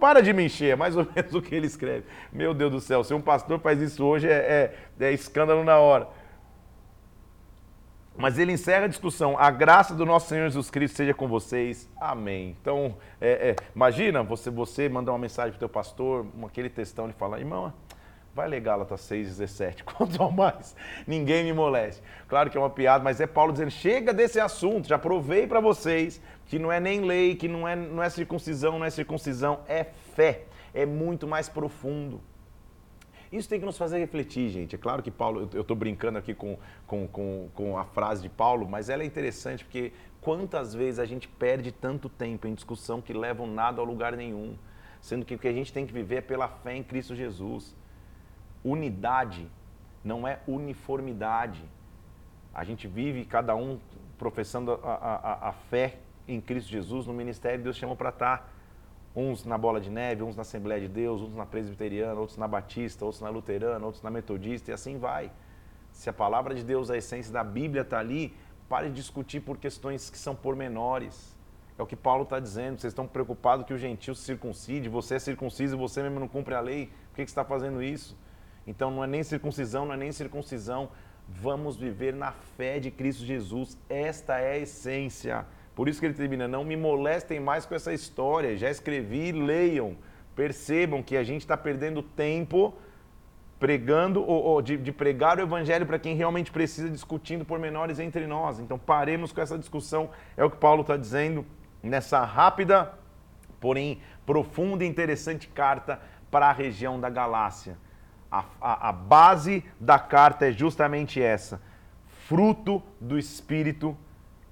Para 0.00 0.20
de 0.20 0.32
me 0.32 0.46
encher, 0.46 0.72
é 0.72 0.76
mais 0.76 0.96
ou 0.96 1.06
menos 1.14 1.32
o 1.34 1.40
que 1.40 1.54
ele 1.54 1.68
escreve. 1.68 2.04
Meu 2.32 2.52
Deus 2.52 2.72
do 2.72 2.80
céu, 2.80 3.04
se 3.04 3.14
um 3.14 3.20
pastor 3.20 3.60
faz 3.60 3.80
isso 3.80 4.04
hoje 4.04 4.28
é, 4.28 4.74
é, 4.98 5.06
é 5.06 5.12
escândalo 5.12 5.62
na 5.62 5.78
hora. 5.78 6.08
Mas 8.16 8.40
ele 8.40 8.50
encerra 8.50 8.86
a 8.86 8.88
discussão. 8.88 9.38
A 9.38 9.50
graça 9.50 9.94
do 9.94 10.04
nosso 10.04 10.28
Senhor 10.28 10.48
Jesus 10.48 10.68
Cristo 10.68 10.96
seja 10.96 11.14
com 11.14 11.28
vocês. 11.28 11.88
Amém. 12.00 12.56
Então, 12.60 12.96
é, 13.20 13.50
é, 13.50 13.56
imagina 13.74 14.24
você, 14.24 14.50
você 14.50 14.88
mandar 14.88 15.12
uma 15.12 15.18
mensagem 15.18 15.52
para 15.52 15.58
o 15.58 15.60
teu 15.60 15.68
pastor, 15.68 16.26
aquele 16.44 16.70
textão, 16.70 17.04
ele 17.04 17.12
fala, 17.12 17.38
irmão, 17.38 17.72
Vai 18.36 18.48
ler 18.48 18.60
Gálatas 18.60 19.00
6,17. 19.00 19.82
Quanto 19.96 20.22
ao 20.22 20.30
mais, 20.30 20.76
ninguém 21.06 21.42
me 21.42 21.54
moleste. 21.54 22.02
Claro 22.28 22.50
que 22.50 22.58
é 22.58 22.60
uma 22.60 22.68
piada, 22.68 23.02
mas 23.02 23.18
é 23.18 23.26
Paulo 23.26 23.50
dizendo: 23.50 23.70
chega 23.70 24.12
desse 24.12 24.38
assunto, 24.38 24.86
já 24.86 24.98
provei 24.98 25.46
para 25.46 25.58
vocês 25.58 26.20
que 26.44 26.58
não 26.58 26.70
é 26.70 26.78
nem 26.78 27.00
lei, 27.00 27.34
que 27.34 27.48
não 27.48 27.66
é, 27.66 27.74
não 27.74 28.02
é 28.02 28.10
circuncisão, 28.10 28.78
não 28.78 28.84
é 28.84 28.90
circuncisão, 28.90 29.60
é 29.66 29.84
fé. 29.84 30.42
É 30.74 30.84
muito 30.84 31.26
mais 31.26 31.48
profundo. 31.48 32.20
Isso 33.32 33.48
tem 33.48 33.58
que 33.58 33.64
nos 33.64 33.78
fazer 33.78 33.98
refletir, 34.00 34.50
gente. 34.50 34.74
É 34.74 34.78
claro 34.78 35.02
que 35.02 35.10
Paulo, 35.10 35.48
eu 35.54 35.62
estou 35.62 35.74
brincando 35.74 36.18
aqui 36.18 36.34
com, 36.34 36.58
com, 36.86 37.08
com, 37.08 37.48
com 37.54 37.78
a 37.78 37.84
frase 37.86 38.20
de 38.20 38.28
Paulo, 38.28 38.68
mas 38.68 38.90
ela 38.90 39.02
é 39.02 39.06
interessante 39.06 39.64
porque 39.64 39.94
quantas 40.20 40.74
vezes 40.74 40.98
a 40.98 41.06
gente 41.06 41.26
perde 41.26 41.72
tanto 41.72 42.10
tempo 42.10 42.46
em 42.46 42.52
discussão 42.52 43.00
que 43.00 43.14
levam 43.14 43.46
nada 43.46 43.80
a 43.80 43.84
lugar 43.84 44.14
nenhum, 44.14 44.58
sendo 45.00 45.24
que 45.24 45.34
o 45.34 45.38
que 45.38 45.48
a 45.48 45.52
gente 45.54 45.72
tem 45.72 45.86
que 45.86 45.92
viver 45.92 46.16
é 46.16 46.20
pela 46.20 46.48
fé 46.48 46.76
em 46.76 46.82
Cristo 46.82 47.16
Jesus. 47.16 47.74
Unidade 48.68 49.48
não 50.02 50.26
é 50.26 50.40
uniformidade. 50.48 51.62
A 52.52 52.64
gente 52.64 52.88
vive, 52.88 53.24
cada 53.24 53.54
um 53.54 53.78
professando 54.18 54.72
a, 54.82 54.92
a, 54.92 55.48
a 55.50 55.52
fé 55.52 55.98
em 56.26 56.40
Cristo 56.40 56.68
Jesus, 56.68 57.06
no 57.06 57.14
ministério, 57.14 57.62
Deus 57.62 57.76
chamou 57.76 57.94
para 57.94 58.08
estar 58.08 58.52
uns 59.14 59.44
na 59.44 59.56
Bola 59.56 59.80
de 59.80 59.88
Neve, 59.88 60.24
uns 60.24 60.34
na 60.34 60.42
Assembleia 60.42 60.80
de 60.80 60.88
Deus, 60.88 61.22
uns 61.22 61.36
na 61.36 61.46
Presbiteriana, 61.46 62.18
outros 62.18 62.36
na 62.36 62.48
Batista, 62.48 63.04
outros 63.04 63.22
na 63.22 63.28
Luterana, 63.28 63.84
outros 63.86 64.02
na 64.02 64.10
Metodista, 64.10 64.72
e 64.72 64.74
assim 64.74 64.98
vai. 64.98 65.30
Se 65.92 66.10
a 66.10 66.12
palavra 66.12 66.52
de 66.52 66.64
Deus, 66.64 66.90
a 66.90 66.96
essência 66.96 67.32
da 67.32 67.44
Bíblia 67.44 67.82
está 67.82 68.00
ali, 68.00 68.34
pare 68.68 68.88
de 68.88 68.96
discutir 68.96 69.40
por 69.40 69.58
questões 69.58 70.10
que 70.10 70.18
são 70.18 70.34
pormenores. 70.34 71.36
É 71.78 71.82
o 71.82 71.86
que 71.86 71.94
Paulo 71.94 72.24
está 72.24 72.40
dizendo. 72.40 72.80
Vocês 72.80 72.90
estão 72.90 73.06
preocupados 73.06 73.64
que 73.64 73.72
o 73.72 73.78
gentil 73.78 74.14
se 74.14 74.22
circuncide, 74.22 74.88
você 74.88 75.14
é 75.14 75.18
circunciso 75.18 75.76
e 75.76 75.78
você 75.78 76.02
mesmo 76.02 76.18
não 76.18 76.28
cumpre 76.28 76.54
a 76.54 76.60
lei. 76.60 76.86
Por 77.10 77.16
que, 77.16 77.24
que 77.24 77.30
você 77.30 77.32
está 77.32 77.44
fazendo 77.44 77.82
isso? 77.82 78.16
Então 78.66 78.90
não 78.90 79.04
é 79.04 79.06
nem 79.06 79.22
circuncisão, 79.22 79.84
não 79.84 79.94
é 79.94 79.96
nem 79.96 80.12
circuncisão. 80.12 80.90
Vamos 81.28 81.76
viver 81.76 82.14
na 82.14 82.32
fé 82.32 82.78
de 82.78 82.90
Cristo 82.90 83.24
Jesus. 83.24 83.76
Esta 83.88 84.38
é 84.38 84.52
a 84.52 84.58
essência. 84.58 85.46
Por 85.74 85.88
isso 85.88 86.00
que 86.00 86.06
ele 86.06 86.14
termina: 86.14 86.48
não 86.48 86.64
me 86.64 86.76
molestem 86.76 87.40
mais 87.40 87.66
com 87.66 87.74
essa 87.74 87.92
história. 87.92 88.56
Já 88.56 88.70
escrevi, 88.70 89.32
leiam. 89.32 89.96
Percebam 90.34 91.02
que 91.02 91.16
a 91.16 91.22
gente 91.22 91.42
está 91.42 91.56
perdendo 91.56 92.02
tempo 92.02 92.74
pregando 93.58 94.20
ou, 94.22 94.42
ou 94.42 94.62
de, 94.62 94.76
de, 94.76 94.92
pregar 94.92 95.38
o 95.38 95.42
evangelho 95.42 95.86
para 95.86 95.98
quem 95.98 96.14
realmente 96.14 96.52
precisa, 96.52 96.90
discutindo 96.90 97.44
pormenores 97.44 97.98
entre 97.98 98.26
nós. 98.26 98.60
Então 98.60 98.78
paremos 98.78 99.32
com 99.32 99.40
essa 99.40 99.58
discussão. 99.58 100.10
É 100.36 100.44
o 100.44 100.50
que 100.50 100.58
Paulo 100.58 100.82
está 100.82 100.96
dizendo 100.96 101.44
nessa 101.82 102.24
rápida, 102.24 102.92
porém 103.60 104.00
profunda 104.24 104.84
e 104.84 104.88
interessante 104.88 105.48
carta 105.48 106.00
para 106.30 106.48
a 106.48 106.52
região 106.52 107.00
da 107.00 107.08
Galácia. 107.08 107.78
A, 108.60 108.88
a, 108.88 108.92
base 108.92 109.64
da 109.78 109.98
carta 109.98 110.48
é 110.48 110.52
justamente 110.52 111.22
essa: 111.22 111.60
fruto 112.26 112.82
do 113.00 113.18
Espírito 113.18 113.96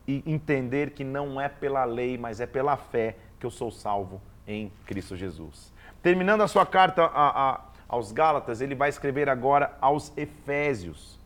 e 0.07 0.23
entender 0.27 0.91
que 0.91 1.03
não 1.03 1.41
é 1.41 1.49
pela 1.49 1.85
lei, 1.85 2.17
mas 2.19 2.41
é 2.41 2.47
pela 2.47 2.77
fé 2.77 3.17
que 3.39 3.47
eu 3.47 3.51
sou 3.51 3.71
salvo 3.71 4.21
em 4.47 4.71
Cristo 4.87 5.17
Jesus. 5.17 5.73
Terminando 6.03 6.43
a 6.43 6.49
sua 6.49 6.67
carta 6.67 7.05
a, 7.05 7.51
a, 7.51 7.61
aos 7.89 8.13
Gálatas, 8.13 8.61
ele 8.61 8.75
vai 8.75 8.89
escrever 8.89 9.29
agora 9.29 9.77
aos 9.81 10.13
Efésios. 10.17 11.19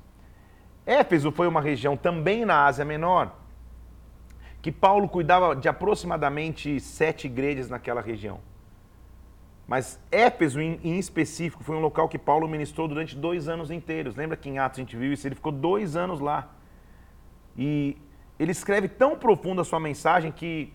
Éfeso 0.86 1.30
foi 1.30 1.46
uma 1.46 1.60
região 1.60 1.96
também 1.96 2.44
na 2.44 2.64
Ásia 2.64 2.84
Menor, 2.84 3.32
que 4.62 4.72
Paulo 4.72 5.08
cuidava 5.08 5.54
de 5.54 5.68
aproximadamente 5.68 6.80
sete 6.80 7.26
igrejas 7.26 7.68
naquela 7.68 8.00
região. 8.00 8.40
Mas 9.68 10.00
Éfeso, 10.10 10.58
em, 10.62 10.80
em, 10.82 10.98
específico, 10.98 11.62
foi 11.62 11.76
um 11.76 11.80
local 11.80 12.08
que 12.08 12.18
Paulo 12.18 12.48
ministrou 12.48 12.88
durante 12.88 13.14
dois 13.14 13.48
anos 13.48 13.70
inteiros. 13.70 14.16
Lembra 14.16 14.34
que 14.34 14.48
em 14.48 14.58
Atos 14.58 14.78
a 14.78 14.82
gente 14.82 14.96
viu 14.96 15.12
isso? 15.12 15.28
Ele 15.28 15.34
ficou 15.34 15.52
dois 15.52 15.94
anos 15.94 16.20
lá. 16.20 16.48
E 17.54 17.94
ele 18.38 18.50
escreve 18.50 18.88
tão 18.88 19.18
profundo 19.18 19.60
a 19.60 19.64
sua 19.64 19.78
mensagem 19.78 20.32
que, 20.32 20.72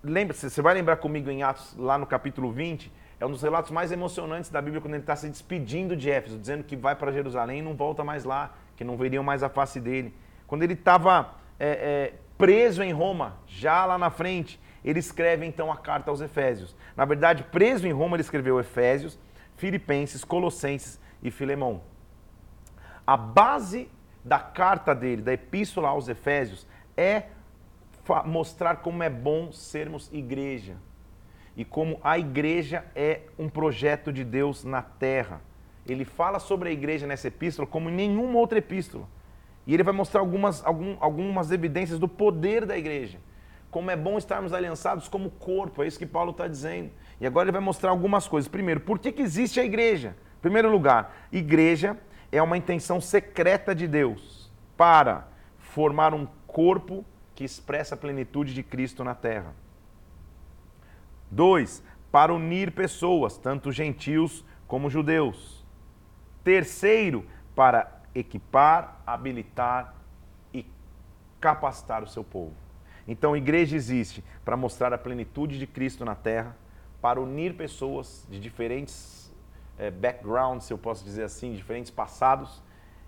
lembra, 0.00 0.32
você 0.32 0.62
vai 0.62 0.74
lembrar 0.74 0.98
comigo 0.98 1.28
em 1.28 1.42
Atos, 1.42 1.74
lá 1.76 1.98
no 1.98 2.06
capítulo 2.06 2.52
20, 2.52 2.92
é 3.18 3.26
um 3.26 3.32
dos 3.32 3.42
relatos 3.42 3.72
mais 3.72 3.90
emocionantes 3.90 4.48
da 4.48 4.62
Bíblia, 4.62 4.80
quando 4.80 4.94
ele 4.94 5.02
está 5.02 5.16
se 5.16 5.28
despedindo 5.28 5.96
de 5.96 6.08
Éfeso, 6.08 6.38
dizendo 6.38 6.62
que 6.62 6.76
vai 6.76 6.94
para 6.94 7.10
Jerusalém 7.10 7.58
e 7.58 7.62
não 7.62 7.74
volta 7.74 8.04
mais 8.04 8.22
lá, 8.22 8.54
que 8.76 8.84
não 8.84 8.96
veriam 8.96 9.24
mais 9.24 9.42
a 9.42 9.48
face 9.48 9.80
dele. 9.80 10.14
Quando 10.46 10.62
ele 10.62 10.74
estava 10.74 11.34
é, 11.58 11.68
é, 11.68 12.14
preso 12.38 12.80
em 12.80 12.92
Roma, 12.92 13.38
já 13.46 13.84
lá 13.84 13.98
na 13.98 14.08
frente, 14.08 14.60
ele 14.84 14.98
escreve 14.98 15.46
então 15.46 15.70
a 15.70 15.76
carta 15.76 16.10
aos 16.10 16.20
Efésios. 16.20 16.74
Na 16.96 17.04
verdade, 17.04 17.44
preso 17.44 17.86
em 17.86 17.92
Roma, 17.92 18.16
ele 18.16 18.22
escreveu 18.22 18.58
Efésios, 18.58 19.18
Filipenses, 19.56 20.24
Colossenses 20.24 20.98
e 21.22 21.30
Filemão. 21.30 21.82
A 23.06 23.16
base 23.16 23.90
da 24.24 24.38
carta 24.38 24.94
dele, 24.94 25.22
da 25.22 25.32
epístola 25.32 25.88
aos 25.88 26.08
Efésios, 26.08 26.66
é 26.96 27.24
mostrar 28.24 28.76
como 28.76 29.02
é 29.02 29.10
bom 29.10 29.52
sermos 29.52 30.10
igreja 30.12 30.76
e 31.56 31.64
como 31.64 32.00
a 32.02 32.18
igreja 32.18 32.84
é 32.94 33.20
um 33.38 33.48
projeto 33.48 34.12
de 34.12 34.24
Deus 34.24 34.64
na 34.64 34.82
terra. 34.82 35.40
Ele 35.86 36.04
fala 36.04 36.38
sobre 36.38 36.68
a 36.68 36.72
igreja 36.72 37.06
nessa 37.06 37.28
epístola 37.28 37.66
como 37.66 37.90
em 37.90 37.92
nenhuma 37.92 38.38
outra 38.38 38.58
epístola. 38.58 39.06
E 39.66 39.74
ele 39.74 39.82
vai 39.82 39.92
mostrar 39.92 40.20
algumas, 40.20 40.64
algum, 40.64 40.96
algumas 41.00 41.50
evidências 41.50 41.98
do 41.98 42.08
poder 42.08 42.64
da 42.64 42.76
igreja. 42.76 43.18
Como 43.70 43.90
é 43.90 43.96
bom 43.96 44.18
estarmos 44.18 44.52
aliançados 44.52 45.08
como 45.08 45.30
corpo, 45.30 45.82
é 45.82 45.86
isso 45.86 45.98
que 45.98 46.06
Paulo 46.06 46.32
está 46.32 46.48
dizendo. 46.48 46.90
E 47.20 47.26
agora 47.26 47.44
ele 47.44 47.52
vai 47.52 47.60
mostrar 47.60 47.90
algumas 47.90 48.26
coisas. 48.26 48.48
Primeiro, 48.48 48.80
por 48.80 48.98
que, 48.98 49.12
que 49.12 49.22
existe 49.22 49.60
a 49.60 49.64
igreja? 49.64 50.16
Em 50.38 50.40
primeiro 50.40 50.70
lugar, 50.70 51.14
igreja 51.30 51.96
é 52.32 52.42
uma 52.42 52.56
intenção 52.56 53.00
secreta 53.00 53.74
de 53.74 53.86
Deus 53.86 54.50
para 54.76 55.28
formar 55.58 56.14
um 56.14 56.26
corpo 56.46 57.04
que 57.34 57.44
expressa 57.44 57.94
a 57.94 57.98
plenitude 57.98 58.52
de 58.52 58.62
Cristo 58.62 59.04
na 59.04 59.14
terra. 59.14 59.54
Dois, 61.30 61.82
para 62.10 62.34
unir 62.34 62.72
pessoas, 62.72 63.36
tanto 63.38 63.70
gentios 63.70 64.44
como 64.66 64.90
judeus. 64.90 65.64
Terceiro, 66.42 67.24
para 67.54 68.00
equipar, 68.14 69.00
habilitar 69.06 69.94
e 70.52 70.66
capacitar 71.40 72.02
o 72.02 72.08
seu 72.08 72.24
povo. 72.24 72.54
Então, 73.10 73.32
a 73.32 73.38
igreja 73.38 73.74
existe 73.74 74.22
para 74.44 74.56
mostrar 74.56 74.92
a 74.92 74.96
plenitude 74.96 75.58
de 75.58 75.66
Cristo 75.66 76.04
na 76.04 76.14
terra, 76.14 76.56
para 77.02 77.20
unir 77.20 77.54
pessoas 77.54 78.24
de 78.30 78.38
diferentes 78.38 79.34
é, 79.76 79.90
backgrounds, 79.90 80.68
se 80.68 80.72
eu 80.72 80.78
posso 80.78 81.02
dizer 81.02 81.24
assim, 81.24 81.52
diferentes 81.52 81.90
passados, 81.90 82.62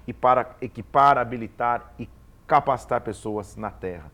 e 0.05 0.13
para 0.13 0.57
equipar, 0.61 1.19
habilitar 1.19 1.95
e 2.01 2.09
capacitar 2.49 3.01
pessoas 3.03 3.55
na 3.55 3.71
terra. 3.71 4.11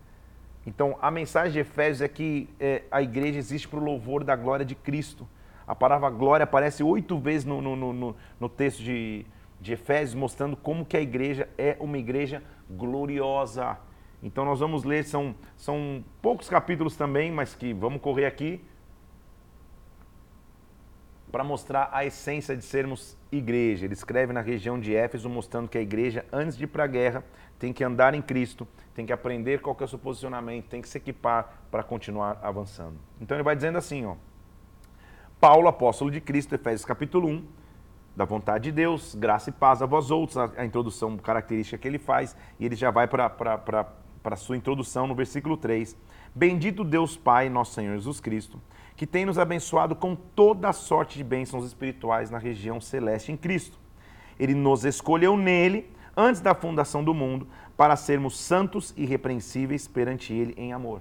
Então, 0.66 0.98
a 1.00 1.10
mensagem 1.10 1.52
de 1.54 1.60
Efésios 1.60 2.02
é 2.02 2.08
que 2.08 2.50
é, 2.60 2.82
a 2.90 3.00
igreja 3.00 3.38
existe 3.38 3.66
para 3.66 3.78
o 3.78 3.82
louvor 3.82 4.22
da 4.22 4.36
glória 4.36 4.66
de 4.66 4.74
Cristo. 4.74 5.26
A 5.66 5.74
palavra 5.74 6.10
glória 6.10 6.44
aparece 6.44 6.82
oito 6.82 7.18
vezes 7.18 7.46
no, 7.46 7.62
no, 7.62 7.74
no, 7.74 8.16
no 8.38 8.48
texto 8.50 8.82
de, 8.82 9.24
de 9.58 9.72
Efésios, 9.72 10.14
mostrando 10.14 10.54
como 10.54 10.84
que 10.84 10.98
a 10.98 11.00
igreja 11.00 11.48
é 11.56 11.78
uma 11.80 11.96
igreja 11.96 12.42
gloriosa. 12.68 13.78
Então 14.22 14.44
nós 14.44 14.60
vamos 14.60 14.84
ler, 14.84 15.04
são, 15.04 15.34
são 15.56 16.04
poucos 16.20 16.48
capítulos 16.48 16.96
também, 16.96 17.30
mas 17.30 17.54
que 17.54 17.72
vamos 17.72 18.00
correr 18.00 18.26
aqui 18.26 18.60
para 21.30 21.44
mostrar 21.44 21.90
a 21.92 22.04
essência 22.04 22.56
de 22.56 22.64
sermos 22.64 23.16
igreja. 23.30 23.84
Ele 23.84 23.94
escreve 23.94 24.32
na 24.32 24.40
região 24.40 24.80
de 24.80 24.94
Éfeso, 24.94 25.28
mostrando 25.28 25.68
que 25.68 25.76
a 25.76 25.80
igreja, 25.80 26.24
antes 26.32 26.56
de 26.56 26.64
ir 26.64 26.68
para 26.68 26.84
a 26.84 26.86
guerra, 26.86 27.24
tem 27.58 27.72
que 27.72 27.84
andar 27.84 28.14
em 28.14 28.22
Cristo, 28.22 28.66
tem 28.94 29.04
que 29.04 29.12
aprender 29.12 29.60
qual 29.60 29.74
que 29.74 29.82
é 29.82 29.86
o 29.86 29.88
seu 29.88 29.98
posicionamento, 29.98 30.68
tem 30.68 30.80
que 30.80 30.88
se 30.88 30.96
equipar 30.96 31.64
para 31.70 31.82
continuar 31.82 32.38
avançando. 32.42 32.96
Então 33.20 33.36
ele 33.36 33.44
vai 33.44 33.54
dizendo 33.54 33.78
assim, 33.78 34.06
ó. 34.06 34.16
Paulo, 35.40 35.68
apóstolo 35.68 36.10
de 36.10 36.20
Cristo, 36.20 36.54
Efésios 36.54 36.84
capítulo 36.84 37.28
1, 37.28 37.46
da 38.16 38.24
vontade 38.24 38.64
de 38.64 38.72
Deus, 38.72 39.14
graça 39.14 39.50
e 39.50 39.52
paz 39.52 39.80
a 39.80 39.86
vós 39.86 40.10
outros, 40.10 40.36
a, 40.36 40.50
a 40.56 40.64
introdução 40.64 41.16
característica 41.16 41.78
que 41.78 41.86
ele 41.86 41.98
faz, 41.98 42.34
e 42.58 42.66
ele 42.66 42.74
já 42.74 42.90
vai 42.90 43.06
para 43.06 43.28
a 44.34 44.36
sua 44.36 44.56
introdução 44.56 45.06
no 45.06 45.14
versículo 45.14 45.56
3. 45.56 45.96
Bendito 46.34 46.84
Deus 46.84 47.16
Pai, 47.16 47.48
nosso 47.48 47.74
Senhor 47.74 47.94
Jesus 47.94 48.20
Cristo, 48.20 48.60
que 48.96 49.06
tem 49.06 49.24
nos 49.24 49.38
abençoado 49.38 49.94
com 49.94 50.14
toda 50.14 50.68
a 50.68 50.72
sorte 50.72 51.18
de 51.18 51.24
bênçãos 51.24 51.64
espirituais 51.64 52.30
na 52.30 52.38
região 52.38 52.80
celeste 52.80 53.32
em 53.32 53.36
Cristo. 53.36 53.78
Ele 54.38 54.54
nos 54.54 54.84
escolheu 54.84 55.36
nele, 55.36 55.90
antes 56.16 56.40
da 56.40 56.54
fundação 56.54 57.02
do 57.02 57.14
mundo, 57.14 57.46
para 57.76 57.96
sermos 57.96 58.38
santos 58.38 58.92
e 58.96 59.02
irrepreensíveis 59.04 59.86
perante 59.86 60.32
Ele 60.32 60.54
em 60.56 60.72
amor. 60.72 61.00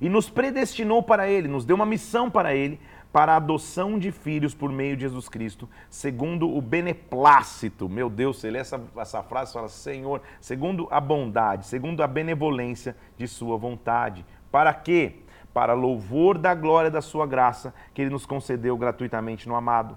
E 0.00 0.08
nos 0.08 0.28
predestinou 0.28 1.02
para 1.02 1.28
Ele, 1.28 1.48
nos 1.48 1.64
deu 1.64 1.76
uma 1.76 1.86
missão 1.86 2.30
para 2.30 2.54
Ele, 2.54 2.80
para 3.14 3.34
a 3.34 3.36
adoção 3.36 3.96
de 3.96 4.10
filhos 4.10 4.56
por 4.56 4.72
meio 4.72 4.96
de 4.96 5.02
Jesus 5.02 5.28
Cristo, 5.28 5.68
segundo 5.88 6.52
o 6.52 6.60
beneplácito. 6.60 7.88
Meu 7.88 8.10
Deus, 8.10 8.40
você 8.40 8.50
lê 8.50 8.58
essa, 8.58 8.80
essa 8.96 9.22
frase 9.22 9.52
e 9.52 9.54
fala, 9.54 9.68
Senhor, 9.68 10.20
segundo 10.40 10.88
a 10.90 11.00
bondade, 11.00 11.64
segundo 11.64 12.02
a 12.02 12.08
benevolência 12.08 12.96
de 13.16 13.28
Sua 13.28 13.56
vontade. 13.56 14.26
Para 14.50 14.74
quê? 14.74 15.20
Para 15.52 15.74
louvor 15.74 16.36
da 16.36 16.56
glória 16.56 16.90
da 16.90 17.00
Sua 17.00 17.24
graça, 17.24 17.72
que 17.94 18.02
Ele 18.02 18.10
nos 18.10 18.26
concedeu 18.26 18.76
gratuitamente 18.76 19.48
no 19.48 19.54
amado. 19.54 19.96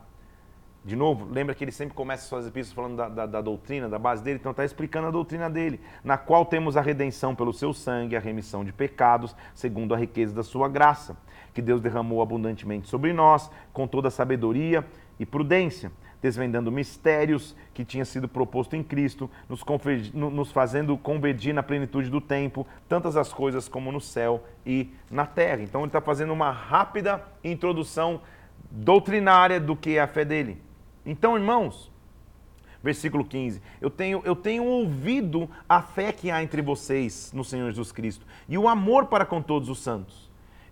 De 0.86 0.96
novo, 0.96 1.28
lembra 1.30 1.54
que 1.54 1.66
ele 1.66 1.72
sempre 1.72 1.94
começa 1.94 2.26
suas 2.28 2.48
epístolas 2.48 2.74
falando 2.74 2.96
da, 2.96 3.10
da, 3.10 3.26
da 3.26 3.42
doutrina, 3.42 3.90
da 3.90 4.00
base 4.00 4.24
dele, 4.24 4.38
então 4.40 4.52
está 4.52 4.64
explicando 4.64 5.08
a 5.08 5.12
doutrina 5.12 5.50
dele, 5.50 5.82
na 6.02 6.18
qual 6.18 6.46
temos 6.46 6.78
a 6.78 6.82
redenção 6.82 7.36
pelo 7.36 7.52
seu 7.52 7.74
sangue, 7.74 8.16
a 8.16 8.22
remissão 8.22 8.64
de 8.64 8.72
pecados, 8.72 9.36
segundo 9.54 9.94
a 9.94 9.98
riqueza 9.98 10.34
da 10.34 10.44
sua 10.44 10.70
graça 10.70 11.18
que 11.58 11.62
Deus 11.64 11.82
derramou 11.82 12.22
abundantemente 12.22 12.88
sobre 12.88 13.12
nós, 13.12 13.50
com 13.74 13.88
toda 13.88 14.12
sabedoria 14.12 14.86
e 15.20 15.26
prudência, 15.26 15.92
desvendando 16.22 16.72
mistérios 16.72 17.56
que 17.74 17.84
tinha 17.84 18.06
sido 18.06 18.28
proposto 18.28 18.76
em 18.76 18.84
Cristo, 18.84 19.28
nos, 19.50 19.64
nos 20.14 20.52
fazendo 20.52 20.96
convergir 21.00 21.56
na 21.56 21.64
plenitude 21.64 22.12
do 22.12 22.22
tempo, 22.22 22.68
tantas 22.88 23.18
as 23.18 23.34
coisas 23.34 23.68
como 23.68 23.92
no 23.92 24.00
céu 24.00 24.44
e 24.64 24.92
na 25.10 25.26
terra. 25.26 25.64
Então 25.64 25.82
ele 25.82 25.88
está 25.88 26.00
fazendo 26.00 26.32
uma 26.32 26.52
rápida 26.52 27.26
introdução 27.44 28.22
doutrinária 28.70 29.60
do 29.60 29.76
que 29.76 29.98
é 29.98 30.02
a 30.02 30.08
fé 30.08 30.24
dele. 30.24 30.62
Então, 31.04 31.36
irmãos, 31.36 31.92
versículo 32.84 33.26
15. 33.26 33.64
Eu 33.82 33.90
tenho, 33.90 34.22
eu 34.24 34.36
tenho 34.36 34.64
ouvido 34.64 35.50
a 35.68 35.82
fé 35.82 36.12
que 36.12 36.30
há 36.30 36.44
entre 36.44 36.62
vocês 36.62 37.32
no 37.34 37.44
Senhor 37.44 37.68
Jesus 37.72 37.92
Cristo 37.92 38.28
e 38.48 38.60
o 38.60 38.70
amor 38.70 39.08
para 39.08 39.26
com 39.26 39.42
todos 39.42 39.70
os 39.70 39.80
santos 39.80 40.28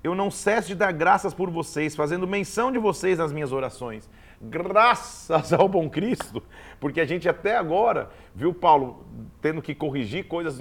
eu 0.06 0.14
não 0.14 0.30
cesso 0.30 0.68
de 0.68 0.76
dar 0.76 0.92
graças 0.92 1.34
por 1.34 1.50
vocês, 1.50 1.96
fazendo 1.96 2.28
menção 2.28 2.72
de 2.72 2.78
vocês 2.78 3.18
nas 3.18 3.34
minhas 3.34 3.52
orações. 3.52 4.08
Graças 4.40 5.52
ao 5.52 5.68
bom 5.68 5.90
Cristo, 5.90 6.44
porque 6.80 7.02
a 7.02 7.06
gente 7.06 7.28
até 7.28 7.58
agora 7.58 8.12
viu 8.36 8.54
Paulo 8.54 9.04
tendo 9.42 9.64
que 9.64 9.74
corrigir 9.74 10.28
coisas 10.28 10.60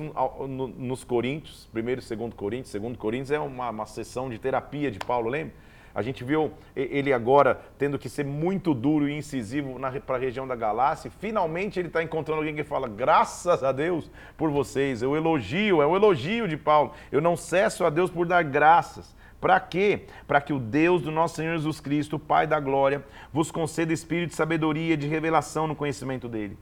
nos 0.79 1.05
Coríntios, 1.05 1.69
primeiro 1.71 2.01
e 2.01 2.05
segundo 2.05 2.35
Coríntios, 2.35 2.71
segundo 2.71 2.97
Coríntios 2.97 3.33
é 3.33 3.39
uma, 3.39 3.69
uma 3.69 3.85
sessão 3.85 4.31
de 4.31 4.39
terapia 4.39 4.91
de 4.91 4.99
Paulo, 4.99 5.29
lembra? 5.29 5.53
A 5.95 6.01
gente 6.01 6.25
viu 6.25 6.51
ele 6.75 7.13
agora 7.13 7.61
tendo 7.79 7.99
que 7.99 8.09
ser 8.09 8.25
muito 8.25 8.75
duro 8.75 9.09
e 9.09 9.17
incisivo 9.17 9.79
para 10.05 10.17
a 10.17 10.19
região 10.19 10.49
da 10.49 10.57
Galácia. 10.57 11.09
Finalmente 11.21 11.79
ele 11.79 11.87
está 11.87 12.03
encontrando 12.03 12.41
alguém 12.41 12.57
que 12.57 12.65
fala: 12.65 12.89
graças 12.89 13.63
a 13.63 13.71
Deus 13.71 14.11
por 14.37 14.51
vocês. 14.51 15.03
Eu 15.03 15.15
elogio, 15.15 15.81
é 15.81 15.87
um 15.87 15.95
elogio 15.95 16.49
de 16.49 16.57
Paulo. 16.57 16.91
Eu 17.13 17.21
não 17.21 17.37
cesso 17.37 17.85
a 17.85 17.91
Deus 17.91 18.11
por 18.11 18.27
dar 18.27 18.43
graças. 18.43 19.15
Para 19.45 19.61
quê? 19.61 20.07
Para 20.27 20.41
que 20.41 20.55
o 20.55 20.59
Deus 20.59 21.03
do 21.03 21.11
nosso 21.11 21.37
Senhor 21.37 21.55
Jesus 21.55 21.79
Cristo, 21.79 22.19
Pai 22.19 22.47
da 22.47 22.59
glória, 22.59 23.05
vos 23.31 23.51
conceda 23.51 23.93
espírito 23.93 24.31
de 24.31 24.37
sabedoria 24.37 24.97
de 24.97 25.07
revelação 25.07 25.67
no 25.67 25.77
conhecimento 25.77 26.31
dele. 26.31 26.57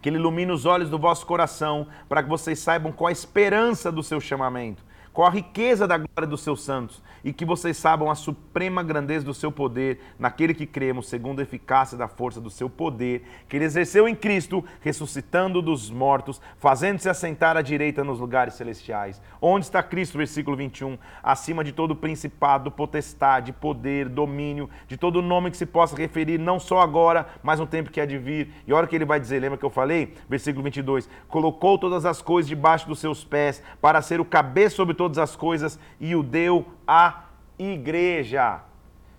Que 0.00 0.08
ele 0.08 0.16
ilumine 0.16 0.52
os 0.52 0.64
olhos 0.64 0.88
do 0.88 0.96
vosso 0.96 1.26
coração, 1.26 1.88
para 2.08 2.22
que 2.22 2.28
vocês 2.28 2.60
saibam 2.60 2.92
qual 2.92 3.08
a 3.08 3.12
esperança 3.12 3.90
do 3.90 4.00
seu 4.00 4.20
chamamento 4.20 4.84
qual 5.12 5.28
a 5.28 5.30
riqueza 5.30 5.86
da 5.86 5.98
glória 5.98 6.26
dos 6.26 6.40
seus 6.40 6.62
santos, 6.62 7.02
e 7.24 7.32
que 7.32 7.44
vocês 7.44 7.76
saibam 7.76 8.10
a 8.10 8.14
suprema 8.14 8.82
grandeza 8.82 9.24
do 9.24 9.34
seu 9.34 9.52
poder 9.52 10.00
naquele 10.18 10.54
que 10.54 10.66
cremos, 10.66 11.08
segundo 11.08 11.40
a 11.40 11.42
eficácia 11.42 11.96
da 11.96 12.08
força 12.08 12.40
do 12.40 12.50
seu 12.50 12.68
poder, 12.68 13.24
que 13.48 13.56
ele 13.56 13.64
exerceu 13.64 14.08
em 14.08 14.14
Cristo, 14.14 14.64
ressuscitando 14.80 15.62
dos 15.62 15.90
mortos, 15.90 16.40
fazendo-se 16.58 17.08
assentar 17.08 17.56
à 17.56 17.62
direita 17.62 18.04
nos 18.04 18.18
lugares 18.18 18.54
celestiais. 18.54 19.20
Onde 19.40 19.66
está 19.66 19.82
Cristo, 19.82 20.18
versículo 20.18 20.56
21? 20.56 20.98
Acima 21.22 21.62
de 21.62 21.72
todo 21.72 21.94
principado, 21.94 22.70
potestade, 22.70 23.52
poder, 23.52 24.08
domínio, 24.08 24.68
de 24.88 24.96
todo 24.96 25.22
nome 25.22 25.50
que 25.50 25.56
se 25.56 25.66
possa 25.66 25.96
referir, 25.96 26.38
não 26.38 26.58
só 26.58 26.80
agora, 26.80 27.26
mas 27.42 27.60
no 27.60 27.66
tempo 27.66 27.90
que 27.90 28.00
há 28.00 28.06
de 28.06 28.18
vir. 28.18 28.52
E 28.66 28.72
olha 28.72 28.84
o 28.84 28.88
que 28.88 28.96
ele 28.96 29.04
vai 29.04 29.20
dizer, 29.20 29.40
lembra 29.40 29.58
que 29.58 29.64
eu 29.64 29.70
falei? 29.70 30.14
Versículo 30.28 30.64
22. 30.64 31.08
Colocou 31.28 31.78
todas 31.78 32.04
as 32.04 32.20
coisas 32.20 32.48
debaixo 32.48 32.88
dos 32.88 32.98
seus 32.98 33.24
pés, 33.24 33.62
para 33.80 34.02
ser 34.02 34.20
o 34.20 34.24
cabeça 34.24 34.76
sobre 34.76 34.94
todas 34.94 35.18
as 35.18 35.36
coisas 35.36 35.78
e 36.00 36.14
o 36.16 36.22
deu 36.22 36.66
à 36.86 37.24
igreja. 37.58 38.62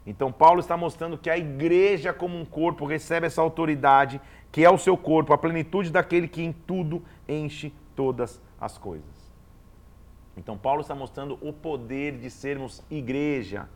Então, 0.05 0.31
Paulo 0.31 0.59
está 0.59 0.75
mostrando 0.75 1.17
que 1.17 1.29
a 1.29 1.37
igreja, 1.37 2.13
como 2.13 2.37
um 2.37 2.45
corpo, 2.45 2.85
recebe 2.85 3.25
essa 3.25 3.41
autoridade, 3.41 4.19
que 4.51 4.63
é 4.63 4.69
o 4.69 4.77
seu 4.77 4.97
corpo, 4.97 5.33
a 5.33 5.37
plenitude 5.37 5.89
daquele 5.89 6.27
que 6.27 6.41
em 6.41 6.51
tudo 6.51 7.01
enche 7.27 7.73
todas 7.95 8.41
as 8.59 8.77
coisas. 8.77 9.33
Então, 10.35 10.57
Paulo 10.57 10.81
está 10.81 10.93
mostrando 10.93 11.37
o 11.41 11.53
poder 11.53 12.17
de 12.17 12.29
sermos 12.29 12.83
igreja. 12.89 13.69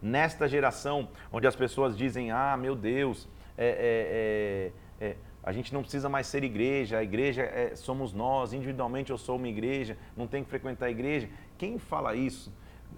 Nesta 0.00 0.46
geração, 0.46 1.08
onde 1.32 1.46
as 1.46 1.56
pessoas 1.56 1.96
dizem: 1.96 2.30
Ah, 2.30 2.56
meu 2.56 2.76
Deus, 2.76 3.26
é, 3.56 4.70
é, 5.00 5.06
é, 5.06 5.12
é 5.12 5.16
a 5.42 5.52
gente 5.52 5.72
não 5.74 5.82
precisa 5.82 6.08
mais 6.08 6.26
ser 6.26 6.44
igreja, 6.44 6.98
a 6.98 7.02
igreja 7.02 7.42
é, 7.42 7.74
somos 7.74 8.12
nós, 8.12 8.52
individualmente 8.52 9.10
eu 9.10 9.18
sou 9.18 9.36
uma 9.36 9.48
igreja, 9.48 9.96
não 10.16 10.26
tem 10.26 10.42
que 10.42 10.48
frequentar 10.48 10.86
a 10.86 10.90
igreja. 10.90 11.28
Quem 11.58 11.78
fala 11.78 12.14
isso 12.14 12.52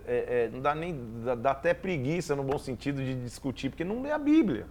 é, 0.07 0.45
é, 0.45 0.51
não 0.53 0.61
dá 0.61 0.75
nem 0.75 0.99
dá, 1.25 1.35
dá, 1.35 1.51
até 1.51 1.75
preguiça 1.75 2.37
no 2.37 2.45
bom 2.45 2.59
sentido 2.59 3.03
de 3.03 3.15
discutir, 3.23 3.71
porque 3.71 3.85
não 3.85 4.03
lê 4.03 4.11
a 4.11 4.19
Bíblia. 4.19 4.67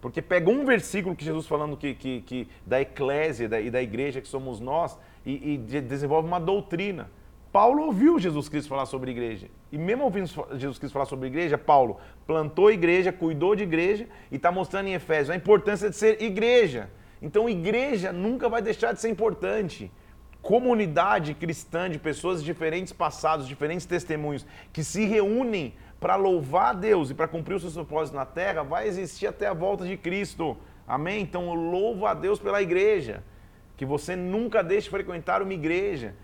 Porque 0.00 0.22
pega 0.22 0.48
um 0.48 0.64
versículo 0.64 1.14
que 1.14 1.24
Jesus 1.24 1.46
falando 1.46 1.76
que, 1.76 1.94
que, 1.94 2.20
que 2.22 2.48
da 2.66 2.80
eclésia 2.80 3.48
da, 3.48 3.60
e 3.60 3.70
da 3.70 3.82
igreja 3.82 4.20
que 4.20 4.28
somos 4.28 4.60
nós 4.60 4.98
e, 5.26 5.54
e 5.54 5.58
desenvolve 5.58 6.26
uma 6.26 6.38
doutrina. 6.38 7.10
Paulo 7.50 7.84
ouviu 7.84 8.18
Jesus 8.18 8.48
Cristo 8.48 8.68
falar 8.68 8.86
sobre 8.86 9.10
igreja. 9.10 9.48
E 9.72 9.78
mesmo 9.78 10.04
ouvindo 10.04 10.28
Jesus 10.56 10.78
Cristo 10.78 10.92
falar 10.92 11.06
sobre 11.06 11.28
igreja, 11.28 11.58
Paulo 11.58 11.96
plantou 12.26 12.70
igreja, 12.70 13.12
cuidou 13.12 13.56
de 13.56 13.62
igreja 13.62 14.06
e 14.30 14.36
está 14.36 14.52
mostrando 14.52 14.86
em 14.86 14.94
Efésios 14.94 15.30
a 15.30 15.36
importância 15.36 15.90
de 15.90 15.96
ser 15.96 16.22
igreja. 16.22 16.90
Então, 17.20 17.48
igreja 17.48 18.12
nunca 18.12 18.48
vai 18.48 18.62
deixar 18.62 18.92
de 18.92 19.00
ser 19.00 19.08
importante. 19.08 19.90
Comunidade 20.42 21.34
cristã 21.34 21.90
de 21.90 21.98
pessoas 21.98 22.40
de 22.40 22.46
diferentes 22.46 22.92
passados, 22.92 23.48
diferentes 23.48 23.86
testemunhos, 23.86 24.46
que 24.72 24.84
se 24.84 25.04
reúnem 25.04 25.74
para 26.00 26.16
louvar 26.16 26.70
a 26.70 26.72
Deus 26.72 27.10
e 27.10 27.14
para 27.14 27.26
cumprir 27.26 27.54
os 27.54 27.62
seus 27.62 27.74
propósitos 27.74 28.16
na 28.16 28.24
terra, 28.24 28.62
vai 28.62 28.86
existir 28.86 29.26
até 29.26 29.46
a 29.46 29.52
volta 29.52 29.84
de 29.84 29.96
Cristo. 29.96 30.56
Amém? 30.86 31.22
Então, 31.22 31.48
eu 31.48 31.54
louvo 31.54 32.06
a 32.06 32.14
Deus 32.14 32.38
pela 32.38 32.62
igreja. 32.62 33.22
Que 33.76 33.84
você 33.84 34.16
nunca 34.16 34.62
deixe 34.62 34.84
de 34.84 34.90
frequentar 34.90 35.42
uma 35.42 35.52
igreja. 35.52 36.14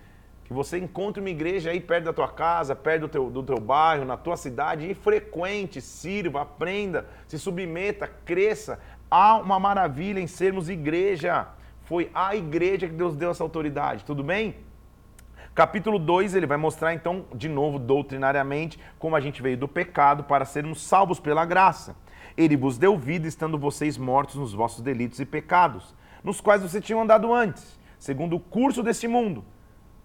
Que 0.44 0.52
você 0.52 0.78
encontre 0.78 1.20
uma 1.20 1.30
igreja 1.30 1.70
aí 1.70 1.80
perto 1.80 2.04
da 2.04 2.12
tua 2.12 2.28
casa, 2.28 2.76
perto 2.76 3.02
do 3.02 3.08
teu, 3.08 3.30
do 3.30 3.42
teu 3.42 3.58
bairro, 3.58 4.04
na 4.04 4.16
tua 4.16 4.36
cidade, 4.36 4.90
e 4.90 4.94
frequente, 4.94 5.80
sirva, 5.80 6.42
aprenda, 6.42 7.06
se 7.26 7.38
submeta, 7.38 8.06
cresça. 8.24 8.78
Há 9.10 9.36
uma 9.36 9.58
maravilha 9.58 10.20
em 10.20 10.26
sermos 10.26 10.68
igreja. 10.68 11.48
Foi 11.84 12.10
a 12.14 12.34
igreja 12.34 12.88
que 12.88 12.94
Deus 12.94 13.14
deu 13.14 13.30
essa 13.30 13.42
autoridade, 13.42 14.04
tudo 14.04 14.24
bem? 14.24 14.56
Capítulo 15.54 15.98
2, 15.98 16.34
ele 16.34 16.46
vai 16.46 16.56
mostrar 16.56 16.94
então, 16.94 17.26
de 17.34 17.48
novo, 17.48 17.78
doutrinariamente, 17.78 18.78
como 18.98 19.14
a 19.14 19.20
gente 19.20 19.42
veio 19.42 19.56
do 19.56 19.68
pecado 19.68 20.24
para 20.24 20.44
sermos 20.44 20.82
salvos 20.82 21.20
pela 21.20 21.44
graça. 21.44 21.94
Ele 22.36 22.56
vos 22.56 22.78
deu 22.78 22.96
vida, 22.98 23.28
estando 23.28 23.58
vocês 23.58 23.98
mortos 23.98 24.36
nos 24.36 24.52
vossos 24.52 24.80
delitos 24.80 25.20
e 25.20 25.26
pecados, 25.26 25.94
nos 26.24 26.40
quais 26.40 26.62
vocês 26.62 26.82
tinham 26.82 27.02
andado 27.02 27.32
antes, 27.32 27.78
segundo 27.98 28.34
o 28.34 28.40
curso 28.40 28.82
deste 28.82 29.06
mundo, 29.06 29.44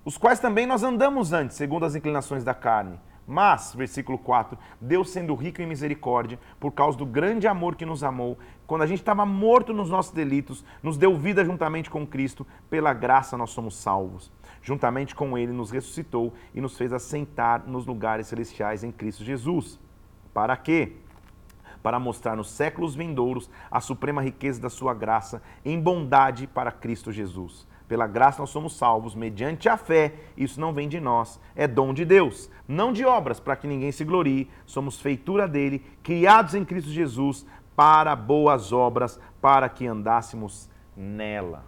os 0.04 0.18
quais 0.18 0.40
também 0.40 0.68
nós 0.68 0.84
andamos 0.84 1.32
antes, 1.34 1.56
segundo 1.56 1.86
as 1.86 1.96
inclinações 1.96 2.44
da 2.44 2.54
carne 2.54 3.00
mas, 3.30 3.76
versículo 3.76 4.18
4, 4.18 4.58
Deus 4.82 5.12
sendo 5.12 5.36
rico 5.36 5.62
em 5.62 5.68
misericórdia, 5.68 6.40
por 6.60 6.72
causa 6.72 6.98
do 6.98 7.06
grande 7.06 7.48
amor 7.48 7.76
que 7.76 7.86
nos 7.86 8.04
amou, 8.04 8.40
quando 8.70 8.84
a 8.84 8.86
gente 8.86 9.00
estava 9.00 9.26
morto 9.26 9.74
nos 9.74 9.90
nossos 9.90 10.12
delitos, 10.12 10.64
nos 10.84 10.96
deu 10.96 11.18
vida 11.18 11.44
juntamente 11.44 11.90
com 11.90 12.06
Cristo, 12.06 12.46
pela 12.70 12.94
graça 12.94 13.36
nós 13.36 13.50
somos 13.50 13.76
salvos. 13.76 14.32
Juntamente 14.62 15.16
com 15.16 15.36
Ele 15.36 15.52
nos 15.52 15.72
ressuscitou 15.72 16.32
e 16.54 16.62
nos 16.62 16.78
fez 16.78 16.94
assentar 16.94 17.64
nos 17.66 17.88
lugares 17.88 18.28
celestiais 18.28 18.84
em 18.84 18.92
Cristo 18.92 19.24
Jesus. 19.24 19.80
Para 20.32 20.56
quê? 20.56 20.98
Para 21.82 22.00
mostrar 22.00 22.36
nos 22.36 22.52
séculos 22.52 22.94
vindouros 22.94 23.50
a 23.72 23.82
suprema 23.82 24.22
riqueza 24.22 24.62
da 24.62 24.70
sua 24.70 24.94
graça 24.94 25.42
em 25.66 25.82
bondade 25.82 26.46
para 26.46 26.72
Cristo 26.72 27.12
Jesus 27.12 27.68
pela 27.90 28.06
graça 28.06 28.40
nós 28.40 28.52
somos 28.52 28.78
salvos 28.78 29.16
mediante 29.16 29.68
a 29.68 29.76
fé. 29.76 30.14
Isso 30.38 30.62
não 30.62 30.72
vem 30.72 30.88
de 30.88 31.00
nós, 31.00 31.40
é 31.56 31.68
dom 31.68 31.92
de 31.92 32.06
Deus, 32.06 32.48
não 32.68 32.94
de 32.94 33.04
obras, 33.04 33.40
para 33.40 33.56
que 33.56 33.66
ninguém 33.66 33.92
se 33.92 34.06
glorie. 34.06 34.48
Somos 34.64 35.02
feitura 35.02 35.48
dele, 35.48 35.84
criados 36.04 36.54
em 36.54 36.64
Cristo 36.64 36.92
Jesus 36.92 37.48
para 37.80 38.14
boas 38.14 38.74
obras, 38.74 39.18
para 39.40 39.70
que 39.70 39.88
andássemos 39.88 40.70
nela. 40.98 41.64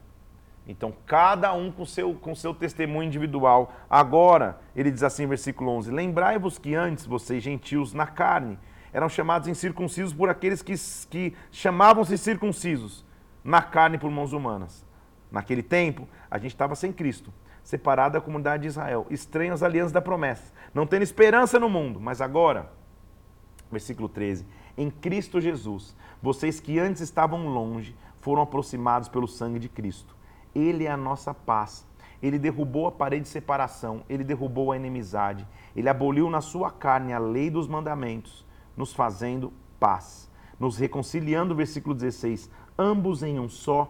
Então, 0.68 0.94
cada 1.06 1.54
um 1.54 1.72
com 1.72 1.86
seu, 1.86 2.14
com 2.16 2.36
seu 2.36 2.54
testemunho 2.54 3.08
individual. 3.08 3.72
Agora, 3.90 4.60
ele 4.76 4.92
diz 4.92 5.04
assim, 5.04 5.26
versículo 5.26 5.72
11: 5.72 5.90
Lembrai-vos 5.90 6.58
que 6.58 6.76
antes 6.76 7.06
vocês, 7.06 7.42
gentios 7.42 7.94
na 7.94 8.06
carne, 8.06 8.60
eram 8.92 9.08
chamados 9.08 9.48
incircuncisos 9.48 10.14
por 10.14 10.30
aqueles 10.30 10.62
que, 10.62 10.74
que 11.10 11.34
chamavam-se 11.50 12.18
circuncisos 12.18 13.06
na 13.42 13.62
carne 13.62 13.98
por 13.98 14.12
mãos 14.12 14.34
humanas. 14.34 14.86
Naquele 15.32 15.64
tempo, 15.64 16.10
a 16.30 16.38
gente 16.38 16.52
estava 16.52 16.76
sem 16.76 16.92
Cristo, 16.92 17.32
separado 17.64 18.16
da 18.16 18.22
comunidade 18.22 18.64
de 18.64 18.68
Israel, 18.68 19.08
estranho 19.10 19.54
às 19.54 19.64
alianças 19.64 19.94
da 19.94 20.02
promessa, 20.02 20.52
não 20.74 20.86
tendo 20.86 21.04
esperança 21.04 21.58
no 21.58 21.70
mundo. 21.70 22.02
Mas 22.02 22.20
agora, 22.20 22.70
versículo 23.72 24.10
13: 24.10 24.46
Em 24.82 24.90
Cristo 24.90 25.40
Jesus, 25.40 25.96
vocês 26.24 26.60
que 26.60 26.80
antes 26.80 27.04
estavam 27.04 27.48
longe 27.48 27.96
foram 28.20 28.42
aproximados 28.42 29.08
pelo 29.08 29.28
sangue 29.28 29.60
de 29.60 29.70
Cristo. 29.70 30.16
Ele 30.56 30.86
é 30.86 30.90
a 30.90 30.98
nossa 30.98 31.36
paz. 31.36 31.86
Ele 32.20 32.40
derrubou 32.40 32.88
a 32.88 32.92
parede 32.92 33.26
de 33.26 33.30
separação, 33.30 34.02
ele 34.10 34.24
derrubou 34.24 34.72
a 34.72 34.76
inimizade, 34.76 35.48
ele 35.76 35.88
aboliu 35.88 36.32
na 36.32 36.42
sua 36.42 36.72
carne 36.72 37.14
a 37.14 37.20
lei 37.20 37.52
dos 37.52 37.68
mandamentos, 37.68 38.44
nos 38.76 38.92
fazendo 38.92 39.54
paz, 39.80 40.28
nos 40.60 40.80
reconciliando, 40.80 41.54
versículo 41.54 41.94
16, 41.94 42.50
ambos 42.76 43.22
em 43.22 43.40
um 43.40 43.48
só 43.48 43.88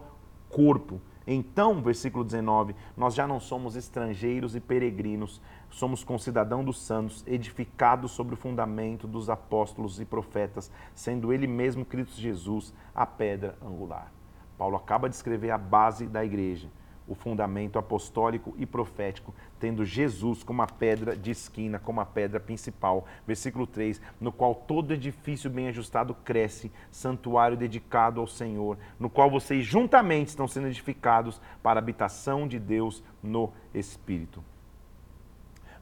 corpo 0.50 1.00
então, 1.26 1.80
versículo 1.82 2.24
19, 2.24 2.74
nós 2.96 3.14
já 3.14 3.26
não 3.26 3.38
somos 3.38 3.76
estrangeiros 3.76 4.56
e 4.56 4.60
peregrinos, 4.60 5.40
somos 5.70 6.02
concidadãos 6.02 6.64
dos 6.64 6.80
santos, 6.80 7.24
edificados 7.26 8.10
sobre 8.10 8.34
o 8.34 8.36
fundamento 8.36 9.06
dos 9.06 9.30
apóstolos 9.30 10.00
e 10.00 10.04
profetas, 10.04 10.70
sendo 10.94 11.32
ele 11.32 11.46
mesmo 11.46 11.84
Cristo 11.84 12.20
Jesus 12.20 12.74
a 12.94 13.06
pedra 13.06 13.56
angular. 13.64 14.12
Paulo 14.58 14.76
acaba 14.76 15.08
de 15.08 15.14
escrever 15.14 15.50
a 15.50 15.58
base 15.58 16.06
da 16.06 16.24
igreja 16.24 16.68
o 17.06 17.14
fundamento 17.14 17.78
apostólico 17.78 18.54
e 18.56 18.64
profético, 18.64 19.34
tendo 19.58 19.84
Jesus 19.84 20.42
como 20.42 20.62
a 20.62 20.66
pedra 20.66 21.16
de 21.16 21.30
esquina, 21.30 21.78
como 21.78 22.00
a 22.00 22.06
pedra 22.06 22.38
principal. 22.38 23.06
Versículo 23.26 23.66
3: 23.66 24.00
No 24.20 24.32
qual 24.32 24.54
todo 24.54 24.94
edifício 24.94 25.50
bem 25.50 25.68
ajustado 25.68 26.14
cresce, 26.14 26.70
santuário 26.90 27.56
dedicado 27.56 28.20
ao 28.20 28.26
Senhor, 28.26 28.78
no 28.98 29.10
qual 29.10 29.30
vocês 29.30 29.64
juntamente 29.64 30.28
estão 30.28 30.46
sendo 30.46 30.68
edificados 30.68 31.40
para 31.62 31.78
a 31.78 31.82
habitação 31.82 32.46
de 32.46 32.58
Deus 32.58 33.02
no 33.22 33.52
Espírito. 33.74 34.42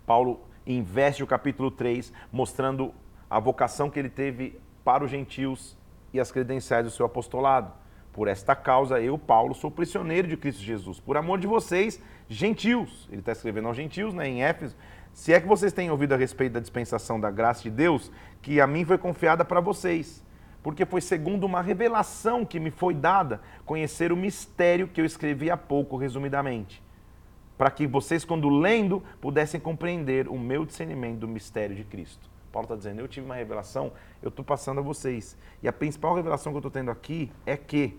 Paulo 0.07 0.41
investe 0.67 1.23
o 1.23 1.27
capítulo 1.27 1.71
3, 1.71 2.13
mostrando 2.33 2.93
a 3.29 3.39
vocação 3.39 3.89
que 3.89 3.99
ele 3.99 4.11
teve 4.11 4.59
para 4.85 5.05
os 5.05 5.11
gentios 5.11 5.77
e 6.13 6.19
as 6.19 6.33
credenciais 6.33 6.85
do 6.85 6.91
seu 6.91 7.07
apostolado. 7.07 7.73
Por 8.21 8.29
esta 8.29 8.55
causa, 8.55 9.01
eu, 9.01 9.17
Paulo, 9.17 9.55
sou 9.55 9.71
prisioneiro 9.71 10.29
de 10.29 10.37
Cristo 10.37 10.61
Jesus, 10.61 11.01
por 11.01 11.17
amor 11.17 11.39
de 11.39 11.47
vocês, 11.47 11.99
gentios. 12.29 13.09
Ele 13.11 13.21
está 13.21 13.33
escrevendo 13.33 13.69
aos 13.69 13.77
gentios, 13.79 14.13
né, 14.13 14.29
em 14.29 14.43
Éfeso. 14.43 14.77
Se 15.11 15.33
é 15.33 15.41
que 15.41 15.49
vocês 15.49 15.73
têm 15.73 15.91
ouvido 15.91 16.13
a 16.13 16.19
respeito 16.19 16.53
da 16.53 16.61
dispensação 16.61 17.19
da 17.19 17.31
graça 17.31 17.63
de 17.63 17.71
Deus, 17.71 18.13
que 18.43 18.61
a 18.61 18.67
mim 18.67 18.85
foi 18.85 18.99
confiada 18.99 19.43
para 19.43 19.59
vocês, 19.59 20.23
porque 20.63 20.85
foi 20.85 21.01
segundo 21.01 21.45
uma 21.45 21.63
revelação 21.63 22.45
que 22.45 22.61
me 22.61 22.71
foi 22.71 22.93
dada 22.93 23.41
conhecer 23.65 24.13
o 24.13 24.17
mistério 24.19 24.87
que 24.87 25.01
eu 25.01 25.07
escrevi 25.07 25.51
há 25.51 25.57
pouco, 25.57 25.97
resumidamente, 25.97 26.83
para 27.57 27.71
que 27.71 27.87
vocês, 27.87 28.23
quando 28.23 28.51
lendo, 28.51 29.03
pudessem 29.19 29.59
compreender 29.59 30.29
o 30.29 30.39
meu 30.39 30.67
discernimento 30.67 31.21
do 31.21 31.27
mistério 31.27 31.75
de 31.75 31.85
Cristo. 31.85 32.29
Paulo 32.53 32.65
está 32.65 32.77
dizendo, 32.77 33.01
eu 33.01 33.09
tive 33.09 33.25
uma 33.25 33.37
revelação, 33.37 33.93
eu 34.23 34.29
estou 34.29 34.45
passando 34.45 34.79
a 34.79 34.83
vocês. 34.83 35.37
E 35.63 35.69
a 35.69 35.73
principal 35.73 36.15
revelação 36.15 36.53
que 36.53 36.57
eu 36.57 36.61
estou 36.61 36.71
tendo 36.71 36.91
aqui 36.91 37.31
é 37.47 37.57
que, 37.57 37.99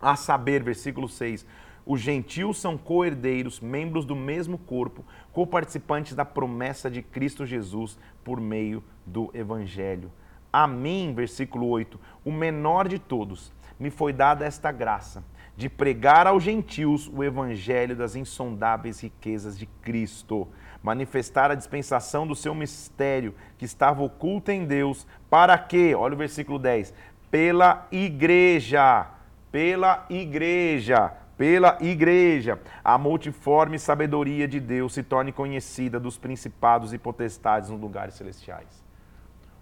a 0.00 0.16
saber, 0.16 0.62
versículo 0.62 1.08
6, 1.08 1.46
os 1.84 2.00
gentios 2.00 2.58
são 2.58 2.76
co-herdeiros, 2.76 3.60
membros 3.60 4.04
do 4.04 4.16
mesmo 4.16 4.58
corpo, 4.58 5.04
co-participantes 5.32 6.14
da 6.14 6.24
promessa 6.24 6.90
de 6.90 7.02
Cristo 7.02 7.46
Jesus 7.46 7.98
por 8.24 8.40
meio 8.40 8.82
do 9.04 9.30
Evangelho. 9.32 10.10
A 10.52 10.66
mim, 10.66 11.12
versículo 11.14 11.68
8, 11.68 11.98
o 12.24 12.32
menor 12.32 12.88
de 12.88 12.98
todos, 12.98 13.52
me 13.78 13.90
foi 13.90 14.12
dada 14.12 14.44
esta 14.44 14.72
graça 14.72 15.22
de 15.56 15.68
pregar 15.68 16.26
aos 16.26 16.42
gentios 16.42 17.08
o 17.08 17.24
evangelho 17.24 17.96
das 17.96 18.14
insondáveis 18.14 19.00
riquezas 19.00 19.58
de 19.58 19.64
Cristo 19.80 20.48
manifestar 20.86 21.50
a 21.50 21.56
dispensação 21.56 22.26
do 22.26 22.36
seu 22.36 22.54
mistério 22.54 23.34
que 23.58 23.64
estava 23.64 24.04
oculto 24.04 24.52
em 24.52 24.64
Deus, 24.64 25.04
para 25.28 25.58
que, 25.58 25.94
olha 25.96 26.14
o 26.14 26.16
versículo 26.16 26.60
10, 26.60 26.94
pela 27.28 27.88
igreja, 27.90 29.08
pela 29.50 30.06
igreja, 30.10 31.12
pela 31.36 31.78
igreja, 31.80 32.60
a 32.82 32.96
multiforme 32.96 33.78
sabedoria 33.78 34.48
de 34.48 34.58
Deus 34.58 34.94
se 34.94 35.02
torne 35.02 35.32
conhecida 35.32 36.00
dos 36.00 36.18
principados 36.18 36.92
e 36.92 36.98
potestades 36.98 37.70
nos 37.70 37.80
lugares 37.80 38.14
celestiais. 38.14 38.84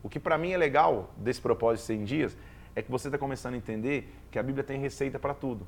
O 0.03 0.09
que 0.09 0.21
para 0.21 0.39
mim 0.39 0.53
é 0.53 0.57
legal 0.57 1.11
desse 1.17 1.41
propósito 1.41 1.83
de 1.83 1.87
100 1.87 2.05
dias 2.05 2.37
é 2.77 2.83
que 2.83 2.91
você 2.91 3.09
está 3.09 3.19
começando 3.19 3.55
a 3.55 3.57
entender 3.57 4.13
que 4.31 4.39
a 4.39 4.43
Bíblia 4.43 4.63
tem 4.63 4.79
receita 4.81 5.19
para 5.19 5.35
tudo. 5.35 5.67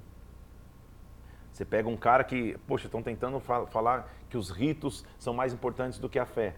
Você 1.53 1.65
pega 1.65 1.89
um 1.89 1.97
cara 1.97 2.23
que, 2.23 2.57
poxa, 2.67 2.87
estão 2.87 3.03
tentando 3.03 3.41
falar 3.41 4.13
que 4.29 4.37
os 4.37 4.51
ritos 4.51 5.07
são 5.19 5.33
mais 5.33 5.55
importantes 5.55 5.99
do 5.99 6.09
que 6.09 6.19
a 6.19 6.27
fé. 6.27 6.55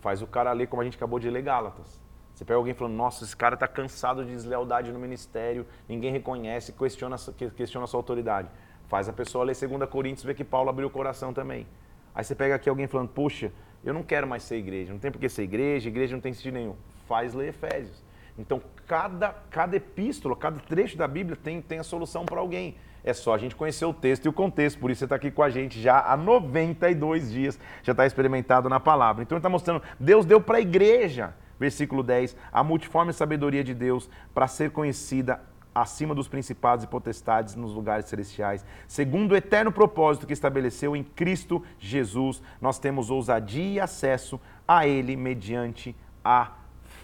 Faz 0.00 0.22
o 0.22 0.26
cara 0.26 0.50
ler 0.52 0.68
como 0.68 0.80
a 0.80 0.84
gente 0.84 0.96
acabou 0.96 1.18
de 1.18 1.28
ler 1.28 1.42
Gálatas. 1.42 1.99
Você 2.40 2.44
pega 2.46 2.56
alguém 2.56 2.72
falando, 2.72 2.94
nossa, 2.94 3.22
esse 3.22 3.36
cara 3.36 3.52
está 3.52 3.68
cansado 3.68 4.24
de 4.24 4.30
deslealdade 4.30 4.90
no 4.90 4.98
ministério, 4.98 5.66
ninguém 5.86 6.10
reconhece, 6.10 6.72
questiona, 6.72 7.16
questiona 7.54 7.84
a 7.84 7.86
sua 7.86 7.98
autoridade. 7.98 8.48
Faz 8.88 9.10
a 9.10 9.12
pessoa 9.12 9.44
ler 9.44 9.54
2 9.54 9.90
Coríntios 9.90 10.24
ver 10.24 10.34
que 10.34 10.42
Paulo 10.42 10.70
abriu 10.70 10.88
o 10.88 10.90
coração 10.90 11.34
também. 11.34 11.66
Aí 12.14 12.24
você 12.24 12.34
pega 12.34 12.54
aqui 12.54 12.66
alguém 12.66 12.86
falando, 12.86 13.10
poxa, 13.10 13.52
eu 13.84 13.92
não 13.92 14.02
quero 14.02 14.26
mais 14.26 14.42
ser 14.42 14.56
igreja, 14.56 14.90
não 14.90 14.98
tem 14.98 15.10
por 15.10 15.18
que 15.18 15.28
ser 15.28 15.42
igreja, 15.42 15.90
igreja 15.90 16.16
não 16.16 16.20
tem 16.22 16.32
sentido 16.32 16.54
nenhum. 16.54 16.76
Faz 17.06 17.34
ler 17.34 17.48
Efésios. 17.48 18.02
Então, 18.38 18.62
cada, 18.86 19.34
cada 19.50 19.76
epístola, 19.76 20.34
cada 20.34 20.58
trecho 20.60 20.96
da 20.96 21.06
Bíblia 21.06 21.36
tem, 21.36 21.60
tem 21.60 21.78
a 21.78 21.84
solução 21.84 22.24
para 22.24 22.40
alguém. 22.40 22.74
É 23.04 23.12
só 23.12 23.34
a 23.34 23.38
gente 23.38 23.54
conhecer 23.54 23.84
o 23.84 23.92
texto 23.92 24.24
e 24.24 24.28
o 24.30 24.32
contexto. 24.32 24.78
Por 24.78 24.90
isso 24.90 25.00
você 25.00 25.04
está 25.04 25.16
aqui 25.16 25.30
com 25.30 25.42
a 25.42 25.50
gente 25.50 25.78
já 25.78 26.00
há 26.00 26.16
92 26.16 27.30
dias, 27.30 27.60
já 27.82 27.92
está 27.92 28.06
experimentado 28.06 28.66
na 28.70 28.80
palavra. 28.80 29.22
Então 29.22 29.36
ele 29.36 29.40
está 29.40 29.50
mostrando, 29.50 29.82
Deus 29.98 30.24
deu 30.24 30.40
para 30.40 30.56
a 30.56 30.60
igreja, 30.62 31.34
versículo 31.60 32.02
10, 32.02 32.34
a 32.50 32.64
multiforme 32.64 33.12
sabedoria 33.12 33.62
de 33.62 33.74
Deus 33.74 34.08
para 34.34 34.48
ser 34.48 34.70
conhecida 34.70 35.40
acima 35.74 36.14
dos 36.14 36.26
principados 36.26 36.84
e 36.84 36.88
potestades 36.88 37.54
nos 37.54 37.72
lugares 37.72 38.06
celestiais. 38.06 38.64
Segundo 38.88 39.32
o 39.32 39.36
eterno 39.36 39.70
propósito 39.70 40.26
que 40.26 40.32
estabeleceu 40.32 40.96
em 40.96 41.04
Cristo 41.04 41.62
Jesus, 41.78 42.42
nós 42.60 42.78
temos 42.78 43.10
ousadia 43.10 43.74
e 43.74 43.80
acesso 43.80 44.40
a 44.66 44.86
Ele 44.86 45.14
mediante 45.14 45.94
a 46.24 46.52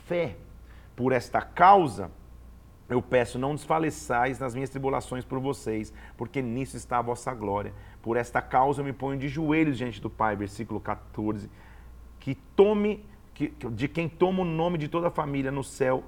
fé. 0.07 0.37
Por 0.97 1.13
esta 1.13 1.43
causa, 1.43 2.11
eu 2.89 3.03
peço, 3.03 3.39
não 3.39 3.55
desfaleçais 3.55 4.39
nas 4.39 4.55
minhas 4.55 4.71
tribulações 4.71 5.25
por 5.25 5.39
vocês, 5.39 5.93
porque 6.17 6.41
nisso 6.41 6.77
está 6.77 6.99
a 6.99 7.03
vossa 7.03 7.35
glória. 7.35 7.73
Por 8.01 8.17
esta 8.17 8.41
causa 8.41 8.81
eu 8.81 8.85
me 8.85 8.93
ponho 8.93 9.19
de 9.19 9.29
joelhos 9.29 9.77
diante 9.77 10.01
do 10.01 10.09
Pai, 10.09 10.37
versículo 10.37 10.81
14, 10.81 11.51
que 12.21 12.35
tome, 12.57 13.05
que, 13.37 13.53
de 13.71 13.87
quem 13.87 14.09
toma 14.09 14.41
o 14.41 14.45
nome 14.47 14.79
de 14.79 14.89
toda 14.89 15.09
a 15.09 15.11
família 15.11 15.53
no 15.53 15.63
céu, 15.63 16.03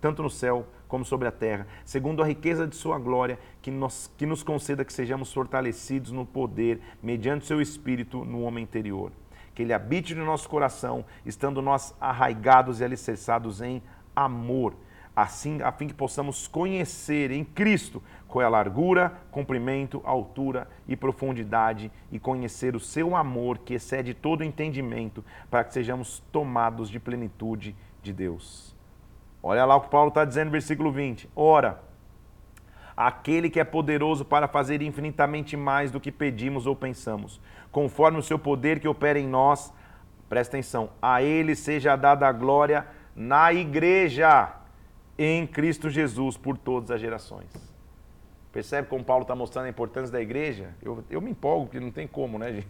tanto 0.00 0.22
no 0.22 0.30
céu 0.30 0.64
como 0.86 1.04
sobre 1.04 1.26
a 1.26 1.32
terra, 1.32 1.66
segundo 1.84 2.22
a 2.22 2.26
riqueza 2.26 2.68
de 2.68 2.76
sua 2.76 3.00
glória, 3.00 3.36
que 3.60 3.68
nos, 3.68 4.08
que 4.16 4.24
nos 4.24 4.44
conceda 4.44 4.84
que 4.84 4.92
sejamos 4.92 5.32
fortalecidos 5.32 6.12
no 6.12 6.24
poder, 6.24 6.80
mediante 7.02 7.46
seu 7.46 7.60
Espírito 7.60 8.24
no 8.24 8.42
homem 8.42 8.62
interior. 8.62 9.10
Que 9.56 9.62
ele 9.62 9.72
habite 9.72 10.14
no 10.14 10.24
nosso 10.24 10.48
coração, 10.48 11.04
estando 11.24 11.60
nós 11.60 11.92
arraigados 12.00 12.78
e 12.78 12.84
alicerçados 12.84 13.60
em 13.60 13.82
amor 14.14 14.72
assim 15.16 15.62
a 15.62 15.72
fim 15.72 15.88
que 15.88 15.94
possamos 15.94 16.46
conhecer 16.46 17.30
em 17.30 17.42
Cristo 17.42 18.02
qual 18.28 18.42
é 18.42 18.44
a 18.44 18.48
largura, 18.48 19.12
comprimento, 19.30 20.02
altura 20.04 20.68
e 20.86 20.96
profundidade 20.96 21.90
e 22.10 22.18
conhecer 22.18 22.74
o 22.74 22.80
seu 22.80 23.14
amor 23.14 23.58
que 23.58 23.74
excede 23.74 24.14
todo 24.14 24.44
entendimento, 24.44 25.24
para 25.50 25.64
que 25.64 25.72
sejamos 25.72 26.22
tomados 26.32 26.90
de 26.90 26.98
plenitude 26.98 27.74
de 28.02 28.12
Deus. 28.12 28.74
Olha 29.42 29.64
lá 29.64 29.76
o 29.76 29.80
que 29.80 29.90
Paulo 29.90 30.08
está 30.08 30.24
dizendo 30.24 30.46
no 30.46 30.52
versículo 30.52 30.90
20. 30.90 31.30
Ora, 31.36 31.80
aquele 32.96 33.48
que 33.48 33.60
é 33.60 33.64
poderoso 33.64 34.24
para 34.24 34.48
fazer 34.48 34.82
infinitamente 34.82 35.56
mais 35.56 35.90
do 35.90 36.00
que 36.00 36.10
pedimos 36.10 36.66
ou 36.66 36.74
pensamos, 36.74 37.40
conforme 37.70 38.18
o 38.18 38.22
seu 38.22 38.38
poder 38.38 38.80
que 38.80 38.88
opera 38.88 39.18
em 39.18 39.28
nós, 39.28 39.72
presta 40.28 40.56
atenção, 40.56 40.90
a 41.00 41.22
ele 41.22 41.54
seja 41.54 41.94
dada 41.94 42.26
a 42.26 42.32
glória 42.32 42.86
na 43.14 43.52
igreja 43.52 44.52
em 45.18 45.46
Cristo 45.46 45.88
Jesus 45.88 46.36
por 46.36 46.58
todas 46.58 46.90
as 46.90 47.00
gerações. 47.00 47.65
Percebe 48.56 48.88
como 48.88 49.04
Paulo 49.04 49.20
está 49.20 49.34
mostrando 49.34 49.66
a 49.66 49.68
importância 49.68 50.10
da 50.10 50.18
igreja? 50.18 50.74
Eu, 50.82 51.04
eu 51.10 51.20
me 51.20 51.30
empolgo, 51.30 51.66
porque 51.66 51.78
não 51.78 51.90
tem 51.90 52.06
como, 52.06 52.38
né, 52.38 52.54
gente? 52.54 52.68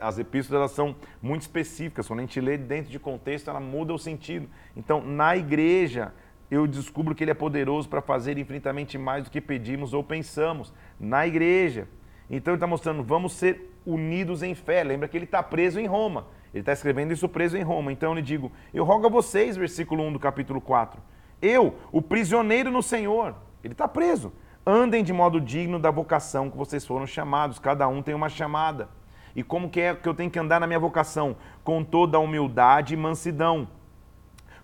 As 0.00 0.18
epístolas 0.18 0.58
elas 0.58 0.70
são 0.70 0.96
muito 1.20 1.42
específicas. 1.42 2.08
Quando 2.08 2.20
a 2.20 2.22
gente 2.22 2.40
lê 2.40 2.56
dentro 2.56 2.90
de 2.90 2.98
contexto, 2.98 3.50
ela 3.50 3.60
muda 3.60 3.92
o 3.92 3.98
sentido. 3.98 4.48
Então, 4.74 5.02
na 5.02 5.36
igreja, 5.36 6.14
eu 6.50 6.66
descubro 6.66 7.14
que 7.14 7.22
ele 7.22 7.30
é 7.30 7.34
poderoso 7.34 7.90
para 7.90 8.00
fazer 8.00 8.38
infinitamente 8.38 8.96
mais 8.96 9.24
do 9.24 9.30
que 9.30 9.38
pedimos 9.38 9.92
ou 9.92 10.02
pensamos. 10.02 10.72
Na 10.98 11.26
igreja. 11.26 11.86
Então, 12.30 12.54
ele 12.54 12.56
está 12.56 12.66
mostrando, 12.66 13.02
vamos 13.02 13.34
ser 13.34 13.70
unidos 13.84 14.42
em 14.42 14.54
fé. 14.54 14.82
Lembra 14.82 15.08
que 15.08 15.18
ele 15.18 15.26
está 15.26 15.42
preso 15.42 15.78
em 15.78 15.86
Roma. 15.86 16.26
Ele 16.54 16.62
está 16.62 16.72
escrevendo 16.72 17.12
isso 17.12 17.28
preso 17.28 17.54
em 17.58 17.62
Roma. 17.62 17.92
Então, 17.92 18.12
eu 18.12 18.16
lhe 18.16 18.22
digo, 18.22 18.50
eu 18.72 18.82
rogo 18.82 19.08
a 19.08 19.10
vocês, 19.10 19.58
versículo 19.58 20.02
1 20.04 20.14
do 20.14 20.18
capítulo 20.18 20.58
4 20.58 21.12
eu, 21.42 21.74
o 21.90 22.00
prisioneiro 22.00 22.70
no 22.70 22.82
Senhor, 22.82 23.34
ele 23.64 23.74
está 23.74 23.88
preso. 23.88 24.32
Andem 24.64 25.02
de 25.02 25.12
modo 25.12 25.40
digno 25.40 25.78
da 25.78 25.90
vocação 25.90 26.48
que 26.48 26.56
vocês 26.56 26.86
foram 26.86 27.04
chamados. 27.06 27.58
Cada 27.58 27.88
um 27.88 28.00
tem 28.00 28.14
uma 28.14 28.28
chamada. 28.28 28.88
E 29.34 29.42
como 29.42 29.68
que 29.68 29.80
é 29.80 29.94
que 29.94 30.08
eu 30.08 30.14
tenho 30.14 30.30
que 30.30 30.38
andar 30.38 30.60
na 30.60 30.68
minha 30.68 30.78
vocação? 30.78 31.36
Com 31.64 31.82
toda 31.82 32.16
a 32.16 32.20
humildade 32.20 32.94
e 32.94 32.96
mansidão, 32.96 33.66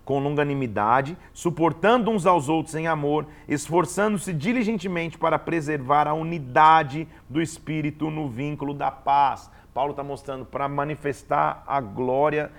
com 0.05 0.19
longanimidade, 0.19 1.17
suportando 1.33 2.11
uns 2.11 2.25
aos 2.25 2.47
outros 2.47 2.75
em 2.75 2.87
amor, 2.87 3.27
esforçando-se 3.47 4.33
diligentemente 4.33 5.17
para 5.17 5.37
preservar 5.37 6.07
a 6.07 6.13
unidade 6.13 7.05
do 7.27 7.41
Espírito 7.41 8.09
no 8.09 8.29
vínculo 8.29 8.73
da 8.73 8.89
paz. 8.89 9.51
Paulo 9.73 9.91
está 9.91 10.03
mostrando 10.03 10.45
para 10.45 10.67
manifestar 10.67 11.63
a 11.67 11.79
glória 11.81 12.51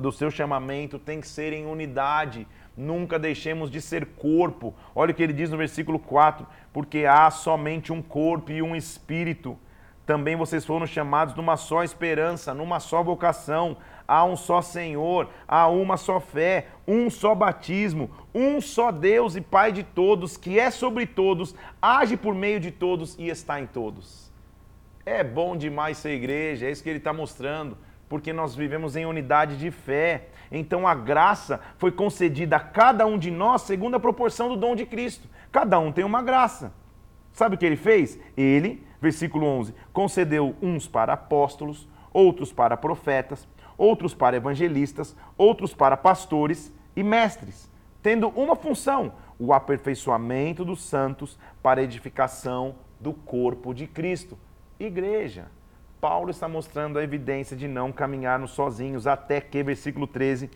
do 0.00 0.12
seu 0.12 0.30
chamamento 0.30 0.98
tem 0.98 1.20
que 1.20 1.28
ser 1.28 1.52
em 1.52 1.66
unidade 1.66 2.46
nunca 2.76 3.18
deixemos 3.18 3.70
de 3.70 3.80
ser 3.80 4.06
corpo. 4.06 4.74
Olha 4.94 5.12
o 5.12 5.14
que 5.14 5.22
ele 5.22 5.32
diz 5.32 5.50
no 5.50 5.56
versículo 5.56 5.98
4: 5.98 6.46
porque 6.72 7.04
há 7.04 7.30
somente 7.30 7.92
um 7.92 8.02
corpo 8.02 8.52
e 8.52 8.62
um 8.62 8.74
espírito. 8.74 9.58
Também 10.06 10.36
vocês 10.36 10.66
foram 10.66 10.86
chamados 10.86 11.34
numa 11.34 11.56
só 11.56 11.82
esperança, 11.82 12.52
numa 12.52 12.78
só 12.78 13.02
vocação. 13.02 13.76
Há 14.06 14.22
um 14.24 14.36
só 14.36 14.60
Senhor, 14.60 15.30
há 15.48 15.66
uma 15.66 15.96
só 15.96 16.20
fé, 16.20 16.66
um 16.86 17.08
só 17.08 17.34
batismo, 17.34 18.10
um 18.34 18.60
só 18.60 18.92
Deus 18.92 19.34
e 19.34 19.40
Pai 19.40 19.72
de 19.72 19.82
todos, 19.82 20.36
que 20.36 20.58
é 20.58 20.70
sobre 20.70 21.06
todos, 21.06 21.54
age 21.80 22.14
por 22.14 22.34
meio 22.34 22.60
de 22.60 22.70
todos 22.70 23.16
e 23.18 23.28
está 23.28 23.58
em 23.58 23.66
todos. 23.66 24.30
É 25.06 25.24
bom 25.24 25.56
demais 25.56 25.96
ser 25.96 26.10
igreja, 26.10 26.66
é 26.66 26.70
isso 26.70 26.82
que 26.82 26.90
ele 26.90 26.98
está 26.98 27.14
mostrando 27.14 27.78
porque 28.08 28.32
nós 28.32 28.54
vivemos 28.54 28.96
em 28.96 29.06
unidade 29.06 29.56
de 29.56 29.70
fé. 29.70 30.28
Então 30.56 30.86
a 30.86 30.94
graça 30.94 31.60
foi 31.76 31.90
concedida 31.90 32.56
a 32.56 32.60
cada 32.60 33.04
um 33.06 33.18
de 33.18 33.30
nós 33.30 33.62
segundo 33.62 33.96
a 33.96 34.00
proporção 34.00 34.48
do 34.48 34.56
dom 34.56 34.76
de 34.76 34.86
Cristo. 34.86 35.28
Cada 35.50 35.78
um 35.80 35.90
tem 35.90 36.04
uma 36.04 36.22
graça. 36.22 36.72
Sabe 37.32 37.56
o 37.56 37.58
que 37.58 37.66
ele 37.66 37.76
fez? 37.76 38.18
Ele, 38.36 38.86
versículo 39.00 39.44
11, 39.44 39.74
concedeu 39.92 40.54
uns 40.62 40.86
para 40.86 41.14
apóstolos, 41.14 41.88
outros 42.12 42.52
para 42.52 42.76
profetas, 42.76 43.48
outros 43.76 44.14
para 44.14 44.36
evangelistas, 44.36 45.16
outros 45.36 45.74
para 45.74 45.96
pastores 45.96 46.72
e 46.94 47.02
mestres, 47.02 47.68
tendo 48.00 48.28
uma 48.28 48.54
função: 48.54 49.14
o 49.36 49.52
aperfeiçoamento 49.52 50.64
dos 50.64 50.82
santos 50.84 51.36
para 51.60 51.82
edificação 51.82 52.76
do 53.00 53.12
corpo 53.12 53.74
de 53.74 53.88
Cristo. 53.88 54.38
Igreja. 54.78 55.46
Paulo 56.04 56.30
está 56.30 56.46
mostrando 56.46 56.98
a 56.98 57.02
evidência 57.02 57.56
de 57.56 57.66
não 57.66 57.90
caminharmos 57.90 58.50
sozinhos, 58.50 59.06
até 59.06 59.40
que, 59.40 59.62
versículo 59.62 60.06
13, 60.06 60.50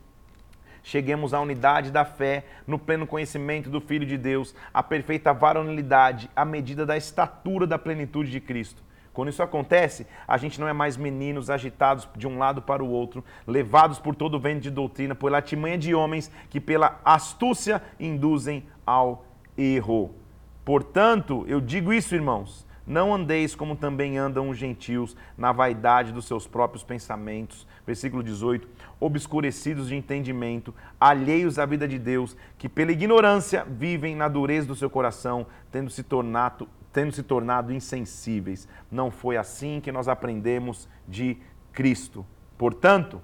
cheguemos 0.83 1.33
à 1.33 1.41
unidade 1.41 1.91
da 1.91 2.05
fé, 2.05 2.45
no 2.67 2.79
pleno 2.79 3.07
conhecimento 3.07 3.71
do 3.71 3.81
Filho 3.81 4.05
de 4.05 4.19
Deus, 4.19 4.55
à 4.75 4.83
perfeita 4.83 5.33
varonilidade, 5.33 6.29
à 6.37 6.45
medida 6.45 6.85
da 6.85 6.99
estatura 6.99 7.67
da 7.67 7.79
plenitude 7.79 8.31
de 8.31 8.41
Cristo. 8.41 8.83
Quando 9.15 9.31
isso 9.31 9.43
acontece, 9.43 10.07
a 10.27 10.37
gente 10.37 10.61
não 10.61 10.69
é 10.69 10.75
mais 10.75 10.99
meninos 10.99 11.49
agitados 11.49 12.07
de 12.15 12.29
um 12.29 12.37
lado 12.37 12.61
para 12.61 12.85
o 12.85 12.91
outro, 12.91 13.25
levados 13.47 13.99
por 13.99 14.15
todo 14.15 14.35
o 14.35 14.39
vento 14.39 14.61
de 14.61 14.71
doutrina, 14.71 15.15
pela 15.15 15.41
timanha 15.41 15.79
de 15.79 15.95
homens 15.95 16.31
que 16.51 16.61
pela 16.61 17.01
astúcia 17.03 17.81
induzem 17.99 18.67
ao 18.85 19.25
erro. 19.57 20.15
Portanto, 20.63 21.47
eu 21.49 21.59
digo 21.59 21.91
isso, 21.91 22.15
irmãos, 22.15 22.68
não 22.89 23.15
andeis 23.15 23.55
como 23.55 23.77
também 23.77 24.17
andam 24.17 24.49
os 24.49 24.57
gentios, 24.57 25.15
na 25.37 25.53
vaidade 25.53 26.11
dos 26.11 26.25
seus 26.25 26.47
próprios 26.47 26.83
pensamentos. 26.83 27.67
Versículo 27.87 28.23
18. 28.23 28.67
Obscurecidos 28.99 29.89
de 29.89 29.95
entendimento, 29.95 30.75
alheios 30.99 31.59
à 31.59 31.67
vida 31.67 31.87
de 31.87 31.99
Deus, 31.99 32.35
que 32.57 32.67
pela 32.67 32.91
ignorância 32.91 33.63
vivem 33.69 34.17
na 34.17 34.27
dureza 34.27 34.67
do 34.67 34.75
seu 34.75 34.89
coração, 34.89 35.47
tendo 35.71 35.91
se 35.91 36.03
tornado, 36.03 36.67
tendo 36.91 37.13
se 37.13 37.23
tornado 37.23 37.75
insensíveis. 37.75 38.67
Não 38.91 39.11
foi 39.11 39.37
assim 39.37 39.83
que 39.83 39.93
nós 39.93 40.09
aprendemos 40.09 40.89
de 41.07 41.37
Cristo. 41.75 42.25
Portanto, 42.57 43.21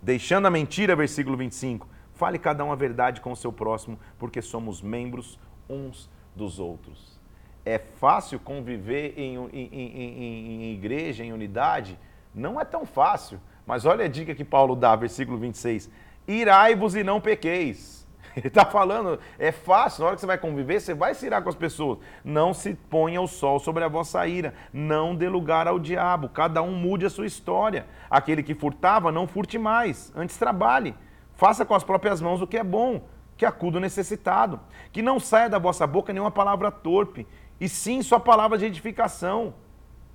deixando 0.00 0.46
a 0.46 0.50
mentira, 0.50 0.94
versículo 0.94 1.36
25, 1.36 1.88
fale 2.14 2.38
cada 2.38 2.64
um 2.64 2.70
a 2.70 2.76
verdade 2.76 3.20
com 3.20 3.32
o 3.32 3.36
seu 3.36 3.52
próximo, 3.52 3.98
porque 4.16 4.40
somos 4.40 4.80
membros 4.80 5.40
uns 5.68 6.08
dos 6.36 6.60
outros 6.60 7.20
é 7.64 7.78
fácil 7.78 8.38
conviver 8.40 9.14
em, 9.16 9.36
em, 9.36 9.68
em, 9.72 10.62
em, 10.64 10.72
igreja, 10.74 11.24
em 11.24 11.32
unidade? 11.32 11.98
Não 12.34 12.60
é 12.60 12.64
tão 12.64 12.84
fácil. 12.84 13.40
Mas 13.66 13.84
olha 13.84 14.04
a 14.04 14.08
dica 14.08 14.34
que 14.34 14.44
Paulo 14.44 14.74
dá, 14.74 14.96
versículo 14.96 15.38
26. 15.38 15.90
Irai-vos 16.26 16.94
e 16.94 17.04
não 17.04 17.20
pequeis. 17.20 18.02
Ele 18.36 18.48
está 18.48 18.64
falando, 18.64 19.18
é 19.38 19.52
fácil, 19.52 20.00
na 20.00 20.06
hora 20.06 20.16
que 20.16 20.20
você 20.20 20.26
vai 20.26 20.38
conviver, 20.38 20.80
você 20.80 20.94
vai 20.94 21.14
se 21.14 21.26
irar 21.26 21.42
com 21.42 21.48
as 21.48 21.54
pessoas. 21.54 21.98
Não 22.24 22.54
se 22.54 22.74
ponha 22.74 23.20
o 23.20 23.26
sol 23.28 23.58
sobre 23.58 23.84
a 23.84 23.88
vossa 23.88 24.26
ira, 24.26 24.54
não 24.72 25.14
dê 25.14 25.28
lugar 25.28 25.68
ao 25.68 25.78
diabo, 25.78 26.28
cada 26.28 26.62
um 26.62 26.72
mude 26.72 27.04
a 27.04 27.10
sua 27.10 27.26
história. 27.26 27.86
Aquele 28.10 28.42
que 28.42 28.54
furtava, 28.54 29.12
não 29.12 29.26
furte 29.26 29.58
mais, 29.58 30.12
antes 30.16 30.36
trabalhe. 30.36 30.94
Faça 31.34 31.64
com 31.64 31.74
as 31.74 31.84
próprias 31.84 32.20
mãos 32.20 32.40
o 32.40 32.46
que 32.46 32.56
é 32.56 32.64
bom, 32.64 33.02
que 33.36 33.44
acuda 33.44 33.78
o 33.78 33.80
necessitado. 33.80 34.60
Que 34.92 35.02
não 35.02 35.20
saia 35.20 35.50
da 35.50 35.58
vossa 35.58 35.86
boca 35.86 36.12
nenhuma 36.12 36.30
palavra 36.30 36.70
torpe, 36.70 37.26
e 37.62 37.68
sim 37.68 38.02
sua 38.02 38.18
palavra 38.18 38.58
de 38.58 38.64
edificação, 38.64 39.54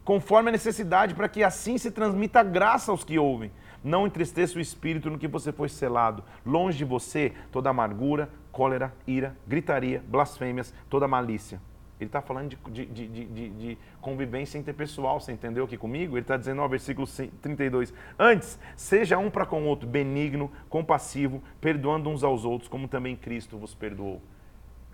conforme 0.03 0.49
a 0.49 0.51
necessidade, 0.51 1.15
para 1.15 1.29
que 1.29 1.45
assim 1.45 1.77
se 1.77 1.89
transmita 1.89 2.43
graça 2.43 2.91
aos 2.91 3.05
que 3.05 3.17
ouvem. 3.17 3.53
Não 3.81 4.05
entristeça 4.05 4.57
o 4.57 4.61
espírito 4.61 5.09
no 5.09 5.17
que 5.17 5.29
você 5.29 5.53
foi 5.53 5.69
selado. 5.69 6.25
Longe 6.45 6.77
de 6.77 6.83
você 6.83 7.33
toda 7.49 7.69
amargura, 7.69 8.29
cólera, 8.51 8.93
ira, 9.07 9.33
gritaria, 9.47 10.03
blasfêmias, 10.09 10.73
toda 10.89 11.07
malícia. 11.07 11.61
Ele 11.97 12.09
está 12.09 12.21
falando 12.21 12.49
de, 12.49 12.85
de, 12.85 13.07
de, 13.07 13.49
de, 13.49 13.77
convivência 14.01 14.57
interpessoal, 14.57 15.21
você 15.21 15.31
entendeu 15.31 15.63
aqui 15.63 15.77
comigo? 15.77 16.17
Ele 16.17 16.23
está 16.23 16.35
dizendo, 16.35 16.61
ó, 16.61 16.67
versículo 16.67 17.07
32. 17.41 17.93
Antes, 18.19 18.59
seja 18.75 19.17
um 19.17 19.29
para 19.29 19.45
com 19.45 19.63
o 19.63 19.65
outro 19.67 19.87
benigno, 19.87 20.51
compassivo, 20.67 21.41
perdoando 21.61 22.09
uns 22.09 22.25
aos 22.25 22.43
outros, 22.43 22.67
como 22.67 22.89
também 22.89 23.15
Cristo 23.15 23.57
vos 23.57 23.73
perdoou. 23.73 24.21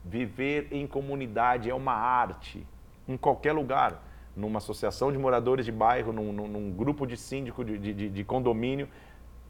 Viver 0.05 0.67
em 0.71 0.85
comunidade 0.85 1.69
é 1.69 1.73
uma 1.73 1.93
arte, 1.93 2.65
em 3.07 3.17
qualquer 3.17 3.53
lugar. 3.53 4.01
Numa 4.35 4.57
associação 4.57 5.11
de 5.11 5.17
moradores 5.17 5.65
de 5.65 5.71
bairro, 5.71 6.11
num, 6.11 6.33
num, 6.33 6.71
grupo 6.71 7.05
de 7.05 7.15
síndico 7.15 7.63
de, 7.63 8.09
de 8.09 8.23
condomínio, 8.23 8.89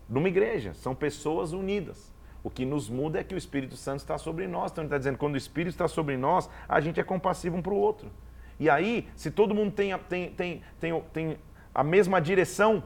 numa 0.10 0.28
igreja. 0.28 0.74
São 0.74 0.94
pessoas 0.94 1.54
unidas. 1.54 2.14
O 2.44 2.50
que 2.50 2.66
nos 2.66 2.90
muda 2.90 3.20
é 3.20 3.24
que 3.24 3.34
o 3.34 3.38
Espírito 3.38 3.78
Santo 3.78 4.00
está 4.00 4.18
sobre 4.18 4.48
nós. 4.48 4.72
Então 4.72 4.84
ele 4.84 4.88
está 4.88 4.98
dizendo, 4.98 5.18
quando 5.18 5.36
o 5.36 5.38
Espírito 5.38 5.72
está 5.72 5.88
sobre 5.88 6.18
nós, 6.18 6.50
a 6.68 6.82
gente 6.82 7.00
é 7.00 7.04
compassivo 7.04 7.56
um 7.56 7.62
para 7.62 7.74
o 7.74 7.78
outro. 7.78 8.12
E 8.60 8.70
aí, 8.70 9.08
se 9.16 9.32
todo 9.32 9.56
mundo 9.56 9.72
tem, 9.72 9.98
tem, 10.10 10.30
tem, 10.32 10.62
tem, 10.80 11.02
tem 11.14 11.38
a 11.74 11.84
mesma 11.84 12.20
direção, 12.20 12.84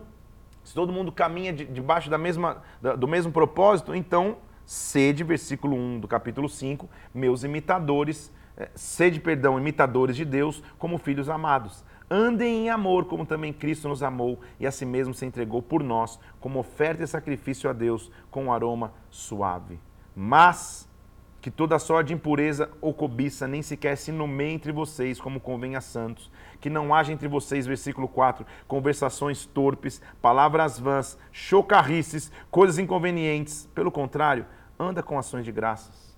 se 0.63 0.73
todo 0.73 0.93
mundo 0.93 1.11
caminha 1.11 1.51
de, 1.51 1.65
debaixo 1.65 2.09
da 2.09 2.17
mesma, 2.17 2.61
do 2.97 3.07
mesmo 3.07 3.31
propósito, 3.31 3.95
então 3.95 4.37
sede, 4.67 5.23
versículo 5.23 5.77
1 5.77 6.01
do 6.01 6.07
capítulo 6.09 6.49
5, 6.49 6.89
meus 7.13 7.45
imitadores, 7.45 8.33
eh, 8.57 8.69
sede, 8.75 9.17
perdão, 9.17 9.57
imitadores 9.57 10.17
de 10.17 10.25
Deus 10.25 10.61
como 10.77 10.97
filhos 10.97 11.29
amados. 11.29 11.85
Andem 12.11 12.65
em 12.65 12.69
amor, 12.69 13.05
como 13.05 13.25
também 13.25 13.53
Cristo 13.53 13.87
nos 13.87 14.03
amou 14.03 14.41
e 14.59 14.67
a 14.67 14.71
si 14.71 14.85
mesmo 14.85 15.13
se 15.13 15.25
entregou 15.25 15.61
por 15.61 15.81
nós, 15.81 16.19
como 16.41 16.59
oferta 16.59 17.01
e 17.01 17.07
sacrifício 17.07 17.69
a 17.69 17.73
Deus, 17.73 18.11
com 18.29 18.45
um 18.45 18.51
aroma 18.51 18.93
suave. 19.09 19.79
Mas 20.13 20.87
que 21.41 21.51
toda 21.51 21.79
sorte 21.79 22.07
de 22.07 22.13
impureza 22.13 22.69
ou 22.81 22.93
cobiça 22.93 23.47
nem 23.47 23.61
sequer 23.61 23.95
se 23.95 24.11
nomeie 24.11 24.53
entre 24.53 24.73
vocês, 24.73 25.17
como 25.17 25.39
convém 25.39 25.77
a 25.77 25.81
santos. 25.81 26.29
Que 26.59 26.69
não 26.69 26.93
haja 26.93 27.13
entre 27.13 27.29
vocês, 27.29 27.65
versículo 27.65 28.05
4, 28.05 28.45
conversações 28.67 29.45
torpes, 29.45 30.01
palavras 30.21 30.77
vãs, 30.77 31.17
chocarrices, 31.31 32.29
coisas 32.51 32.77
inconvenientes. 32.79 33.69
Pelo 33.73 33.91
contrário, 33.91 34.45
anda 34.79 35.01
com 35.01 35.17
ações 35.17 35.45
de 35.45 35.51
graças. 35.51 36.15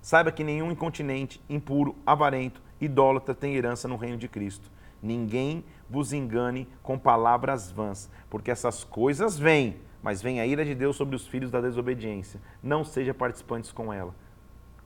Saiba 0.00 0.32
que 0.32 0.44
nenhum 0.44 0.70
incontinente, 0.70 1.42
impuro, 1.48 1.96
avarento, 2.06 2.62
idólatra 2.80 3.34
tem 3.34 3.56
herança 3.56 3.88
no 3.88 3.96
reino 3.96 4.16
de 4.16 4.28
Cristo. 4.28 4.70
Ninguém 5.02 5.64
vos 5.88 6.12
engane 6.12 6.68
com 6.82 6.98
palavras 6.98 7.70
vãs, 7.70 8.10
porque 8.30 8.50
essas 8.50 8.84
coisas 8.84 9.38
vêm, 9.38 9.76
mas 10.02 10.22
vem 10.22 10.40
a 10.40 10.46
ira 10.46 10.64
de 10.64 10.74
Deus 10.74 10.96
sobre 10.96 11.16
os 11.16 11.26
filhos 11.26 11.50
da 11.50 11.60
desobediência. 11.60 12.40
Não 12.62 12.84
seja 12.84 13.12
participantes 13.12 13.72
com 13.72 13.92
ela. 13.92 14.14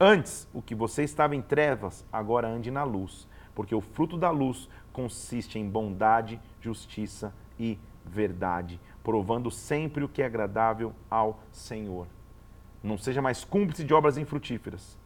Antes, 0.01 0.49
o 0.53 0.61
que 0.61 0.75
você 0.75 1.05
estava 1.05 1.37
em 1.37 1.43
trevas, 1.43 2.05
agora 2.13 2.49
ande 2.49 2.71
na 2.71 2.83
luz, 2.83 3.29
porque 3.55 3.75
o 3.75 3.81
fruto 3.81 4.17
da 4.17 4.31
luz 4.31 4.69
consiste 4.93 5.59
em 5.59 5.69
bondade, 5.69 6.41
justiça 6.61 7.33
e 7.59 7.79
verdade, 8.05 8.81
provando 9.05 9.51
sempre 9.51 10.03
o 10.03 10.09
que 10.09 10.23
é 10.23 10.27
agradável 10.27 10.93
ao 11.09 11.41
Senhor. 11.53 12.07
Não 12.83 12.99
seja 12.99 13.23
mais 13.23 13.45
cúmplice 13.45 13.85
de 13.85 13.95
obras 13.95 14.17
infrutíferas 14.19 14.99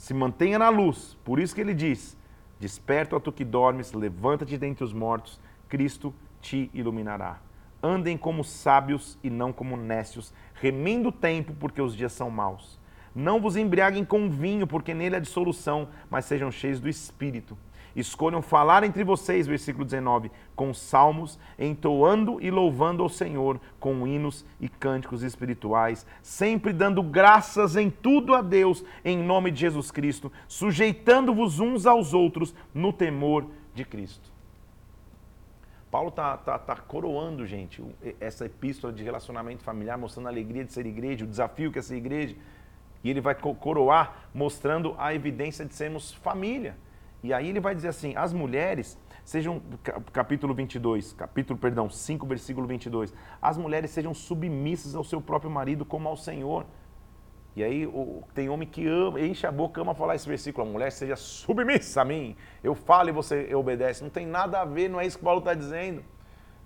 se 0.00 0.14
mantenha 0.14 0.58
na 0.58 0.70
luz. 0.70 1.18
Por 1.22 1.38
isso 1.38 1.54
que 1.54 1.60
ele 1.60 1.74
diz: 1.74 2.16
Desperta, 2.58 3.20
tu 3.20 3.30
que 3.30 3.44
dormes, 3.44 3.92
levanta-te 3.92 4.56
dentre 4.56 4.82
os 4.82 4.94
mortos, 4.94 5.38
Cristo 5.68 6.14
te 6.40 6.70
iluminará. 6.72 7.38
Andem 7.82 8.16
como 8.16 8.42
sábios 8.42 9.18
e 9.22 9.28
não 9.28 9.52
como 9.52 9.76
nécios, 9.76 10.32
remindo 10.54 11.10
o 11.10 11.12
tempo, 11.12 11.54
porque 11.60 11.82
os 11.82 11.94
dias 11.94 12.12
são 12.12 12.30
maus. 12.30 12.80
Não 13.14 13.40
vos 13.42 13.56
embriaguem 13.56 14.04
com 14.04 14.30
vinho, 14.30 14.66
porque 14.66 14.94
nele 14.94 15.16
há 15.16 15.20
dissolução, 15.20 15.88
mas 16.08 16.24
sejam 16.24 16.50
cheios 16.50 16.80
do 16.80 16.88
espírito 16.88 17.56
Escolham 17.94 18.40
falar 18.40 18.84
entre 18.84 19.02
vocês, 19.02 19.46
versículo 19.46 19.84
19, 19.84 20.30
com 20.54 20.72
salmos, 20.72 21.38
entoando 21.58 22.40
e 22.40 22.50
louvando 22.50 23.02
ao 23.02 23.08
Senhor 23.08 23.60
com 23.78 24.06
hinos 24.06 24.44
e 24.60 24.68
cânticos 24.68 25.22
espirituais, 25.22 26.06
sempre 26.22 26.72
dando 26.72 27.02
graças 27.02 27.76
em 27.76 27.90
tudo 27.90 28.34
a 28.34 28.42
Deus, 28.42 28.84
em 29.04 29.18
nome 29.18 29.50
de 29.50 29.60
Jesus 29.60 29.90
Cristo, 29.90 30.30
sujeitando-vos 30.46 31.58
uns 31.58 31.86
aos 31.86 32.14
outros 32.14 32.54
no 32.72 32.92
temor 32.92 33.46
de 33.74 33.84
Cristo. 33.84 34.30
Paulo 35.90 36.10
está 36.10 36.36
tá, 36.36 36.56
tá 36.56 36.76
coroando, 36.76 37.44
gente, 37.44 37.84
essa 38.20 38.46
epístola 38.46 38.92
de 38.92 39.02
relacionamento 39.02 39.64
familiar, 39.64 39.98
mostrando 39.98 40.26
a 40.26 40.30
alegria 40.30 40.64
de 40.64 40.72
ser 40.72 40.86
igreja, 40.86 41.24
o 41.24 41.28
desafio 41.28 41.72
que 41.72 41.80
é 41.80 41.82
ser 41.82 41.96
igreja. 41.96 42.36
E 43.02 43.10
ele 43.10 43.20
vai 43.20 43.34
coroar 43.34 44.28
mostrando 44.32 44.94
a 44.98 45.12
evidência 45.12 45.64
de 45.64 45.74
sermos 45.74 46.12
família. 46.12 46.76
E 47.22 47.32
aí 47.32 47.48
ele 47.48 47.60
vai 47.60 47.74
dizer 47.74 47.88
assim: 47.88 48.14
as 48.16 48.32
mulheres, 48.32 48.98
sejam, 49.24 49.62
capítulo 50.12 50.54
22, 50.54 51.12
capítulo, 51.12 51.58
perdão, 51.58 51.88
5, 51.88 52.26
versículo 52.26 52.66
22, 52.66 53.14
as 53.40 53.56
mulheres 53.58 53.90
sejam 53.90 54.14
submissas 54.14 54.94
ao 54.94 55.04
seu 55.04 55.20
próprio 55.20 55.50
marido 55.50 55.84
como 55.84 56.08
ao 56.08 56.16
Senhor. 56.16 56.66
E 57.56 57.64
aí 57.64 57.86
tem 58.32 58.48
homem 58.48 58.66
que 58.66 58.86
ama, 58.86 59.20
enche 59.20 59.46
a 59.46 59.50
boca, 59.50 59.80
ama 59.80 59.94
falar 59.94 60.14
esse 60.14 60.28
versículo, 60.28 60.66
a 60.66 60.70
mulher 60.70 60.92
seja 60.92 61.16
submissa 61.16 62.02
a 62.02 62.04
mim, 62.04 62.36
eu 62.62 62.74
falo 62.74 63.08
e 63.08 63.12
você 63.12 63.52
obedece. 63.54 64.02
Não 64.02 64.10
tem 64.10 64.24
nada 64.24 64.60
a 64.60 64.64
ver, 64.64 64.88
não 64.88 65.00
é 65.00 65.06
isso 65.06 65.18
que 65.18 65.24
Paulo 65.24 65.40
está 65.40 65.52
dizendo. 65.52 66.02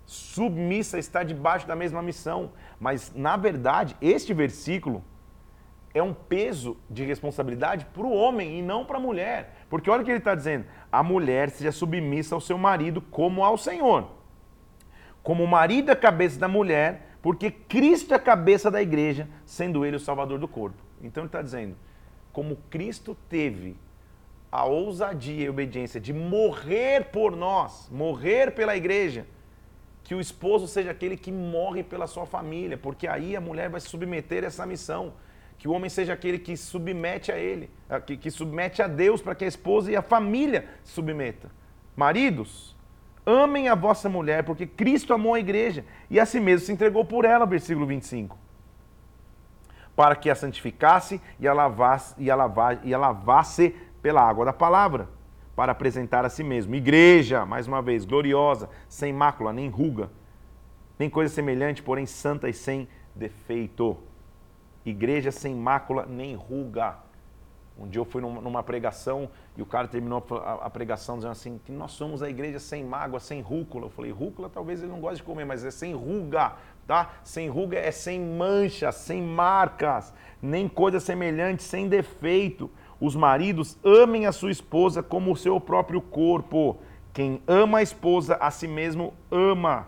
Submissa 0.05 0.99
está 0.99 1.23
debaixo 1.23 1.67
da 1.67 1.75
mesma 1.75 2.01
missão. 2.01 2.51
Mas, 2.79 3.11
na 3.15 3.35
verdade, 3.35 3.97
este 3.99 4.33
versículo 4.33 5.03
é 5.93 6.03
um 6.03 6.13
peso 6.13 6.77
de 6.89 7.03
responsabilidade 7.03 7.85
para 7.85 8.03
o 8.03 8.13
homem 8.13 8.59
e 8.59 8.61
não 8.61 8.85
para 8.85 8.97
a 8.97 9.01
mulher. 9.01 9.64
Porque 9.75 9.89
olha 9.89 10.03
o 10.03 10.05
que 10.05 10.11
ele 10.11 10.19
está 10.19 10.33
dizendo: 10.33 10.63
a 10.89 11.03
mulher 11.03 11.49
seja 11.49 11.69
submissa 11.69 12.33
ao 12.33 12.39
seu 12.39 12.57
marido 12.57 13.01
como 13.01 13.43
ao 13.43 13.57
Senhor. 13.57 14.07
Como 15.21 15.43
o 15.43 15.47
marido 15.47 15.89
é 15.89 15.91
a 15.91 15.97
cabeça 15.97 16.39
da 16.39 16.47
mulher, 16.47 17.17
porque 17.21 17.51
Cristo 17.51 18.13
é 18.13 18.15
a 18.15 18.19
cabeça 18.19 18.71
da 18.71 18.81
igreja, 18.81 19.27
sendo 19.45 19.85
ele 19.85 19.97
o 19.97 19.99
salvador 19.99 20.39
do 20.39 20.47
corpo. 20.47 20.81
Então 21.01 21.23
ele 21.23 21.27
está 21.27 21.41
dizendo: 21.41 21.75
como 22.31 22.55
Cristo 22.69 23.17
teve 23.27 23.75
a 24.49 24.63
ousadia 24.63 25.43
e 25.43 25.49
obediência 25.49 25.99
de 25.99 26.13
morrer 26.13 27.07
por 27.11 27.35
nós, 27.35 27.89
morrer 27.91 28.51
pela 28.51 28.77
igreja, 28.77 29.27
que 30.05 30.15
o 30.15 30.21
esposo 30.21 30.69
seja 30.69 30.91
aquele 30.91 31.17
que 31.17 31.33
morre 31.33 31.83
pela 31.83 32.07
sua 32.07 32.25
família, 32.25 32.77
porque 32.77 33.09
aí 33.09 33.35
a 33.35 33.41
mulher 33.41 33.69
vai 33.69 33.81
se 33.81 33.89
submeter 33.89 34.45
a 34.45 34.47
essa 34.47 34.65
missão 34.65 35.11
que 35.57 35.67
o 35.67 35.71
homem 35.71 35.89
seja 35.89 36.13
aquele 36.13 36.37
que 36.37 36.55
submete 36.55 37.31
a 37.31 37.37
ele, 37.37 37.69
que, 38.05 38.17
que 38.17 38.29
submete 38.29 38.81
a 38.81 38.87
Deus 38.87 39.21
para 39.21 39.35
que 39.35 39.45
a 39.45 39.47
esposa 39.47 39.91
e 39.91 39.95
a 39.95 40.01
família 40.01 40.67
submeta. 40.83 41.49
Maridos, 41.95 42.75
amem 43.25 43.67
a 43.67 43.75
vossa 43.75 44.09
mulher, 44.09 44.43
porque 44.43 44.67
Cristo 44.67 45.13
amou 45.13 45.33
a 45.33 45.39
igreja 45.39 45.85
e 46.09 46.19
a 46.19 46.25
si 46.25 46.39
mesmo 46.39 46.65
se 46.65 46.71
entregou 46.71 47.03
por 47.05 47.25
ela, 47.25 47.45
versículo 47.45 47.85
25. 47.85 48.37
Para 49.95 50.15
que 50.15 50.29
a 50.29 50.35
santificasse 50.35 51.21
e 51.39 51.47
a 51.47 51.53
lavasse, 51.53 52.13
e 52.17 52.29
a 52.29 52.35
lavasse, 52.35 52.81
e 52.83 52.93
a 52.93 52.97
lavasse 52.97 53.75
pela 54.01 54.21
água 54.21 54.45
da 54.45 54.53
palavra, 54.53 55.09
para 55.55 55.71
apresentar 55.71 56.25
a 56.25 56.29
si 56.29 56.43
mesmo. 56.43 56.75
Igreja, 56.75 57.45
mais 57.45 57.65
uma 57.65 57.81
vez, 57.81 58.03
gloriosa, 58.03 58.69
sem 58.89 59.13
mácula, 59.13 59.53
nem 59.53 59.69
ruga, 59.69 60.11
nem 60.99 61.09
coisa 61.09 61.33
semelhante, 61.33 61.81
porém 61.81 62.05
santa 62.05 62.49
e 62.49 62.53
sem 62.53 62.87
defeito 63.15 63.97
igreja 64.85 65.31
sem 65.31 65.55
mácula 65.55 66.05
nem 66.05 66.35
ruga. 66.35 66.97
Um 67.77 67.89
dia 67.89 67.99
eu 67.99 68.05
fui 68.05 68.21
numa 68.21 68.63
pregação 68.63 69.29
e 69.57 69.61
o 69.61 69.65
cara 69.65 69.85
terminou 69.85 70.23
a 70.61 70.69
pregação 70.69 71.15
dizendo 71.15 71.31
assim, 71.31 71.59
que 71.65 71.73
nós 71.73 71.91
somos 71.91 72.23
a 72.23 72.29
igreja 72.29 72.57
sem 72.57 72.85
mágoa, 72.85 73.19
sem 73.19 73.41
rúcula. 73.41 73.87
Eu 73.87 73.89
falei, 73.89 74.11
rúcula 74.11 74.49
talvez 74.49 74.81
ele 74.81 74.91
não 74.91 75.01
goste 75.01 75.17
de 75.17 75.23
comer, 75.23 75.43
mas 75.43 75.65
é 75.65 75.71
sem 75.71 75.93
ruga, 75.93 76.53
tá? 76.87 77.15
Sem 77.21 77.49
ruga 77.49 77.77
é 77.77 77.91
sem 77.91 78.21
manchas, 78.21 78.95
sem 78.95 79.21
marcas, 79.21 80.13
nem 80.41 80.69
coisa 80.69 81.01
semelhante, 81.01 81.63
sem 81.63 81.89
defeito. 81.89 82.71
Os 82.97 83.13
maridos 83.13 83.77
amem 83.83 84.25
a 84.25 84.31
sua 84.31 84.51
esposa 84.51 85.03
como 85.03 85.33
o 85.33 85.35
seu 85.35 85.59
próprio 85.59 85.99
corpo. 85.99 86.77
Quem 87.11 87.41
ama 87.45 87.79
a 87.79 87.83
esposa, 87.83 88.35
a 88.35 88.49
si 88.51 88.69
mesmo 88.69 89.13
ama. 89.29 89.87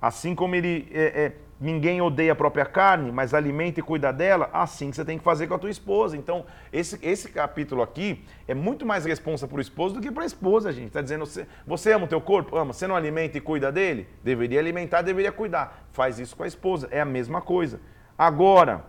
Assim 0.00 0.32
como 0.32 0.54
ele 0.54 0.88
é, 0.92 1.24
é 1.24 1.36
ninguém 1.60 2.00
odeia 2.00 2.32
a 2.32 2.36
própria 2.36 2.66
carne, 2.66 3.10
mas 3.12 3.32
alimenta 3.32 3.80
e 3.80 3.82
cuida 3.82 4.12
dela, 4.12 4.50
assim 4.52 4.90
que 4.90 4.96
você 4.96 5.04
tem 5.04 5.18
que 5.18 5.24
fazer 5.24 5.46
com 5.46 5.54
a 5.54 5.58
tua 5.58 5.70
esposa. 5.70 6.16
Então, 6.16 6.44
esse, 6.72 6.98
esse 7.02 7.30
capítulo 7.30 7.82
aqui 7.82 8.24
é 8.46 8.54
muito 8.54 8.84
mais 8.84 9.04
responsa 9.04 9.46
para 9.46 9.58
o 9.58 9.60
esposo 9.60 9.94
do 9.94 10.00
que 10.00 10.10
para 10.10 10.24
a 10.24 10.26
esposa, 10.26 10.72
gente. 10.72 10.88
Está 10.88 11.00
dizendo, 11.00 11.26
você, 11.26 11.46
você 11.66 11.92
ama 11.92 12.04
o 12.04 12.08
teu 12.08 12.20
corpo? 12.20 12.56
Ama. 12.56 12.72
Você 12.72 12.86
não 12.86 12.96
alimenta 12.96 13.38
e 13.38 13.40
cuida 13.40 13.70
dele? 13.70 14.08
Deveria 14.22 14.60
alimentar, 14.60 15.02
deveria 15.02 15.32
cuidar. 15.32 15.86
Faz 15.92 16.18
isso 16.18 16.36
com 16.36 16.42
a 16.42 16.46
esposa. 16.46 16.88
É 16.90 17.00
a 17.00 17.04
mesma 17.04 17.40
coisa. 17.40 17.80
Agora, 18.18 18.84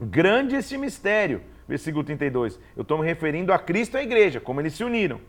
grande 0.00 0.56
este 0.56 0.78
mistério, 0.78 1.42
versículo 1.66 2.04
32. 2.04 2.58
Eu 2.76 2.82
estou 2.82 2.98
me 2.98 3.04
referindo 3.04 3.52
a 3.52 3.58
Cristo 3.58 3.96
e 3.96 4.00
a 4.00 4.02
igreja, 4.02 4.40
como 4.40 4.60
eles 4.60 4.74
se 4.74 4.84
uniram. 4.84 5.20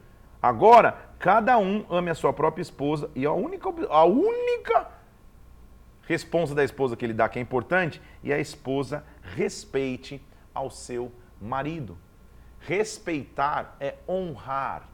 Agora, 0.42 0.98
cada 1.20 1.58
um 1.58 1.86
ame 1.90 2.10
a 2.10 2.16
sua 2.16 2.32
própria 2.32 2.62
esposa 2.62 3.10
e 3.14 3.26
a 3.26 3.34
única, 3.34 3.70
a 3.90 4.06
única 4.06 4.88
resposta 6.10 6.56
da 6.56 6.64
esposa 6.64 6.98
que 6.98 7.06
ele 7.06 7.14
dá 7.14 7.30
que 7.30 7.38
é 7.38 7.42
importante 7.42 8.02
e 8.24 8.34
a 8.34 8.40
esposa 8.40 9.06
respeite 9.22 10.20
ao 10.56 10.72
seu 10.72 11.12
marido. 11.40 11.96
Respeitar 12.62 13.78
é 13.80 13.94
honrar. 14.08 14.90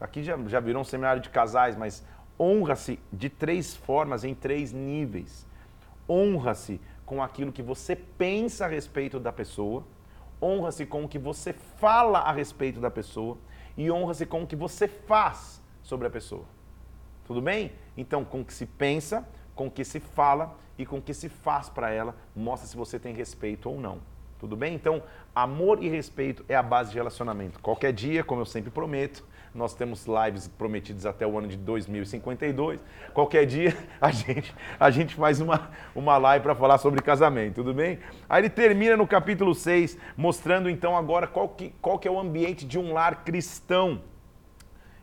Aqui 0.00 0.22
já, 0.22 0.38
já 0.46 0.60
virou 0.60 0.82
um 0.82 0.84
seminário 0.84 1.20
de 1.20 1.30
casais, 1.30 1.76
mas 1.76 2.06
honra-se 2.38 3.00
de 3.12 3.28
três 3.28 3.74
formas, 3.74 4.22
em 4.22 4.36
três 4.36 4.72
níveis. 4.72 5.44
Honra-se 6.08 6.80
com 7.04 7.20
aquilo 7.20 7.50
que 7.50 7.62
você 7.62 7.96
pensa 7.96 8.64
a 8.64 8.68
respeito 8.68 9.18
da 9.18 9.32
pessoa, 9.32 9.84
honra-se 10.40 10.86
com 10.86 11.04
o 11.04 11.08
que 11.08 11.18
você 11.18 11.52
fala 11.52 12.20
a 12.20 12.30
respeito 12.30 12.78
da 12.78 12.90
pessoa 12.90 13.36
e 13.76 13.90
honra-se 13.90 14.26
com 14.26 14.44
o 14.44 14.46
que 14.46 14.54
você 14.54 14.86
faz 14.86 15.60
sobre 15.82 16.06
a 16.06 16.10
pessoa. 16.10 16.44
Tudo 17.24 17.42
bem? 17.42 17.72
Então, 17.96 18.24
com 18.24 18.42
o 18.42 18.44
que 18.44 18.54
se 18.54 18.66
pensa, 18.66 19.26
com 19.62 19.68
o 19.68 19.70
que 19.70 19.84
se 19.84 20.00
fala 20.00 20.56
e 20.76 20.84
com 20.84 20.98
o 20.98 21.02
que 21.02 21.14
se 21.14 21.28
faz 21.28 21.68
para 21.68 21.90
ela, 21.90 22.16
mostra 22.34 22.68
se 22.68 22.76
você 22.76 22.98
tem 22.98 23.14
respeito 23.14 23.70
ou 23.70 23.80
não. 23.80 23.98
Tudo 24.40 24.56
bem? 24.56 24.74
Então, 24.74 25.00
amor 25.32 25.80
e 25.80 25.88
respeito 25.88 26.44
é 26.48 26.56
a 26.56 26.62
base 26.62 26.90
de 26.90 26.96
relacionamento. 26.96 27.60
Qualquer 27.60 27.92
dia, 27.92 28.24
como 28.24 28.40
eu 28.40 28.44
sempre 28.44 28.72
prometo, 28.72 29.24
nós 29.54 29.72
temos 29.72 30.04
lives 30.06 30.48
prometidas 30.48 31.06
até 31.06 31.24
o 31.24 31.38
ano 31.38 31.46
de 31.46 31.56
2052. 31.56 32.80
Qualquer 33.14 33.46
dia 33.46 33.76
a 34.00 34.10
gente, 34.10 34.52
a 34.80 34.90
gente 34.90 35.14
faz 35.14 35.40
uma, 35.40 35.70
uma 35.94 36.18
live 36.18 36.42
para 36.42 36.56
falar 36.56 36.78
sobre 36.78 37.00
casamento, 37.00 37.56
tudo 37.56 37.72
bem? 37.72 38.00
Aí 38.28 38.40
ele 38.40 38.50
termina 38.50 38.96
no 38.96 39.06
capítulo 39.06 39.54
6, 39.54 39.96
mostrando 40.16 40.68
então 40.68 40.96
agora 40.96 41.28
qual 41.28 41.50
que, 41.50 41.72
qual 41.80 42.00
que 42.00 42.08
é 42.08 42.10
o 42.10 42.18
ambiente 42.18 42.66
de 42.66 42.80
um 42.80 42.92
lar 42.92 43.22
cristão. 43.22 44.00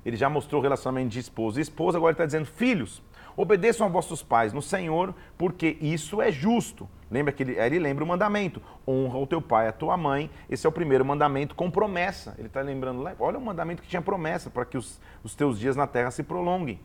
Ele 0.05 0.17
já 0.17 0.29
mostrou 0.29 0.59
o 0.59 0.63
relacionamento 0.63 1.09
de 1.09 1.19
esposo 1.19 1.59
e 1.59 1.61
esposa, 1.61 1.97
agora 1.97 2.11
está 2.11 2.25
dizendo, 2.25 2.45
filhos, 2.45 3.01
Obedeçam 3.35 3.87
a 3.87 3.89
vossos 3.89 4.21
pais 4.21 4.53
no 4.53 4.61
Senhor, 4.61 5.13
porque 5.37 5.77
isso 5.81 6.21
é 6.21 6.31
justo. 6.31 6.89
Lembra 7.11 7.33
que 7.33 7.43
ele, 7.43 7.59
ele 7.59 7.79
lembra 7.79 8.03
o 8.03 8.07
mandamento: 8.07 8.61
honra 8.87 9.17
o 9.17 9.27
teu 9.27 9.41
pai 9.41 9.65
e 9.65 9.69
a 9.69 9.73
tua 9.73 9.97
mãe. 9.97 10.29
Esse 10.49 10.65
é 10.65 10.69
o 10.69 10.71
primeiro 10.71 11.03
mandamento 11.03 11.55
com 11.55 11.71
promessa. 11.71 12.35
Ele 12.37 12.47
está 12.47 12.61
lembrando, 12.61 13.03
olha 13.19 13.37
o 13.37 13.41
mandamento 13.41 13.81
que 13.81 13.87
tinha 13.87 14.01
promessa 14.01 14.49
para 14.49 14.65
que 14.65 14.77
os, 14.77 14.99
os 15.23 15.35
teus 15.35 15.59
dias 15.59 15.75
na 15.75 15.87
terra 15.87 16.11
se 16.11 16.23
prolonguem. 16.23 16.79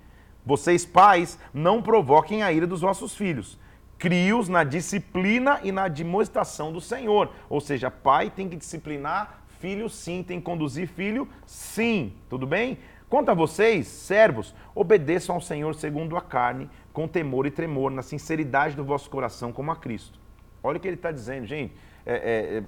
Vocês, 0.47 0.85
pais, 0.85 1.39
não 1.53 1.81
provoquem 1.81 2.43
a 2.43 2.53
ira 2.53 2.67
dos 2.67 2.83
vossos 2.83 3.15
filhos. 3.17 3.59
Crie-os 3.99 4.49
na 4.49 4.65
disciplina 4.65 5.61
e 5.63 5.73
na 5.73 5.89
demonstração 5.89 6.73
do 6.73 6.81
Senhor. 6.81 7.31
Ou 7.49 7.61
seja, 7.61 7.91
pai 7.91 8.29
tem 8.29 8.49
que 8.49 8.57
disciplinar, 8.57 9.45
filho 9.59 9.89
sim, 9.89 10.23
tem 10.23 10.39
que 10.39 10.45
conduzir 10.45 10.87
filho 10.87 11.27
sim. 11.47 12.13
Tudo 12.29 12.47
bem? 12.47 12.79
Quanto 13.09 13.31
a 13.31 13.35
vocês, 13.35 13.87
servos, 13.87 14.55
obedeçam 14.75 15.35
ao 15.35 15.41
Senhor 15.41 15.75
segundo 15.75 16.17
a 16.17 16.21
carne, 16.21 16.69
com 16.93 17.07
temor 17.07 17.47
e 17.47 17.51
tremor, 17.51 17.91
na 17.91 18.03
sinceridade 18.03 18.75
do 18.75 18.85
vosso 18.85 19.09
coração, 19.11 19.53
como 19.53 19.71
a 19.71 19.77
Cristo. 19.77 20.19
Olha 20.63 20.79
o 20.79 20.81
que 20.81 20.89
ele 20.89 20.97
está 20.97 21.13
dizendo, 21.13 21.47
gente. 21.47 21.75
É, 22.07 22.15
é, 22.15 22.59
é, 22.59 22.63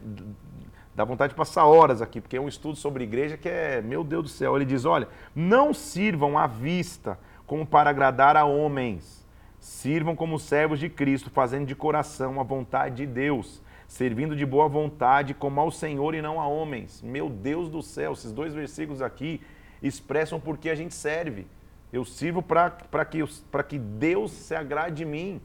dá 0.94 1.04
vontade 1.04 1.32
de 1.32 1.36
passar 1.36 1.66
horas 1.66 2.00
aqui, 2.00 2.20
porque 2.20 2.36
é 2.36 2.40
um 2.40 2.48
estudo 2.48 2.76
sobre 2.76 3.04
igreja 3.04 3.36
que 3.36 3.48
é, 3.48 3.80
meu 3.80 4.04
Deus 4.04 4.24
do 4.24 4.28
céu. 4.28 4.56
Ele 4.56 4.64
diz: 4.64 4.84
olha, 4.84 5.08
não 5.34 5.72
sirvam 5.72 6.38
à 6.38 6.46
vista 6.46 7.18
como 7.46 7.66
para 7.66 7.90
agradar 7.90 8.36
a 8.36 8.44
homens, 8.44 9.26
sirvam 9.58 10.14
como 10.14 10.38
servos 10.38 10.78
de 10.78 10.88
Cristo, 10.88 11.30
fazendo 11.30 11.66
de 11.66 11.74
coração 11.74 12.40
a 12.40 12.42
vontade 12.42 12.96
de 12.96 13.06
Deus, 13.06 13.62
servindo 13.86 14.34
de 14.34 14.44
boa 14.44 14.68
vontade 14.68 15.32
como 15.32 15.60
ao 15.60 15.70
Senhor 15.70 16.14
e 16.14 16.22
não 16.22 16.40
a 16.40 16.46
homens. 16.46 17.02
Meu 17.02 17.28
Deus 17.28 17.68
do 17.68 17.82
céu, 17.82 18.12
esses 18.12 18.32
dois 18.32 18.52
versículos 18.52 19.00
aqui 19.00 19.40
expressam 19.82 20.40
por 20.40 20.58
que 20.58 20.68
a 20.68 20.74
gente 20.74 20.94
serve. 20.94 21.46
Eu 21.92 22.04
sirvo 22.04 22.42
para 22.42 23.04
que, 23.04 23.22
que 23.68 23.78
Deus 23.78 24.32
se 24.32 24.54
agrade 24.54 24.96
de 24.96 25.04
mim. 25.04 25.40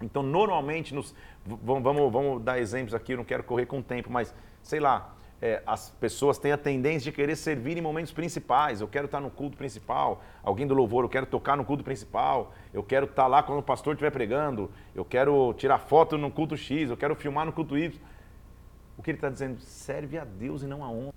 Então, 0.00 0.22
normalmente, 0.22 0.94
nos, 0.94 1.14
vamos, 1.44 1.82
vamos, 1.82 2.12
vamos 2.12 2.42
dar 2.42 2.58
exemplos 2.58 2.94
aqui, 2.94 3.12
eu 3.12 3.18
não 3.18 3.24
quero 3.24 3.42
correr 3.42 3.66
com 3.66 3.80
o 3.80 3.82
tempo, 3.82 4.10
mas 4.10 4.34
sei 4.62 4.80
lá, 4.80 5.14
é, 5.40 5.62
as 5.66 5.90
pessoas 5.90 6.36
têm 6.38 6.52
a 6.52 6.58
tendência 6.58 7.10
de 7.10 7.16
querer 7.16 7.36
servir 7.36 7.76
em 7.76 7.80
momentos 7.80 8.12
principais. 8.12 8.80
Eu 8.80 8.88
quero 8.88 9.06
estar 9.06 9.20
no 9.20 9.30
culto 9.30 9.56
principal, 9.56 10.22
alguém 10.42 10.66
do 10.66 10.74
louvor, 10.74 11.04
eu 11.04 11.08
quero 11.08 11.26
tocar 11.26 11.56
no 11.56 11.64
culto 11.64 11.84
principal, 11.84 12.52
eu 12.72 12.82
quero 12.82 13.06
estar 13.06 13.26
lá 13.26 13.42
quando 13.42 13.60
o 13.60 13.62
pastor 13.62 13.94
estiver 13.94 14.10
pregando, 14.10 14.70
eu 14.94 15.04
quero 15.04 15.54
tirar 15.54 15.78
foto 15.78 16.18
no 16.18 16.30
culto 16.30 16.56
X, 16.56 16.90
eu 16.90 16.96
quero 16.96 17.14
filmar 17.14 17.46
no 17.46 17.52
culto 17.52 17.76
Y. 17.76 18.00
O 18.96 19.02
que 19.02 19.10
ele 19.10 19.18
está 19.18 19.28
dizendo? 19.28 19.60
Serve 19.60 20.18
a 20.18 20.24
Deus 20.24 20.62
e 20.62 20.66
não 20.66 20.82
a 20.82 20.88
homens. 20.90 21.14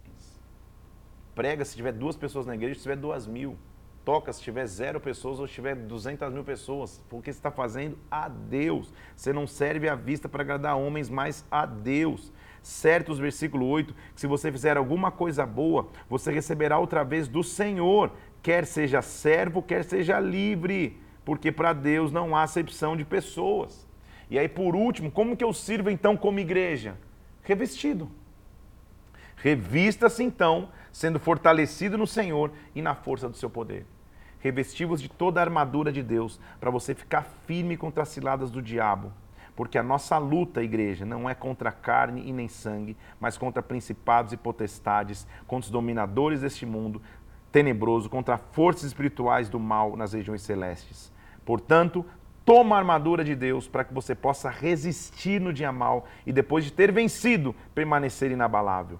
Prega 1.34 1.63
se 1.63 1.75
tiver 1.75 1.93
duas 1.93 2.15
pessoas 2.15 2.45
na 2.45 2.55
igreja, 2.55 2.75
se 2.75 2.82
tiver 2.82 2.97
duas 2.97 3.25
mil. 3.25 3.57
Toca 4.03 4.34
se 4.34 4.41
tiver 4.41 4.65
zero 4.65 4.99
pessoas 4.99 5.39
ou 5.39 5.47
se 5.47 5.53
tiver 5.53 5.75
duzentas 5.75 6.34
mil 6.34 6.43
pessoas. 6.43 7.03
Porque 7.09 7.32
você 7.32 7.38
está 7.38 7.51
fazendo 7.51 7.97
a 8.09 8.27
Deus. 8.27 8.91
Você 9.15 9.32
não 9.32 9.45
serve 9.45 9.88
à 9.88 9.95
vista 9.95 10.27
para 10.27 10.41
agradar 10.41 10.77
homens, 10.77 11.09
mas 11.09 11.45
a 11.51 11.65
Deus. 11.65 12.34
Certos, 12.61 13.19
versículo 13.19 13.67
8, 13.67 13.93
que 14.13 14.21
se 14.21 14.27
você 14.27 14.51
fizer 14.51 14.77
alguma 14.77 15.11
coisa 15.11 15.45
boa, 15.45 15.89
você 16.09 16.32
receberá 16.32 16.77
outra 16.77 17.03
vez 17.03 17.27
do 17.27 17.43
Senhor, 17.43 18.11
quer 18.41 18.65
seja 18.65 19.01
servo, 19.01 19.63
quer 19.63 19.84
seja 19.84 20.19
livre, 20.19 21.01
porque 21.25 21.51
para 21.51 21.73
Deus 21.73 22.11
não 22.11 22.36
há 22.36 22.43
acepção 22.43 22.95
de 22.95 23.03
pessoas. 23.03 23.88
E 24.29 24.38
aí, 24.38 24.47
por 24.47 24.75
último, 24.75 25.11
como 25.11 25.36
que 25.36 25.43
eu 25.43 25.51
sirvo 25.53 25.89
então 25.89 26.15
como 26.15 26.39
igreja? 26.39 26.95
Revestido. 27.43 28.11
Revista-se 29.36 30.23
então 30.23 30.69
sendo 30.92 31.20
fortalecido 31.20 31.98
no 31.98 32.08
Senhor 32.08 32.52
e 32.76 32.82
na 32.82 32.96
força 32.96 33.30
do 33.30 33.38
seu 33.38 33.50
poder. 33.50 33.86
Revestivos 34.39 35.02
de 35.02 35.10
toda 35.10 35.39
a 35.39 35.44
armadura 35.44 35.92
de 35.92 36.02
Deus, 36.02 36.39
para 36.60 36.72
você 36.72 36.96
ficar 36.96 37.24
firme 37.46 37.78
contra 37.78 38.04
as 38.04 38.10
ciladas 38.10 38.50
do 38.50 38.62
diabo. 38.62 39.12
Porque 39.56 39.78
a 39.78 39.84
nossa 39.84 40.18
luta, 40.18 40.64
igreja, 40.64 41.06
não 41.06 41.30
é 41.30 41.36
contra 41.36 41.72
carne 41.72 42.28
e 42.28 42.34
nem 42.34 42.48
sangue, 42.48 42.98
mas 43.20 43.38
contra 43.38 43.62
principados 43.62 44.34
e 44.34 44.38
potestades, 44.38 45.28
contra 45.46 45.66
os 45.66 45.72
dominadores 45.72 46.42
deste 46.42 46.66
mundo 46.66 47.02
tenebroso, 47.52 48.10
contra 48.10 48.38
forças 48.38 48.86
espirituais 48.86 49.50
do 49.50 49.60
mal 49.60 49.96
nas 49.98 50.14
regiões 50.14 50.42
celestes. 50.42 51.12
Portanto, 51.46 52.06
toma 52.46 52.76
a 52.76 52.80
armadura 52.80 53.24
de 53.24 53.36
Deus 53.36 53.68
para 53.68 53.84
que 53.84 53.94
você 53.94 54.16
possa 54.16 54.50
resistir 54.50 55.39
no 55.39 55.52
dia 55.52 55.72
mal 55.72 56.08
e 56.26 56.32
depois 56.32 56.64
de 56.64 56.72
ter 56.72 56.92
vencido, 56.92 57.54
permanecer 57.76 58.32
inabalável. 58.32 59.00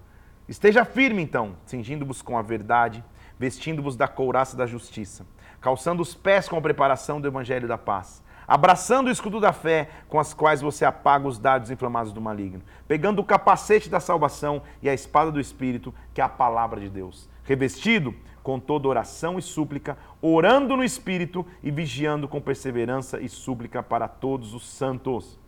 Esteja 0.52 0.84
firme, 0.84 1.22
então, 1.22 1.56
cingindo-vos 1.64 2.20
com 2.20 2.36
a 2.36 2.42
verdade, 2.42 3.02
vestindo-vos 3.38 3.96
da 3.96 4.06
couraça 4.06 4.54
da 4.54 4.66
justiça, 4.66 5.24
calçando 5.62 6.02
os 6.02 6.14
pés 6.14 6.46
com 6.46 6.58
a 6.58 6.60
preparação 6.60 7.18
do 7.18 7.26
evangelho 7.26 7.66
da 7.66 7.78
paz, 7.78 8.22
abraçando 8.46 9.06
o 9.06 9.10
escudo 9.10 9.40
da 9.40 9.50
fé, 9.54 9.88
com 10.10 10.20
as 10.20 10.34
quais 10.34 10.60
você 10.60 10.84
apaga 10.84 11.26
os 11.26 11.38
dados 11.38 11.70
inflamados 11.70 12.12
do 12.12 12.20
maligno, 12.20 12.60
pegando 12.86 13.20
o 13.20 13.24
capacete 13.24 13.88
da 13.88 13.98
salvação 13.98 14.60
e 14.82 14.90
a 14.90 14.92
espada 14.92 15.32
do 15.32 15.40
Espírito, 15.40 15.94
que 16.12 16.20
é 16.20 16.24
a 16.24 16.28
palavra 16.28 16.78
de 16.78 16.90
Deus, 16.90 17.30
revestido 17.44 18.14
com 18.42 18.60
toda 18.60 18.88
oração 18.88 19.38
e 19.38 19.42
súplica, 19.42 19.96
orando 20.20 20.76
no 20.76 20.84
Espírito 20.84 21.46
e 21.62 21.70
vigiando 21.70 22.28
com 22.28 22.42
perseverança 22.42 23.18
e 23.22 23.26
súplica 23.26 23.82
para 23.82 24.06
todos 24.06 24.52
os 24.52 24.68
santos 24.68 25.40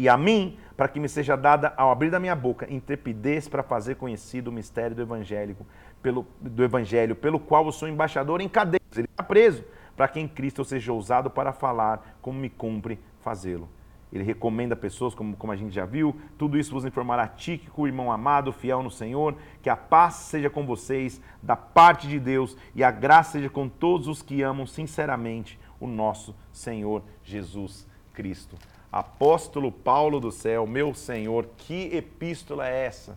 e 0.00 0.08
a 0.08 0.16
mim, 0.16 0.56
para 0.78 0.88
que 0.88 0.98
me 0.98 1.10
seja 1.10 1.36
dada, 1.36 1.74
ao 1.76 1.90
abrir 1.90 2.10
da 2.10 2.18
minha 2.18 2.34
boca, 2.34 2.66
intrepidez 2.72 3.46
para 3.46 3.62
fazer 3.62 3.96
conhecido 3.96 4.48
o 4.48 4.52
mistério 4.52 4.96
do 4.96 5.02
evangelho, 5.02 5.54
pelo, 6.02 6.26
do 6.40 6.64
evangelho, 6.64 7.14
pelo 7.14 7.38
qual 7.38 7.66
eu 7.66 7.70
sou 7.70 7.86
embaixador 7.86 8.40
em 8.40 8.48
cadeias. 8.48 8.96
Ele 8.96 9.04
está 9.04 9.22
preso, 9.22 9.62
para 9.94 10.08
que 10.08 10.18
em 10.18 10.26
Cristo 10.26 10.62
eu 10.62 10.64
seja 10.64 10.90
ousado 10.90 11.28
para 11.28 11.52
falar 11.52 12.16
como 12.22 12.40
me 12.40 12.48
cumpre 12.48 12.98
fazê-lo. 13.20 13.68
Ele 14.10 14.24
recomenda 14.24 14.74
pessoas, 14.74 15.14
como, 15.14 15.36
como 15.36 15.52
a 15.52 15.56
gente 15.56 15.74
já 15.74 15.84
viu, 15.84 16.18
tudo 16.38 16.56
isso 16.56 16.72
vos 16.72 16.86
informará 16.86 17.28
Tíquico, 17.28 17.86
irmão 17.86 18.10
amado, 18.10 18.54
fiel 18.54 18.82
no 18.82 18.90
Senhor, 18.90 19.36
que 19.60 19.68
a 19.68 19.76
paz 19.76 20.14
seja 20.14 20.48
com 20.48 20.64
vocês, 20.64 21.20
da 21.42 21.56
parte 21.56 22.08
de 22.08 22.18
Deus, 22.18 22.56
e 22.74 22.82
a 22.82 22.90
graça 22.90 23.32
seja 23.32 23.50
com 23.50 23.68
todos 23.68 24.08
os 24.08 24.22
que 24.22 24.40
amam 24.40 24.66
sinceramente 24.66 25.60
o 25.78 25.86
nosso 25.86 26.34
Senhor 26.50 27.02
Jesus 27.22 27.86
Cristo. 28.14 28.56
Apóstolo 28.92 29.70
Paulo 29.70 30.18
do 30.18 30.32
céu, 30.32 30.66
meu 30.66 30.92
Senhor, 30.94 31.48
que 31.56 31.94
epístola 31.94 32.68
é 32.68 32.86
essa? 32.86 33.16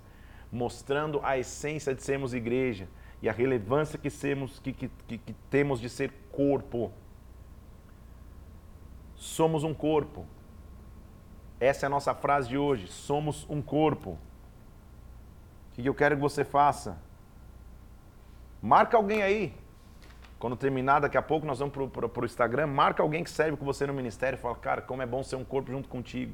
Mostrando 0.51 1.19
a 1.24 1.38
essência 1.38 1.95
de 1.95 2.03
sermos 2.03 2.34
igreja 2.34 2.88
e 3.21 3.28
a 3.30 3.34
relevância 3.34 3.97
que, 3.97 4.09
sermos, 4.09 4.59
que, 4.59 4.71
que, 4.71 4.89
que, 5.07 5.34
temos 5.49 5.80
de 5.80 5.89
ser 5.89 6.11
corpo. 6.32 6.91
Somos 9.15 9.63
um 9.63 9.74
corpo. 9.74 10.28
Essa 11.59 11.86
é 11.86 11.88
a 11.88 11.89
nossa 11.89 12.13
frase 12.13 12.49
de 12.49 12.57
hoje. 12.57 12.88
Somos 12.88 13.47
um 13.49 13.61
corpo. 13.61 14.11
O 15.71 15.76
que 15.76 15.86
eu 15.86 15.95
quero 15.95 16.15
que 16.15 16.21
você 16.21 16.43
faça? 16.43 17.01
Marca 18.61 18.95
alguém 18.95 19.24
aí. 19.24 19.62
Quando 20.44 20.58
terminar, 20.58 21.00
daqui 21.00 21.18
a 21.18 21.22
pouco 21.22 21.48
nós 21.48 21.60
vamos 21.60 21.74
para 21.74 22.22
o 22.22 22.26
Instagram, 22.26 22.68
marca 22.68 23.02
alguém 23.02 23.24
que 23.24 23.30
serve 23.30 23.56
com 23.56 23.64
você 23.64 23.88
no 23.88 23.94
ministério 23.94 24.38
fala, 24.38 24.54
cara, 24.56 24.82
como 24.82 25.02
é 25.02 25.06
bom 25.06 25.24
ser 25.24 25.38
um 25.38 25.44
corpo 25.46 25.72
junto 25.72 25.88
contigo. 25.88 26.34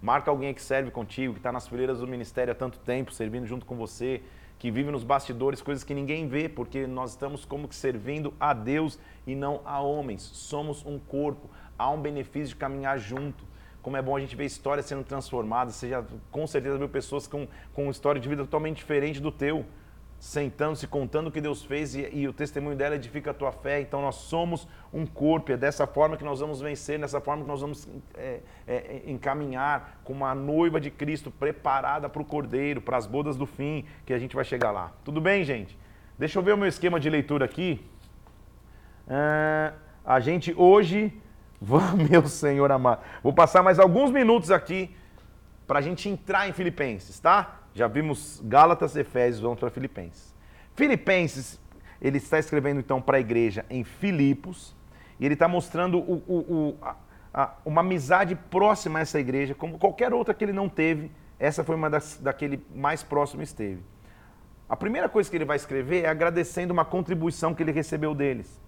Marca 0.00 0.30
alguém 0.30 0.54
que 0.54 0.62
serve 0.62 0.92
contigo, 0.92 1.32
que 1.32 1.40
está 1.40 1.50
nas 1.50 1.66
fileiras 1.66 1.98
do 1.98 2.06
ministério 2.06 2.52
há 2.52 2.54
tanto 2.54 2.78
tempo, 2.78 3.12
servindo 3.12 3.44
junto 3.46 3.66
com 3.66 3.74
você, 3.74 4.22
que 4.56 4.70
vive 4.70 4.92
nos 4.92 5.02
bastidores, 5.02 5.60
coisas 5.60 5.82
que 5.82 5.92
ninguém 5.92 6.28
vê, 6.28 6.48
porque 6.48 6.86
nós 6.86 7.10
estamos 7.10 7.44
como 7.44 7.66
que 7.66 7.74
servindo 7.74 8.32
a 8.38 8.54
Deus 8.54 9.00
e 9.26 9.34
não 9.34 9.62
a 9.64 9.80
homens. 9.80 10.22
Somos 10.22 10.86
um 10.86 10.96
corpo, 11.00 11.50
há 11.76 11.90
um 11.90 12.00
benefício 12.00 12.50
de 12.50 12.54
caminhar 12.54 13.00
junto. 13.00 13.44
Como 13.82 13.96
é 13.96 14.00
bom 14.00 14.14
a 14.14 14.20
gente 14.20 14.36
ver 14.36 14.44
histórias 14.44 14.86
sendo 14.86 15.02
transformadas, 15.02 15.80
já 15.80 16.04
com 16.30 16.46
certeza 16.46 16.78
viu 16.78 16.88
pessoas 16.88 17.26
com, 17.26 17.48
com 17.74 17.90
história 17.90 18.20
de 18.20 18.28
vida 18.28 18.44
totalmente 18.44 18.76
diferente 18.76 19.18
do 19.18 19.32
teu 19.32 19.66
sentando-se, 20.20 20.86
contando 20.86 21.28
o 21.28 21.32
que 21.32 21.40
Deus 21.40 21.64
fez 21.64 21.94
e, 21.94 22.06
e, 22.12 22.28
o 22.28 22.32
testemunho 22.32 22.76
dela 22.76 22.94
edifica 22.94 23.30
a 23.30 23.34
tua 23.34 23.50
fé. 23.50 23.80
Então 23.80 24.02
nós 24.02 24.16
somos 24.16 24.68
um 24.92 25.06
corpo, 25.06 25.50
é 25.50 25.56
dessa 25.56 25.86
forma 25.86 26.14
que 26.14 26.22
nós 26.22 26.40
vamos 26.40 26.60
vencer, 26.60 26.98
dessa 26.98 27.22
forma 27.22 27.42
que 27.42 27.48
nós 27.48 27.62
vamos 27.62 27.88
é, 28.14 28.40
é, 28.68 28.74
é 28.74 29.02
encaminhar 29.10 29.98
com 30.04 30.12
uma 30.12 30.34
noiva 30.34 30.78
de 30.78 30.90
Cristo 30.90 31.30
preparada 31.30 32.06
para 32.06 32.20
o 32.20 32.24
Cordeiro, 32.24 32.82
para 32.82 32.98
as 32.98 33.06
bodas 33.06 33.34
do 33.34 33.46
fim, 33.46 33.86
que 34.04 34.12
a 34.12 34.18
gente 34.18 34.36
vai 34.36 34.44
chegar 34.44 34.70
lá. 34.70 34.92
Tudo 35.02 35.22
bem, 35.22 35.42
gente? 35.42 35.78
Deixa 36.18 36.38
eu 36.38 36.42
ver 36.42 36.52
o 36.52 36.58
meu 36.58 36.68
esquema 36.68 37.00
de 37.00 37.08
leitura 37.08 37.46
aqui. 37.46 37.82
É, 39.08 39.72
a 40.04 40.20
gente 40.20 40.52
hoje, 40.54 41.18
meu 42.10 42.26
Senhor 42.26 42.70
amado, 42.70 43.00
vou 43.22 43.32
passar 43.32 43.62
mais 43.62 43.78
alguns 43.78 44.10
minutos 44.10 44.50
aqui 44.50 44.94
para 45.66 45.78
a 45.78 45.82
gente 45.82 46.10
entrar 46.10 46.46
em 46.46 46.52
Filipenses, 46.52 47.18
tá? 47.18 47.60
Já 47.80 47.88
vimos 47.88 48.42
Gálatas, 48.44 48.94
Efésios, 48.94 49.40
vamos 49.40 49.58
para 49.58 49.70
Filipenses. 49.70 50.34
Filipenses, 50.76 51.58
ele 51.98 52.18
está 52.18 52.38
escrevendo 52.38 52.78
então 52.78 53.00
para 53.00 53.16
a 53.16 53.20
igreja 53.20 53.64
em 53.70 53.84
Filipos, 53.84 54.76
e 55.18 55.24
ele 55.24 55.32
está 55.32 55.48
mostrando 55.48 55.98
o, 55.98 56.22
o, 56.28 56.36
o, 56.36 56.78
a, 56.82 56.96
a, 57.32 57.54
uma 57.64 57.80
amizade 57.80 58.34
próxima 58.34 58.98
a 58.98 59.00
essa 59.00 59.18
igreja, 59.18 59.54
como 59.54 59.78
qualquer 59.78 60.12
outra 60.12 60.34
que 60.34 60.44
ele 60.44 60.52
não 60.52 60.68
teve, 60.68 61.10
essa 61.38 61.64
foi 61.64 61.74
uma 61.74 61.88
das, 61.88 62.20
daquele 62.22 62.62
mais 62.74 63.02
próximo 63.02 63.42
esteve. 63.42 63.80
A 64.68 64.76
primeira 64.76 65.08
coisa 65.08 65.30
que 65.30 65.36
ele 65.38 65.46
vai 65.46 65.56
escrever 65.56 66.04
é 66.04 66.08
agradecendo 66.10 66.74
uma 66.74 66.84
contribuição 66.84 67.54
que 67.54 67.62
ele 67.62 67.72
recebeu 67.72 68.14
deles. 68.14 68.60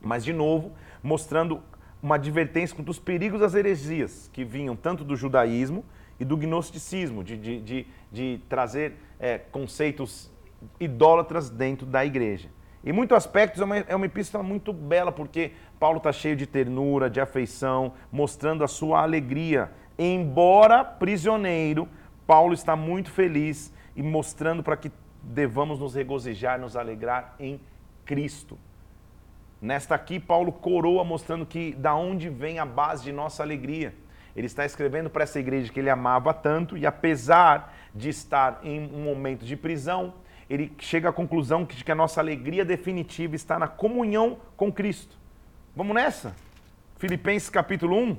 Mas, 0.00 0.24
de 0.24 0.32
novo, 0.32 0.72
mostrando 1.00 1.62
uma 2.02 2.16
advertência 2.16 2.74
contra 2.74 2.90
os 2.90 2.98
perigos 2.98 3.38
das 3.38 3.54
heresias 3.54 4.28
que 4.32 4.44
vinham 4.44 4.74
tanto 4.74 5.04
do 5.04 5.14
judaísmo 5.14 5.84
e 6.22 6.24
do 6.24 6.36
gnosticismo, 6.36 7.24
de, 7.24 7.36
de, 7.36 7.60
de, 7.60 7.86
de 8.12 8.40
trazer 8.48 8.94
é, 9.18 9.38
conceitos 9.38 10.30
idólatras 10.78 11.50
dentro 11.50 11.84
da 11.84 12.06
igreja. 12.06 12.48
Em 12.84 12.92
muitos 12.92 13.16
aspectos 13.16 13.60
é 13.60 13.64
uma, 13.64 13.76
é 13.78 13.96
uma 13.96 14.06
epístola 14.06 14.44
muito 14.44 14.72
bela, 14.72 15.10
porque 15.10 15.50
Paulo 15.80 15.96
está 15.96 16.12
cheio 16.12 16.36
de 16.36 16.46
ternura, 16.46 17.10
de 17.10 17.20
afeição, 17.20 17.94
mostrando 18.12 18.62
a 18.62 18.68
sua 18.68 19.02
alegria. 19.02 19.72
Embora 19.98 20.84
prisioneiro, 20.84 21.88
Paulo 22.24 22.54
está 22.54 22.76
muito 22.76 23.10
feliz 23.10 23.74
e 23.96 24.02
mostrando 24.02 24.62
para 24.62 24.76
que 24.76 24.92
devamos 25.24 25.80
nos 25.80 25.96
regozijar, 25.96 26.60
nos 26.60 26.76
alegrar 26.76 27.34
em 27.40 27.60
Cristo. 28.04 28.56
Nesta 29.60 29.96
aqui, 29.96 30.20
Paulo 30.20 30.52
coroa 30.52 31.02
mostrando 31.02 31.44
que 31.44 31.72
da 31.72 31.96
onde 31.96 32.28
vem 32.28 32.60
a 32.60 32.64
base 32.64 33.02
de 33.02 33.10
nossa 33.10 33.42
alegria. 33.42 33.92
Ele 34.34 34.46
está 34.46 34.64
escrevendo 34.64 35.10
para 35.10 35.24
essa 35.24 35.38
igreja 35.38 35.72
que 35.72 35.78
ele 35.78 35.90
amava 35.90 36.32
tanto 36.32 36.76
e 36.76 36.86
apesar 36.86 37.74
de 37.94 38.08
estar 38.08 38.60
em 38.62 38.80
um 38.92 39.04
momento 39.04 39.44
de 39.44 39.56
prisão, 39.56 40.14
ele 40.48 40.72
chega 40.78 41.08
à 41.08 41.12
conclusão 41.12 41.64
de 41.64 41.84
que 41.84 41.92
a 41.92 41.94
nossa 41.94 42.20
alegria 42.20 42.64
definitiva 42.64 43.36
está 43.36 43.58
na 43.58 43.68
comunhão 43.68 44.38
com 44.56 44.72
Cristo. 44.72 45.16
Vamos 45.76 45.94
nessa? 45.94 46.34
Filipenses 46.98 47.50
capítulo 47.50 47.96
1. 47.96 48.16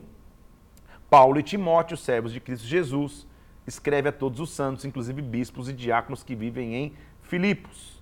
Paulo 1.09 1.39
e 1.39 1.43
Timóteo, 1.43 1.95
servos 1.95 2.31
de 2.31 2.39
Cristo 2.39 2.65
Jesus, 2.65 3.27
escreve 3.67 4.09
a 4.09 4.11
todos 4.11 4.39
os 4.39 4.49
santos, 4.49 4.85
inclusive 4.85 5.21
bispos 5.21 5.69
e 5.69 5.73
diáconos 5.73 6.23
que 6.23 6.35
vivem 6.35 6.75
em 6.75 6.93
Filipos. 7.21 8.01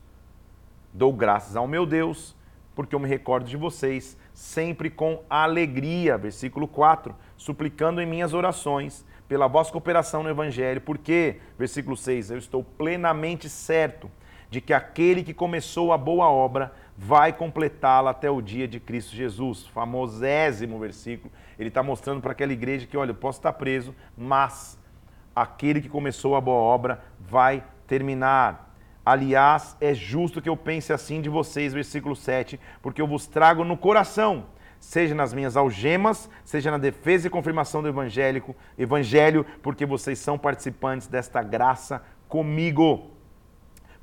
Dou 0.93 1.13
graças 1.13 1.55
ao 1.55 1.67
meu 1.67 1.85
Deus, 1.85 2.35
porque 2.75 2.95
eu 2.95 2.99
me 2.99 3.07
recordo 3.07 3.47
de 3.47 3.57
vocês 3.57 4.17
sempre 4.41 4.89
com 4.89 5.23
alegria. 5.29 6.17
Versículo 6.17 6.67
4 6.67 7.15
suplicando 7.37 8.01
em 8.01 8.05
minhas 8.05 8.33
orações 8.33 9.05
pela 9.27 9.47
vossa 9.47 9.71
cooperação 9.71 10.23
no 10.23 10.29
Evangelho, 10.29 10.81
porque, 10.81 11.37
versículo 11.57 11.95
6, 11.95 12.31
eu 12.31 12.37
estou 12.37 12.63
plenamente 12.63 13.47
certo 13.47 14.11
de 14.49 14.59
que 14.59 14.73
aquele 14.73 15.23
que 15.23 15.33
começou 15.33 15.93
a 15.93 15.97
boa 15.97 16.29
obra 16.29 16.73
vai 16.97 17.31
completá-la 17.31 18.11
até 18.11 18.29
o 18.29 18.41
dia 18.41 18.67
de 18.67 18.79
Cristo 18.79 19.15
Jesus. 19.15 19.65
Famosésimo 19.67 20.77
versículo. 20.77 21.31
Ele 21.57 21.69
está 21.69 21.81
mostrando 21.81 22.19
para 22.19 22.33
aquela 22.33 22.51
igreja 22.51 22.85
que, 22.85 22.97
olha, 22.97 23.11
eu 23.11 23.15
posso 23.15 23.39
estar 23.39 23.53
preso, 23.53 23.95
mas 24.17 24.77
aquele 25.35 25.81
que 25.81 25.89
começou 25.89 26.35
a 26.35 26.41
boa 26.41 26.59
obra 26.59 27.01
vai 27.19 27.63
terminar. 27.87 28.70
Aliás, 29.05 29.75
é 29.81 29.93
justo 29.93 30.41
que 30.41 30.49
eu 30.49 30.55
pense 30.55 30.93
assim 30.93 31.21
de 31.21 31.29
vocês, 31.29 31.73
versículo 31.73 32.15
7, 32.15 32.59
porque 32.81 33.01
eu 33.01 33.07
vos 33.07 33.27
trago 33.27 33.63
no 33.63 33.77
coração 33.77 34.45
seja 34.81 35.13
nas 35.13 35.31
minhas 35.31 35.55
algemas, 35.55 36.27
seja 36.43 36.71
na 36.71 36.79
defesa 36.79 37.27
e 37.27 37.29
confirmação 37.29 37.83
do 37.83 37.87
evangélico, 37.87 38.55
evangelho, 38.77 39.45
porque 39.61 39.85
vocês 39.85 40.17
são 40.17 40.39
participantes 40.39 41.07
desta 41.07 41.43
graça 41.43 42.03
comigo. 42.27 43.11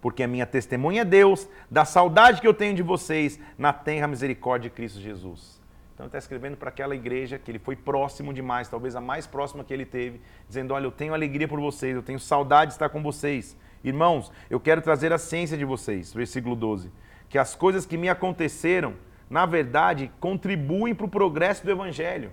Porque 0.01 0.23
a 0.23 0.29
minha 0.29 0.47
testemunha 0.47 1.03
é 1.03 1.05
Deus, 1.05 1.49
da 1.69 1.85
saudade 1.85 2.41
que 2.41 2.47
eu 2.47 2.55
tenho 2.55 2.77
de 2.77 2.83
vocês, 2.83 3.41
na 3.59 3.73
tenra 3.73 4.07
misericórdia 4.07 4.71
de 4.71 4.77
Cristo 4.77 5.01
Jesus. 5.01 5.61
Então 5.93 6.05
ele 6.05 6.11
está 6.11 6.19
escrevendo 6.19 6.57
para 6.57 6.69
aquela 6.69 6.95
igreja 6.95 7.41
que 7.41 7.51
ele 7.51 7.59
foi 7.59 7.75
próximo 7.75 8.33
demais, 8.33 8.69
talvez 8.69 8.95
a 8.95 9.01
mais 9.01 9.27
próxima 9.27 9.65
que 9.65 9.75
ele 9.75 9.85
teve, 9.85 10.21
dizendo: 10.47 10.73
Olha, 10.73 10.85
eu 10.85 10.93
tenho 10.93 11.13
alegria 11.13 11.49
por 11.49 11.59
vocês, 11.59 11.97
eu 11.97 12.05
tenho 12.05 12.21
saudade 12.21 12.69
de 12.69 12.75
estar 12.75 12.89
com 12.89 13.03
vocês. 13.03 13.57
Irmãos, 13.83 14.33
eu 14.51 14.59
quero 14.59 14.83
trazer 14.83 15.13
a 15.13 15.19
ciência 15.19 15.57
de 15.57 15.65
vocês. 15.65 16.13
Versículo 16.13 16.57
12. 16.57 16.91
Que 17.29 17.39
as 17.39 17.55
coisas 17.55 17.85
que 17.87 17.97
me 17.97 18.09
aconteceram 18.09 18.95
na 19.31 19.45
verdade, 19.45 20.11
contribuem 20.21 20.95
para 20.95 21.07
o 21.07 21.09
progresso 21.09 21.65
do 21.65 21.71
evangelho. 21.71 22.33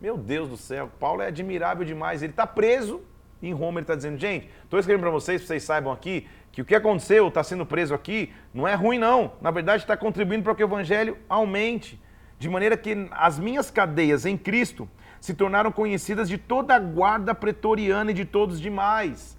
Meu 0.00 0.16
Deus 0.16 0.48
do 0.48 0.56
céu, 0.56 0.90
Paulo 0.98 1.22
é 1.22 1.26
admirável 1.26 1.84
demais. 1.84 2.22
Ele 2.22 2.32
está 2.32 2.46
preso 2.46 3.02
em 3.42 3.52
Roma, 3.52 3.80
ele 3.80 3.84
está 3.84 3.94
dizendo, 3.94 4.18
gente, 4.18 4.48
estou 4.64 4.78
escrevendo 4.78 5.02
para 5.02 5.10
vocês, 5.10 5.40
para 5.40 5.48
vocês 5.48 5.62
saibam 5.62 5.92
aqui, 5.92 6.26
que 6.52 6.62
o 6.62 6.64
que 6.64 6.74
aconteceu, 6.74 7.28
está 7.28 7.42
sendo 7.42 7.66
preso 7.66 7.94
aqui, 7.94 8.32
não 8.52 8.66
é 8.66 8.74
ruim 8.74 8.98
não. 8.98 9.32
Na 9.40 9.50
verdade, 9.50 9.82
está 9.82 9.96
contribuindo 9.96 10.44
para 10.44 10.54
que 10.54 10.62
o 10.62 10.66
evangelho 10.66 11.16
aumente. 11.28 12.00
De 12.38 12.48
maneira 12.48 12.76
que 12.76 13.08
as 13.10 13.38
minhas 13.38 13.70
cadeias 13.70 14.24
em 14.24 14.36
Cristo 14.36 14.88
se 15.20 15.34
tornaram 15.34 15.70
conhecidas 15.70 16.28
de 16.28 16.38
toda 16.38 16.74
a 16.74 16.78
guarda 16.78 17.34
pretoriana 17.34 18.10
e 18.10 18.14
de 18.14 18.24
todos 18.24 18.56
os 18.56 18.60
demais. 18.60 19.38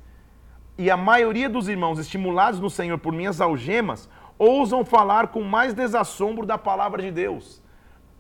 E 0.78 0.90
a 0.90 0.98
maioria 0.98 1.50
dos 1.50 1.68
irmãos, 1.68 2.00
estimulados 2.00 2.60
no 2.60 2.70
Senhor 2.70 2.98
por 2.98 3.14
minhas 3.14 3.42
algemas, 3.42 4.10
ousam 4.38 4.84
falar 4.84 5.28
com 5.28 5.42
mais 5.42 5.74
desassombro 5.74 6.46
da 6.46 6.58
palavra 6.58 7.02
de 7.02 7.12
Deus. 7.12 7.62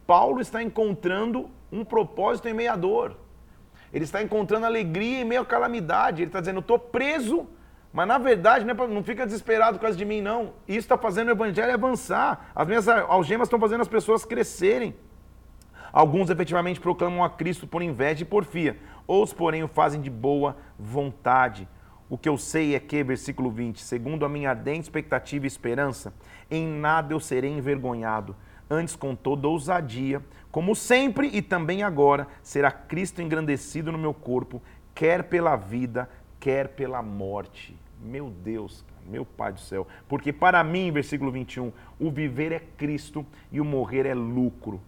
Paulo 0.05 0.41
está 0.41 0.61
encontrando 0.61 1.49
um 1.71 1.83
propósito 1.83 2.47
em 2.47 2.53
meio 2.53 2.71
à 2.71 2.75
dor. 2.75 3.17
Ele 3.93 4.03
está 4.03 4.21
encontrando 4.21 4.65
alegria 4.65 5.21
em 5.21 5.25
meio 5.25 5.41
à 5.41 5.45
calamidade. 5.45 6.21
Ele 6.21 6.29
está 6.29 6.39
dizendo, 6.39 6.57
eu 6.57 6.61
estou 6.61 6.77
preso, 6.77 7.47
mas 7.91 8.07
na 8.07 8.17
verdade 8.17 8.63
não, 8.65 8.71
é 8.71 8.75
pra, 8.75 8.87
não 8.87 9.03
fica 9.03 9.25
desesperado 9.25 9.77
por 9.77 9.83
causa 9.83 9.97
de 9.97 10.05
mim, 10.05 10.21
não. 10.21 10.53
Isso 10.67 10.79
está 10.79 10.97
fazendo 10.97 11.29
o 11.29 11.31
evangelho 11.31 11.73
avançar. 11.73 12.51
As 12.55 12.67
minhas 12.67 12.87
algemas 12.87 13.47
estão 13.47 13.59
fazendo 13.59 13.81
as 13.81 13.87
pessoas 13.87 14.23
crescerem. 14.23 14.95
Alguns 15.91 16.29
efetivamente 16.29 16.79
proclamam 16.79 17.23
a 17.23 17.29
Cristo 17.29 17.67
por 17.67 17.81
inveja 17.81 18.21
e 18.21 18.25
porfia. 18.25 18.77
Outros, 19.05 19.33
porém, 19.33 19.63
o 19.63 19.67
fazem 19.67 19.99
de 19.99 20.09
boa 20.09 20.55
vontade. 20.79 21.67
O 22.11 22.17
que 22.17 22.27
eu 22.27 22.37
sei 22.37 22.75
é 22.75 22.79
que, 22.81 23.01
versículo 23.05 23.49
20, 23.49 23.81
segundo 23.81 24.25
a 24.25 24.29
minha 24.29 24.49
ardente 24.49 24.81
expectativa 24.81 25.45
e 25.45 25.47
esperança, 25.47 26.13
em 26.51 26.67
nada 26.67 27.13
eu 27.13 27.21
serei 27.21 27.49
envergonhado. 27.49 28.35
Antes, 28.69 28.97
com 28.97 29.15
toda 29.15 29.47
ousadia, 29.47 30.21
como 30.51 30.75
sempre 30.75 31.29
e 31.31 31.41
também 31.41 31.83
agora, 31.83 32.27
será 32.43 32.69
Cristo 32.69 33.21
engrandecido 33.21 33.93
no 33.93 33.97
meu 33.97 34.13
corpo, 34.13 34.61
quer 34.93 35.23
pela 35.23 35.55
vida, 35.55 36.09
quer 36.37 36.67
pela 36.75 37.01
morte. 37.01 37.77
Meu 38.03 38.29
Deus, 38.29 38.83
meu 39.07 39.23
Pai 39.23 39.53
do 39.53 39.61
céu. 39.61 39.87
Porque 40.09 40.33
para 40.33 40.61
mim, 40.65 40.91
versículo 40.91 41.31
21, 41.31 41.71
o 41.97 42.11
viver 42.11 42.51
é 42.51 42.59
Cristo 42.59 43.25
e 43.49 43.61
o 43.61 43.63
morrer 43.63 44.05
é 44.05 44.13
lucro. 44.13 44.81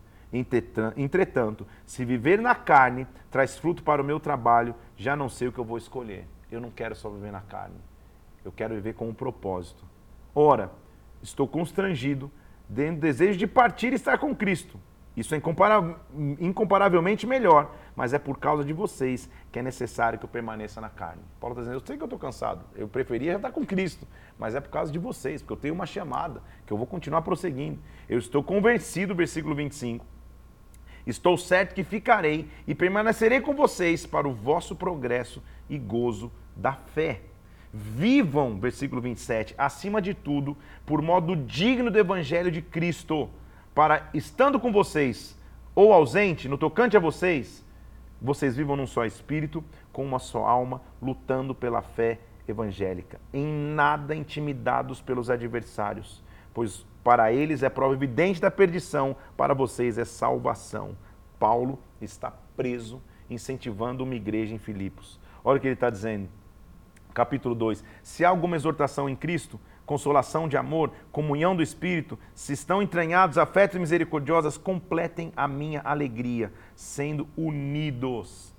Entretanto, 0.98 1.66
se 1.86 2.04
viver 2.04 2.42
na 2.42 2.54
carne 2.54 3.08
traz 3.32 3.58
fruto 3.58 3.82
para 3.82 4.02
o 4.02 4.06
meu 4.06 4.20
trabalho, 4.20 4.76
já 4.98 5.16
não 5.16 5.30
sei 5.30 5.48
o 5.48 5.54
que 5.54 5.60
eu 5.60 5.64
vou 5.64 5.78
escolher 5.78 6.28
eu 6.54 6.62
não 6.62 6.72
quero 6.72 6.96
só 6.96 7.10
viver 7.10 7.32
na 7.32 7.42
carne. 7.42 7.76
Eu 8.44 8.52
quero 8.52 8.74
viver 8.76 8.94
com 8.94 9.08
um 9.08 9.14
propósito. 9.14 9.86
Ora, 10.36 10.72
estou 11.22 11.48
constrangido 11.48 12.32
dentro 12.68 12.96
do 12.98 13.02
desejo 13.02 13.38
de 13.38 13.48
partir 13.48 13.94
e 13.94 13.96
estar 13.96 14.18
com 14.18 14.36
Cristo. 14.36 14.80
Isso 15.16 15.36
é 15.36 15.42
incomparavelmente 16.40 17.28
melhor, 17.28 17.72
mas 17.96 18.14
é 18.14 18.20
por 18.20 18.40
causa 18.40 18.66
de 18.66 18.74
vocês 18.74 19.30
que 19.52 19.60
é 19.60 19.62
necessário 19.62 20.18
que 20.18 20.26
eu 20.26 20.30
permaneça 20.30 20.82
na 20.82 20.90
carne. 20.90 21.22
Paulo 21.40 21.54
está 21.54 21.62
dizendo, 21.62 21.80
eu 21.80 21.86
sei 21.86 21.98
que 21.98 22.02
eu 22.02 22.08
estou 22.08 22.18
cansado, 22.18 22.66
eu 22.76 22.88
preferia 22.88 23.36
estar 23.36 23.52
com 23.52 23.64
Cristo, 23.64 24.08
mas 24.40 24.56
é 24.56 24.60
por 24.60 24.72
causa 24.72 24.92
de 24.92 24.98
vocês, 24.98 25.44
porque 25.44 25.54
eu 25.54 25.58
tenho 25.58 25.76
uma 25.76 25.86
chamada, 25.86 26.42
que 26.66 26.74
eu 26.74 26.78
vou 26.78 26.88
continuar 26.88 27.22
prosseguindo. 27.22 27.80
Eu 28.10 28.18
estou 28.18 28.44
convencido, 28.44 29.14
versículo 29.14 29.54
25, 29.54 30.04
estou 31.06 31.38
certo 31.38 31.76
que 31.76 31.84
ficarei 31.84 32.50
e 32.66 32.74
permanecerei 32.74 33.40
com 33.40 33.54
vocês 33.54 34.08
para 34.08 34.28
o 34.28 34.34
vosso 34.34 34.76
progresso 34.76 35.44
e 35.70 35.78
gozo 35.78 36.32
da 36.56 36.74
fé, 36.74 37.22
Vivam, 37.76 38.60
versículo 38.60 39.02
27, 39.02 39.56
acima 39.58 40.00
de 40.00 40.14
tudo, 40.14 40.56
por 40.86 41.02
modo 41.02 41.36
digno 41.36 41.90
do 41.90 41.98
evangelho 41.98 42.52
de 42.52 42.62
Cristo, 42.62 43.28
para, 43.74 44.10
estando 44.14 44.60
com 44.60 44.72
vocês 44.72 45.36
ou 45.74 45.92
ausente, 45.92 46.48
no 46.48 46.56
tocante 46.56 46.96
a 46.96 47.00
vocês, 47.00 47.66
vocês 48.22 48.56
vivam 48.56 48.76
num 48.76 48.86
só 48.86 49.06
espírito, 49.06 49.64
com 49.92 50.06
uma 50.06 50.20
só 50.20 50.46
alma, 50.46 50.82
lutando 51.02 51.56
pela 51.56 51.82
fé 51.82 52.20
evangélica, 52.48 53.20
em 53.34 53.46
nada 53.46 54.14
intimidados 54.14 55.02
pelos 55.02 55.32
adversários, 55.32 56.24
pois 56.54 56.86
para 57.04 57.34
eles 57.34 57.64
é 57.64 57.70
prova 57.70 57.96
evidente 57.96 58.40
da 58.40 58.52
perdição, 58.52 59.16
para 59.36 59.56
vocês 59.56 59.98
é 59.98 60.06
salvação. 60.06 60.96
Paulo 61.40 61.80
está 62.00 62.32
preso, 62.56 63.02
incentivando 63.30 64.04
uma 64.04 64.14
igreja 64.14 64.54
em 64.54 64.60
Filipos. 64.60 65.20
Olha 65.44 65.58
o 65.58 65.60
que 65.60 65.68
ele 65.68 65.74
está 65.74 65.90
dizendo. 65.90 66.30
Capítulo 67.14 67.54
2: 67.54 67.84
Se 68.02 68.26
há 68.26 68.30
alguma 68.30 68.56
exortação 68.56 69.08
em 69.08 69.16
Cristo, 69.16 69.60
consolação 69.86 70.48
de 70.48 70.58
amor, 70.58 70.92
comunhão 71.12 71.56
do 71.56 71.62
Espírito, 71.62 72.18
se 72.34 72.54
estão 72.54 72.82
entranhados 72.82 73.38
afetos 73.38 73.80
misericordiosas, 73.80 74.58
completem 74.58 75.32
a 75.36 75.48
minha 75.48 75.82
alegria, 75.84 76.52
sendo 76.76 77.28
unidos. 77.38 78.54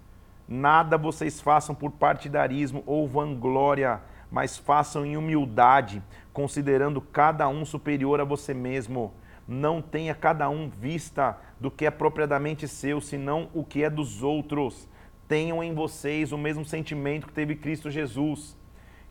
Nada 0.46 0.98
vocês 0.98 1.40
façam 1.40 1.74
por 1.74 1.90
partidarismo 1.90 2.82
ou 2.86 3.09
vanglória, 3.09 4.00
mas 4.30 4.59
façam 4.59 5.05
em 5.05 5.16
humildade, 5.16 6.02
considerando 6.32 7.00
cada 7.00 7.48
um 7.48 7.64
superior 7.64 8.20
a 8.20 8.24
você 8.24 8.52
mesmo. 8.52 9.12
Não 9.48 9.82
tenha 9.82 10.14
cada 10.14 10.48
um 10.48 10.68
vista 10.68 11.38
do 11.59 11.70
que 11.70 11.86
é 11.86 11.90
propriamente 11.90 12.68
seu, 12.68 13.00
senão 13.00 13.48
o 13.55 13.64
que 13.64 13.82
é 13.82 13.90
dos 13.90 14.22
outros. 14.22 14.88
Tenham 15.27 15.62
em 15.62 15.75
vocês 15.75 16.33
o 16.33 16.39
mesmo 16.39 16.64
sentimento 16.64 17.27
que 17.27 17.33
teve 17.33 17.57
Cristo 17.57 17.91
Jesus 17.91 18.57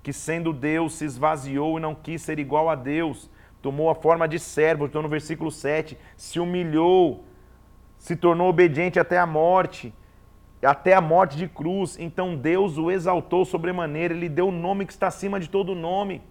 que 0.03 0.11
sendo 0.11 0.51
Deus 0.51 0.95
se 0.95 1.05
esvaziou 1.05 1.77
e 1.77 1.81
não 1.81 1.95
quis 1.95 2.21
ser 2.21 2.37
igual 2.37 2.69
a 2.69 2.75
Deus, 2.75 3.29
tomou 3.61 3.89
a 3.89 3.95
forma 3.95 4.27
de 4.27 4.37
servo, 4.37 4.85
estou 4.85 5.01
no 5.01 5.07
versículo 5.07 5.49
7, 5.49 5.97
se 6.17 6.41
humilhou, 6.41 7.23
se 7.97 8.17
tornou 8.17 8.49
obediente 8.49 8.99
até 8.99 9.17
a 9.17 9.25
morte, 9.25 9.93
até 10.61 10.93
a 10.93 10.99
morte 10.99 11.37
de 11.37 11.47
cruz. 11.47 11.97
Então 11.97 12.35
Deus 12.35 12.77
o 12.77 12.91
exaltou 12.91 13.45
sobremaneira, 13.45 14.13
ele 14.13 14.27
deu 14.27 14.49
o 14.49 14.51
nome 14.51 14.85
que 14.85 14.91
está 14.91 15.07
acima 15.07 15.39
de 15.39 15.49
todo 15.49 15.73
nome, 15.73 16.21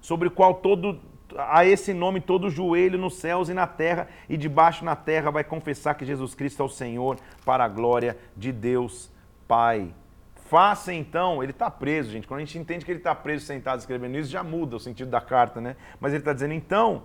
sobre 0.00 0.28
o 0.28 0.30
qual 0.30 0.54
todo 0.54 0.98
a 1.36 1.64
esse 1.64 1.92
nome 1.94 2.20
todo 2.20 2.50
joelho 2.50 2.98
nos 2.98 3.16
céus 3.16 3.48
e 3.48 3.54
na 3.54 3.66
terra 3.66 4.08
e 4.28 4.36
debaixo 4.36 4.84
na 4.84 4.96
terra 4.96 5.30
vai 5.30 5.44
confessar 5.44 5.94
que 5.94 6.04
Jesus 6.04 6.34
Cristo 6.34 6.62
é 6.62 6.66
o 6.66 6.68
Senhor 6.68 7.18
para 7.44 7.64
a 7.64 7.68
glória 7.68 8.16
de 8.36 8.52
Deus 8.52 9.10
Pai. 9.46 9.94
Faça 10.50 10.92
então, 10.92 11.42
ele 11.42 11.52
está 11.52 11.70
preso, 11.70 12.10
gente. 12.10 12.26
Quando 12.26 12.38
a 12.38 12.44
gente 12.44 12.58
entende 12.58 12.84
que 12.84 12.90
ele 12.90 12.98
está 12.98 13.14
preso 13.14 13.46
sentado 13.46 13.78
escrevendo 13.78 14.18
isso, 14.18 14.30
já 14.30 14.42
muda 14.42 14.76
o 14.76 14.80
sentido 14.80 15.08
da 15.08 15.20
carta, 15.20 15.60
né? 15.60 15.76
Mas 16.00 16.12
ele 16.12 16.22
está 16.22 16.32
dizendo, 16.32 16.54
então, 16.54 17.04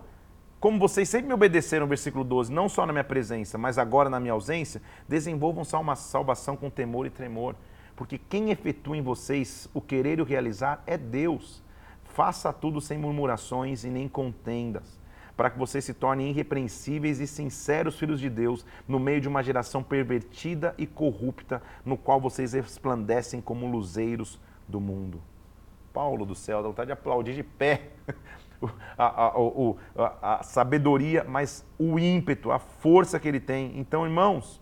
como 0.60 0.80
vocês 0.80 1.08
sempre 1.08 1.28
me 1.28 1.34
obedeceram, 1.34 1.86
versículo 1.86 2.24
12, 2.24 2.52
não 2.52 2.68
só 2.68 2.88
na 2.88 2.92
minha 2.92 3.04
presença, 3.04 3.56
mas 3.56 3.78
agora 3.78 4.10
na 4.10 4.20
minha 4.20 4.34
ausência, 4.34 4.82
desenvolvam 5.08 5.64
uma 5.80 5.96
salvação 5.96 6.58
com 6.58 6.72
temor 6.72 7.06
e 7.06 7.12
tremor. 7.12 7.56
Porque 7.96 8.18
quem 8.18 8.50
efetua 8.50 8.98
em 8.98 9.02
vocês 9.02 9.70
o 9.76 9.80
querer 9.80 10.18
e 10.18 10.22
o 10.24 10.26
realizar 10.26 10.84
é 10.88 10.98
Deus. 10.98 11.64
Faça 12.16 12.54
tudo 12.54 12.80
sem 12.80 12.98
murmurações 12.98 13.84
e 13.84 13.90
nem 13.90 14.08
contendas 14.08 14.98
para 15.36 15.50
que 15.50 15.60
vocês 15.60 15.84
se 15.84 15.94
tornem 15.94 16.30
irrepreensíveis 16.30 17.20
e 17.20 17.28
sinceros 17.28 18.00
filhos 18.00 18.22
de 18.22 18.30
Deus 18.30 18.66
no 18.88 18.98
meio 18.98 19.20
de 19.20 19.28
uma 19.28 19.44
geração 19.44 19.84
pervertida 19.84 20.74
e 20.78 20.88
corrupta, 20.88 21.62
no 21.84 21.98
qual 21.98 22.22
vocês 22.22 22.54
resplandecem 22.54 23.42
como 23.42 23.70
luzeiros 23.70 24.40
do 24.66 24.80
mundo. 24.80 25.22
Paulo 25.92 26.26
do 26.26 26.36
céu, 26.36 26.62
dá 26.62 26.70
vontade 26.70 26.88
de 26.88 26.94
aplaudir 26.94 27.36
de 27.36 27.44
pé 27.44 27.90
a, 28.98 29.06
a, 29.06 29.34
a, 29.98 30.40
a, 30.40 30.44
sabedoria, 30.44 31.26
mas 31.28 31.66
o 31.78 32.00
ímpeto, 32.00 32.50
a 32.50 32.60
força 32.60 33.20
que 33.20 33.28
ele 33.28 33.42
tem. 33.42 33.78
Então, 33.78 34.06
irmãos, 34.06 34.62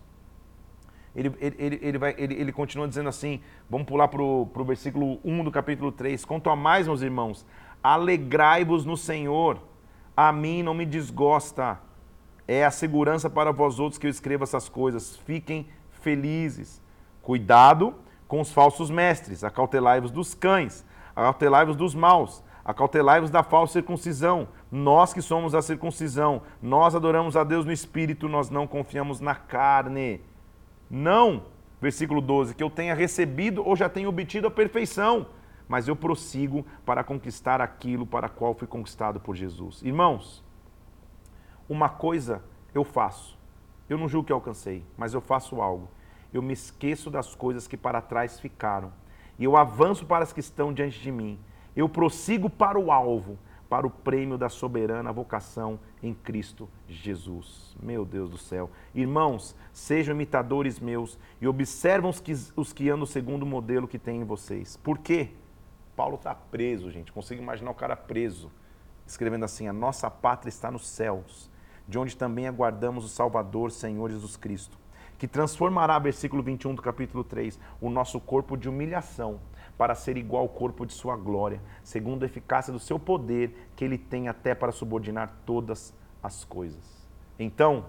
ele, 1.14 1.32
ele, 1.40 1.78
ele, 1.82 1.98
vai, 1.98 2.14
ele, 2.18 2.34
ele 2.34 2.52
continua 2.52 2.88
dizendo 2.88 3.08
assim, 3.08 3.40
vamos 3.70 3.86
pular 3.86 4.08
para 4.08 4.22
o 4.22 4.64
versículo 4.66 5.20
1 5.24 5.44
do 5.44 5.50
capítulo 5.50 5.92
3. 5.92 6.24
Quanto 6.24 6.50
a 6.50 6.56
mais, 6.56 6.86
meus 6.86 7.02
irmãos, 7.02 7.46
alegrai-vos 7.82 8.84
no 8.84 8.96
Senhor 8.96 9.60
a 10.16 10.32
mim 10.32 10.62
não 10.62 10.74
me 10.74 10.86
desgosta. 10.86 11.80
É 12.46 12.64
a 12.64 12.70
segurança 12.70 13.28
para 13.28 13.52
vós 13.52 13.78
outros 13.78 13.98
que 13.98 14.06
eu 14.06 14.10
escrevo 14.10 14.44
essas 14.44 14.68
coisas. 14.68 15.16
Fiquem 15.16 15.66
felizes. 16.02 16.80
Cuidado 17.22 17.94
com 18.28 18.40
os 18.40 18.52
falsos 18.52 18.90
mestres. 18.90 19.42
Acautelai-vos 19.42 20.10
dos 20.10 20.34
cães. 20.34 20.84
Acautelai-vos 21.16 21.74
dos 21.74 21.94
maus. 21.94 22.44
Acautelai-vos 22.64 23.30
da 23.30 23.42
falsa 23.42 23.74
circuncisão. 23.74 24.48
Nós 24.70 25.12
que 25.12 25.22
somos 25.22 25.54
a 25.54 25.62
circuncisão, 25.62 26.42
nós 26.62 26.94
adoramos 26.94 27.36
a 27.36 27.44
Deus 27.44 27.64
no 27.64 27.72
espírito, 27.72 28.28
nós 28.28 28.50
não 28.50 28.66
confiamos 28.66 29.20
na 29.20 29.34
carne. 29.34 30.20
Não, 30.90 31.44
versículo 31.80 32.20
12, 32.20 32.54
que 32.54 32.62
eu 32.62 32.70
tenha 32.70 32.94
recebido 32.94 33.66
ou 33.66 33.74
já 33.74 33.88
tenha 33.88 34.08
obtido 34.08 34.46
a 34.46 34.50
perfeição 34.50 35.26
mas 35.68 35.88
eu 35.88 35.96
prossigo 35.96 36.64
para 36.84 37.02
conquistar 37.02 37.60
aquilo 37.60 38.06
para 38.06 38.28
qual 38.28 38.54
fui 38.54 38.68
conquistado 38.68 39.18
por 39.18 39.34
Jesus. 39.34 39.82
Irmãos, 39.82 40.44
uma 41.68 41.88
coisa 41.88 42.42
eu 42.74 42.84
faço. 42.84 43.38
Eu 43.88 43.98
não 43.98 44.08
julgo 44.08 44.26
que 44.26 44.32
alcancei, 44.32 44.84
mas 44.96 45.14
eu 45.14 45.20
faço 45.20 45.60
algo. 45.60 45.88
Eu 46.32 46.42
me 46.42 46.52
esqueço 46.52 47.10
das 47.10 47.34
coisas 47.34 47.66
que 47.66 47.76
para 47.76 48.00
trás 48.00 48.40
ficaram. 48.40 48.92
E 49.38 49.44
eu 49.44 49.56
avanço 49.56 50.06
para 50.06 50.24
as 50.24 50.32
que 50.32 50.40
estão 50.40 50.72
diante 50.72 51.00
de 51.00 51.10
mim. 51.10 51.38
Eu 51.74 51.88
prossigo 51.88 52.48
para 52.48 52.78
o 52.78 52.92
alvo, 52.92 53.38
para 53.68 53.86
o 53.86 53.90
prêmio 53.90 54.36
da 54.36 54.48
soberana 54.48 55.12
vocação 55.12 55.78
em 56.02 56.14
Cristo 56.14 56.68
Jesus. 56.88 57.74
Meu 57.82 58.04
Deus 58.04 58.30
do 58.30 58.38
céu. 58.38 58.70
Irmãos, 58.94 59.56
sejam 59.72 60.14
imitadores 60.14 60.78
meus 60.78 61.18
e 61.40 61.48
observam 61.48 62.10
os 62.10 62.20
que, 62.20 62.32
os 62.56 62.72
que 62.72 62.90
andam 62.90 63.06
segundo 63.06 63.42
o 63.42 63.46
modelo 63.46 63.88
que 63.88 63.98
tem 63.98 64.20
em 64.20 64.24
vocês. 64.24 64.76
Por 64.76 64.98
quê? 64.98 65.30
Paulo 65.96 66.16
está 66.16 66.34
preso, 66.34 66.90
gente. 66.90 67.12
Consigo 67.12 67.42
imaginar 67.42 67.70
o 67.70 67.74
cara 67.74 67.96
preso, 67.96 68.50
escrevendo 69.06 69.44
assim: 69.44 69.68
A 69.68 69.72
nossa 69.72 70.10
pátria 70.10 70.48
está 70.48 70.70
nos 70.70 70.86
céus, 70.86 71.50
de 71.88 71.98
onde 71.98 72.16
também 72.16 72.46
aguardamos 72.46 73.04
o 73.04 73.08
Salvador, 73.08 73.70
Senhor 73.70 74.10
Jesus 74.10 74.36
Cristo, 74.36 74.76
que 75.18 75.28
transformará, 75.28 75.98
versículo 75.98 76.42
21 76.42 76.74
do 76.74 76.82
capítulo 76.82 77.22
3, 77.22 77.58
o 77.80 77.88
nosso 77.88 78.20
corpo 78.20 78.56
de 78.56 78.68
humilhação 78.68 79.40
para 79.76 79.94
ser 79.94 80.16
igual 80.16 80.42
ao 80.42 80.48
corpo 80.48 80.86
de 80.86 80.92
sua 80.92 81.16
glória, 81.16 81.60
segundo 81.82 82.22
a 82.22 82.26
eficácia 82.26 82.72
do 82.72 82.78
seu 82.78 82.98
poder, 82.98 83.70
que 83.74 83.84
ele 83.84 83.98
tem 83.98 84.28
até 84.28 84.54
para 84.54 84.72
subordinar 84.72 85.32
todas 85.44 85.92
as 86.22 86.44
coisas. 86.44 87.08
Então, 87.38 87.86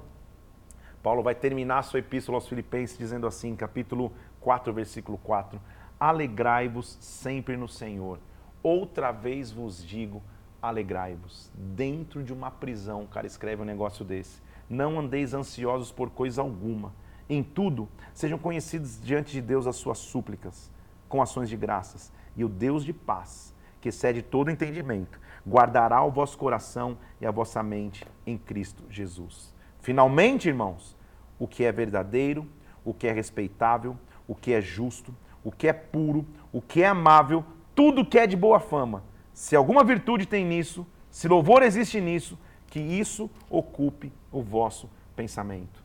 Paulo 1.03 1.22
vai 1.22 1.36
terminar 1.36 1.80
a 1.80 1.84
sua 1.84 1.99
epístola 1.99 2.38
aos 2.38 2.48
Filipenses 2.48 2.98
dizendo 2.98 3.28
assim, 3.28 3.56
capítulo 3.56 4.12
4, 4.41 4.74
versículo 4.74 5.18
4: 5.20 5.62
alegrai-vos 5.99 6.98
sempre 6.99 7.56
no 7.56 7.68
Senhor. 7.68 8.20
Outra 8.64 9.12
vez 9.12 9.52
vos 9.52 9.86
digo, 9.86 10.22
alegrai-vos. 10.62 11.52
Dentro 11.53 12.24
de 12.24 12.34
uma 12.34 12.49
prisão, 12.49 13.03
o 13.03 13.07
cara 13.07 13.28
escreve 13.28 13.62
um 13.62 13.66
negócio 13.66 14.03
desse. 14.03 14.41
Não 14.68 14.99
andeis 14.99 15.34
ansiosos 15.34 15.91
por 15.91 16.10
coisa 16.10 16.41
alguma. 16.41 16.91
Em 17.30 17.44
tudo, 17.44 17.88
sejam 18.14 18.38
conhecidos 18.38 18.99
diante 19.02 19.32
de 19.32 19.41
Deus 19.41 19.68
as 19.68 19.76
suas 19.76 19.98
súplicas, 19.98 20.72
com 21.07 21.22
ações 21.22 21.49
de 21.49 21.57
graças. 21.57 22.11
E 22.36 22.44
o 22.44 22.49
Deus 22.49 22.84
de 22.84 22.94
paz, 22.94 23.53
que 23.80 23.90
excede 23.90 24.22
todo 24.22 24.52
entendimento, 24.52 25.19
guardará 25.48 26.03
o 26.03 26.11
vosso 26.11 26.38
coração 26.38 26.98
e 27.22 27.26
a 27.26 27.32
vossa 27.32 27.61
mente 27.61 28.06
em 28.26 28.38
Cristo 28.38 28.84
Jesus. 28.90 29.53
Finalmente, 29.80 30.48
irmãos, 30.48 30.98
o 31.38 31.48
que 31.48 31.64
é 31.64 31.72
verdadeiro, 31.72 32.48
o 32.84 32.94
que 32.94 33.07
é 33.07 33.11
respeitável, 33.11 33.98
o 34.27 34.34
que 34.34 34.53
é 34.53 34.61
justo, 34.61 35.15
o 35.44 35.52
que 35.52 35.68
é 35.68 35.73
puro, 35.73 36.26
o 36.52 36.61
que 36.61 36.82
é 36.82 36.88
amável, 36.88 37.45
tudo 37.76 38.06
que 38.06 38.18
é 38.18 38.26
de 38.26 38.36
boa 38.36 38.60
fama. 38.60 39.03
Se 39.34 39.56
alguma 39.56 39.84
virtude 39.84 40.26
tem 40.26 40.44
nisso, 40.44 40.88
se 41.11 41.27
louvor 41.27 41.61
existe 41.61 42.02
nisso, 42.02 42.38
que 42.68 42.80
isso 42.80 43.30
ocupe 43.49 44.11
o 44.32 44.41
vosso 44.41 44.90
pensamento. 45.15 45.84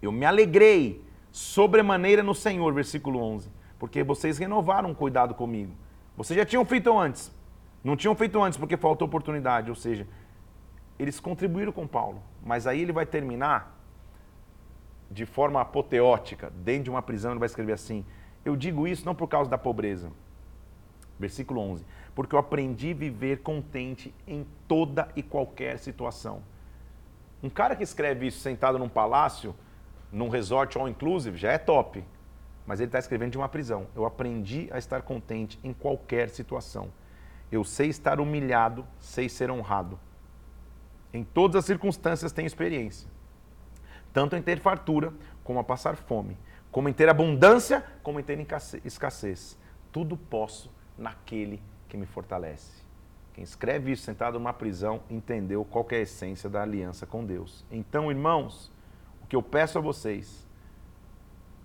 Eu 0.00 0.10
me 0.10 0.24
alegrei 0.24 1.04
sobremaneira 1.30 2.22
no 2.22 2.34
Senhor, 2.34 2.72
versículo 2.72 3.20
11, 3.20 3.50
porque 3.84 4.02
vocês 4.02 4.38
renovaram 4.38 4.92
o 4.92 4.94
cuidado 4.94 5.34
comigo. 5.34 5.70
Vocês 6.16 6.38
já 6.38 6.46
tinham 6.46 6.64
feito 6.64 6.98
antes, 6.98 7.30
não 7.84 7.94
tinham 7.94 8.16
feito 8.16 8.42
antes 8.42 8.58
porque 8.58 8.78
faltou 8.78 9.06
oportunidade, 9.06 9.68
ou 9.68 9.76
seja, 9.76 10.08
eles 10.98 11.20
contribuíram 11.20 11.70
com 11.70 11.86
Paulo, 11.86 12.22
mas 12.42 12.66
aí 12.66 12.80
ele 12.80 12.92
vai 12.92 13.04
terminar 13.04 13.78
de 15.10 15.26
forma 15.26 15.60
apoteótica, 15.60 16.50
dentro 16.64 16.84
de 16.84 16.90
uma 16.90 17.02
prisão, 17.02 17.32
ele 17.32 17.40
vai 17.40 17.44
escrever 17.44 17.74
assim: 17.74 18.06
eu 18.42 18.56
digo 18.56 18.88
isso 18.88 19.04
não 19.04 19.14
por 19.14 19.28
causa 19.28 19.50
da 19.50 19.58
pobreza. 19.58 20.10
Versículo 21.18 21.60
11. 21.60 21.84
Porque 22.14 22.34
eu 22.34 22.38
aprendi 22.38 22.92
a 22.92 22.94
viver 22.94 23.42
contente 23.42 24.14
em 24.26 24.46
toda 24.66 25.10
e 25.14 25.22
qualquer 25.22 25.78
situação. 25.78 26.42
Um 27.42 27.50
cara 27.50 27.76
que 27.76 27.84
escreve 27.84 28.28
isso 28.28 28.40
sentado 28.40 28.78
num 28.78 28.88
palácio, 28.88 29.54
num 30.10 30.30
resort 30.30 30.78
all 30.78 30.88
inclusive, 30.88 31.36
já 31.36 31.52
é 31.52 31.58
top. 31.58 32.02
Mas 32.66 32.80
ele 32.80 32.88
está 32.88 32.98
escrevendo 32.98 33.32
de 33.32 33.38
uma 33.38 33.48
prisão. 33.48 33.86
Eu 33.94 34.04
aprendi 34.04 34.68
a 34.72 34.78
estar 34.78 35.02
contente 35.02 35.58
em 35.62 35.72
qualquer 35.72 36.30
situação. 36.30 36.90
Eu 37.52 37.62
sei 37.64 37.88
estar 37.88 38.20
humilhado, 38.20 38.86
sei 38.98 39.28
ser 39.28 39.50
honrado. 39.50 39.98
Em 41.12 41.22
todas 41.22 41.56
as 41.56 41.64
circunstâncias 41.64 42.32
tenho 42.32 42.46
experiência. 42.46 43.08
Tanto 44.12 44.34
em 44.36 44.42
ter 44.42 44.60
fartura, 44.60 45.12
como 45.42 45.58
a 45.58 45.64
passar 45.64 45.96
fome. 45.96 46.38
Como 46.70 46.88
em 46.88 46.92
ter 46.92 47.08
abundância, 47.08 47.84
como 48.02 48.18
em 48.18 48.22
ter 48.22 48.38
escassez. 48.84 49.58
Tudo 49.92 50.16
posso 50.16 50.70
naquele 50.96 51.62
que 51.88 51.96
me 51.96 52.06
fortalece. 52.06 52.84
Quem 53.34 53.44
escreve 53.44 53.92
isso 53.92 54.04
sentado 54.04 54.38
numa 54.38 54.52
prisão 54.52 55.02
entendeu 55.10 55.64
qual 55.64 55.86
é 55.90 55.96
a 55.96 56.00
essência 56.00 56.48
da 56.48 56.62
aliança 56.62 57.04
com 57.04 57.24
Deus. 57.24 57.64
Então, 57.70 58.10
irmãos, 58.10 58.72
o 59.22 59.26
que 59.26 59.34
eu 59.34 59.42
peço 59.42 59.76
a 59.76 59.80
vocês, 59.80 60.46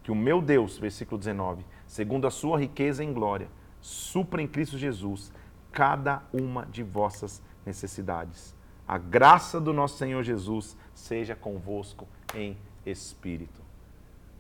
que 0.09 0.11
o 0.11 0.15
meu 0.15 0.41
Deus, 0.41 0.75
versículo 0.75 1.19
19, 1.19 1.63
segundo 1.85 2.25
a 2.25 2.31
sua 2.31 2.59
riqueza 2.59 3.03
em 3.03 3.13
glória, 3.13 3.47
supra 3.79 4.41
em 4.41 4.47
Cristo 4.47 4.75
Jesus 4.75 5.31
cada 5.71 6.23
uma 6.33 6.65
de 6.65 6.81
vossas 6.81 7.43
necessidades. 7.63 8.55
A 8.87 8.97
graça 8.97 9.61
do 9.61 9.71
nosso 9.71 9.99
Senhor 9.99 10.23
Jesus 10.23 10.75
seja 10.95 11.35
convosco 11.35 12.07
em 12.33 12.57
espírito. 12.83 13.61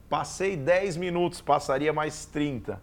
Passei 0.09 0.57
10 0.57 0.97
minutos, 0.97 1.39
passaria 1.39 1.93
mais 1.93 2.25
30. 2.25 2.81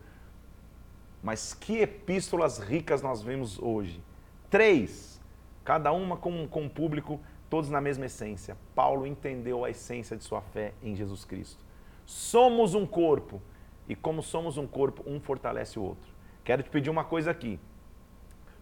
Mas 1.25 1.55
que 1.55 1.79
epístolas 1.79 2.61
ricas 2.61 3.03
nós 3.03 3.21
vemos 3.21 3.59
hoje. 3.59 4.01
Três, 4.49 5.21
cada 5.65 5.91
uma 5.91 6.17
com, 6.17 6.47
com 6.47 6.63
um 6.63 6.69
público, 6.69 7.21
todos 7.51 7.69
na 7.69 7.81
mesma 7.81 8.07
essência. 8.07 8.57
Paulo 8.77 9.09
entendeu 9.09 9.65
a 9.65 9.71
essência 9.71 10.17
de 10.17 10.23
sua 10.23 10.41
fé 10.41 10.73
em 10.81 10.95
Jesus 10.95 11.25
Cristo. 11.25 11.66
Somos 12.07 12.75
um 12.75 12.87
corpo, 12.87 13.43
e 13.89 13.95
como 13.95 14.23
somos 14.23 14.57
um 14.57 14.67
corpo, 14.67 15.03
um 15.07 15.21
fortalece 15.21 15.79
o 15.79 15.83
outro. 15.83 16.09
Quero 16.45 16.63
te 16.63 16.71
pedir 16.71 16.89
uma 16.89 17.05
coisa 17.05 17.31
aqui. 17.31 17.59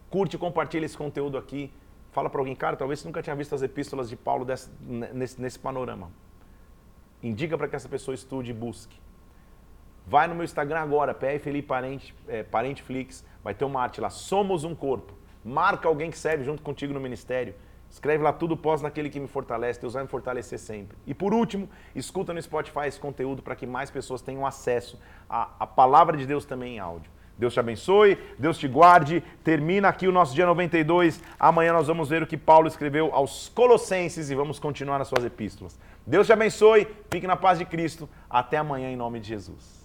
Curte 0.09 0.37
compartilha 0.37 0.85
esse 0.85 0.97
conteúdo 0.97 1.37
aqui. 1.37 1.71
Fala 2.11 2.29
para 2.29 2.41
alguém, 2.41 2.55
cara, 2.55 2.75
talvez 2.75 2.99
você 2.99 3.07
nunca 3.07 3.21
tinha 3.21 3.35
visto 3.35 3.53
as 3.53 3.61
epístolas 3.61 4.09
de 4.09 4.15
Paulo 4.15 4.43
desse, 4.43 4.71
nesse, 4.81 5.39
nesse 5.39 5.59
panorama. 5.59 6.11
Indica 7.21 7.57
para 7.57 7.67
que 7.67 7.75
essa 7.75 7.87
pessoa 7.87 8.15
estude 8.15 8.51
e 8.51 8.53
busque. 8.53 8.99
Vai 10.07 10.27
no 10.27 10.35
meu 10.35 10.43
Instagram 10.43 10.79
agora, 10.79 11.13
PR 11.13 11.39
Felipe 11.39 11.67
Parente, 11.67 12.15
é, 12.27 12.43
vai 13.43 13.53
ter 13.53 13.65
uma 13.65 13.81
arte 13.81 13.99
lá, 14.01 14.09
Somos 14.09 14.63
um 14.63 14.75
Corpo. 14.75 15.13
Marca 15.43 15.87
alguém 15.87 16.09
que 16.09 16.17
serve 16.17 16.43
junto 16.43 16.63
contigo 16.63 16.93
no 16.93 16.99
ministério. 16.99 17.53
Escreve 17.95 18.21
lá 18.21 18.33
tudo 18.33 18.57
pós 18.57 18.81
naquele 18.81 19.09
que 19.09 19.21
me 19.21 19.27
fortalece, 19.27 19.79
Deus 19.79 19.93
vai 19.93 20.03
me 20.03 20.09
fortalecer 20.09 20.59
sempre. 20.59 20.97
E 21.07 21.13
por 21.13 21.33
último, 21.33 21.69
escuta 21.95 22.33
no 22.33 22.41
Spotify 22.41 22.87
esse 22.87 22.99
conteúdo 22.99 23.41
para 23.41 23.55
que 23.55 23.65
mais 23.65 23.89
pessoas 23.89 24.21
tenham 24.21 24.45
acesso 24.45 24.99
à, 25.29 25.49
à 25.61 25.65
palavra 25.65 26.17
de 26.17 26.25
Deus 26.25 26.43
também 26.43 26.75
em 26.75 26.79
áudio. 26.79 27.09
Deus 27.37 27.53
te 27.53 27.59
abençoe, 27.61 28.17
Deus 28.37 28.57
te 28.57 28.67
guarde. 28.67 29.23
Termina 29.45 29.87
aqui 29.87 30.09
o 30.09 30.11
nosso 30.11 30.35
dia 30.35 30.45
92. 30.45 31.23
Amanhã 31.39 31.71
nós 31.71 31.87
vamos 31.87 32.09
ver 32.09 32.21
o 32.21 32.27
que 32.27 32.35
Paulo 32.35 32.67
escreveu 32.67 33.13
aos 33.13 33.47
Colossenses 33.47 34.29
e 34.29 34.35
vamos 34.35 34.59
continuar 34.59 34.99
nas 34.99 35.07
suas 35.07 35.23
epístolas. 35.23 35.79
Deus 36.05 36.27
te 36.27 36.33
abençoe, 36.33 36.85
fique 37.09 37.25
na 37.25 37.37
paz 37.37 37.57
de 37.57 37.63
Cristo. 37.63 38.09
Até 38.29 38.57
amanhã 38.57 38.91
em 38.91 38.97
nome 38.97 39.21
de 39.21 39.29
Jesus. 39.29 39.84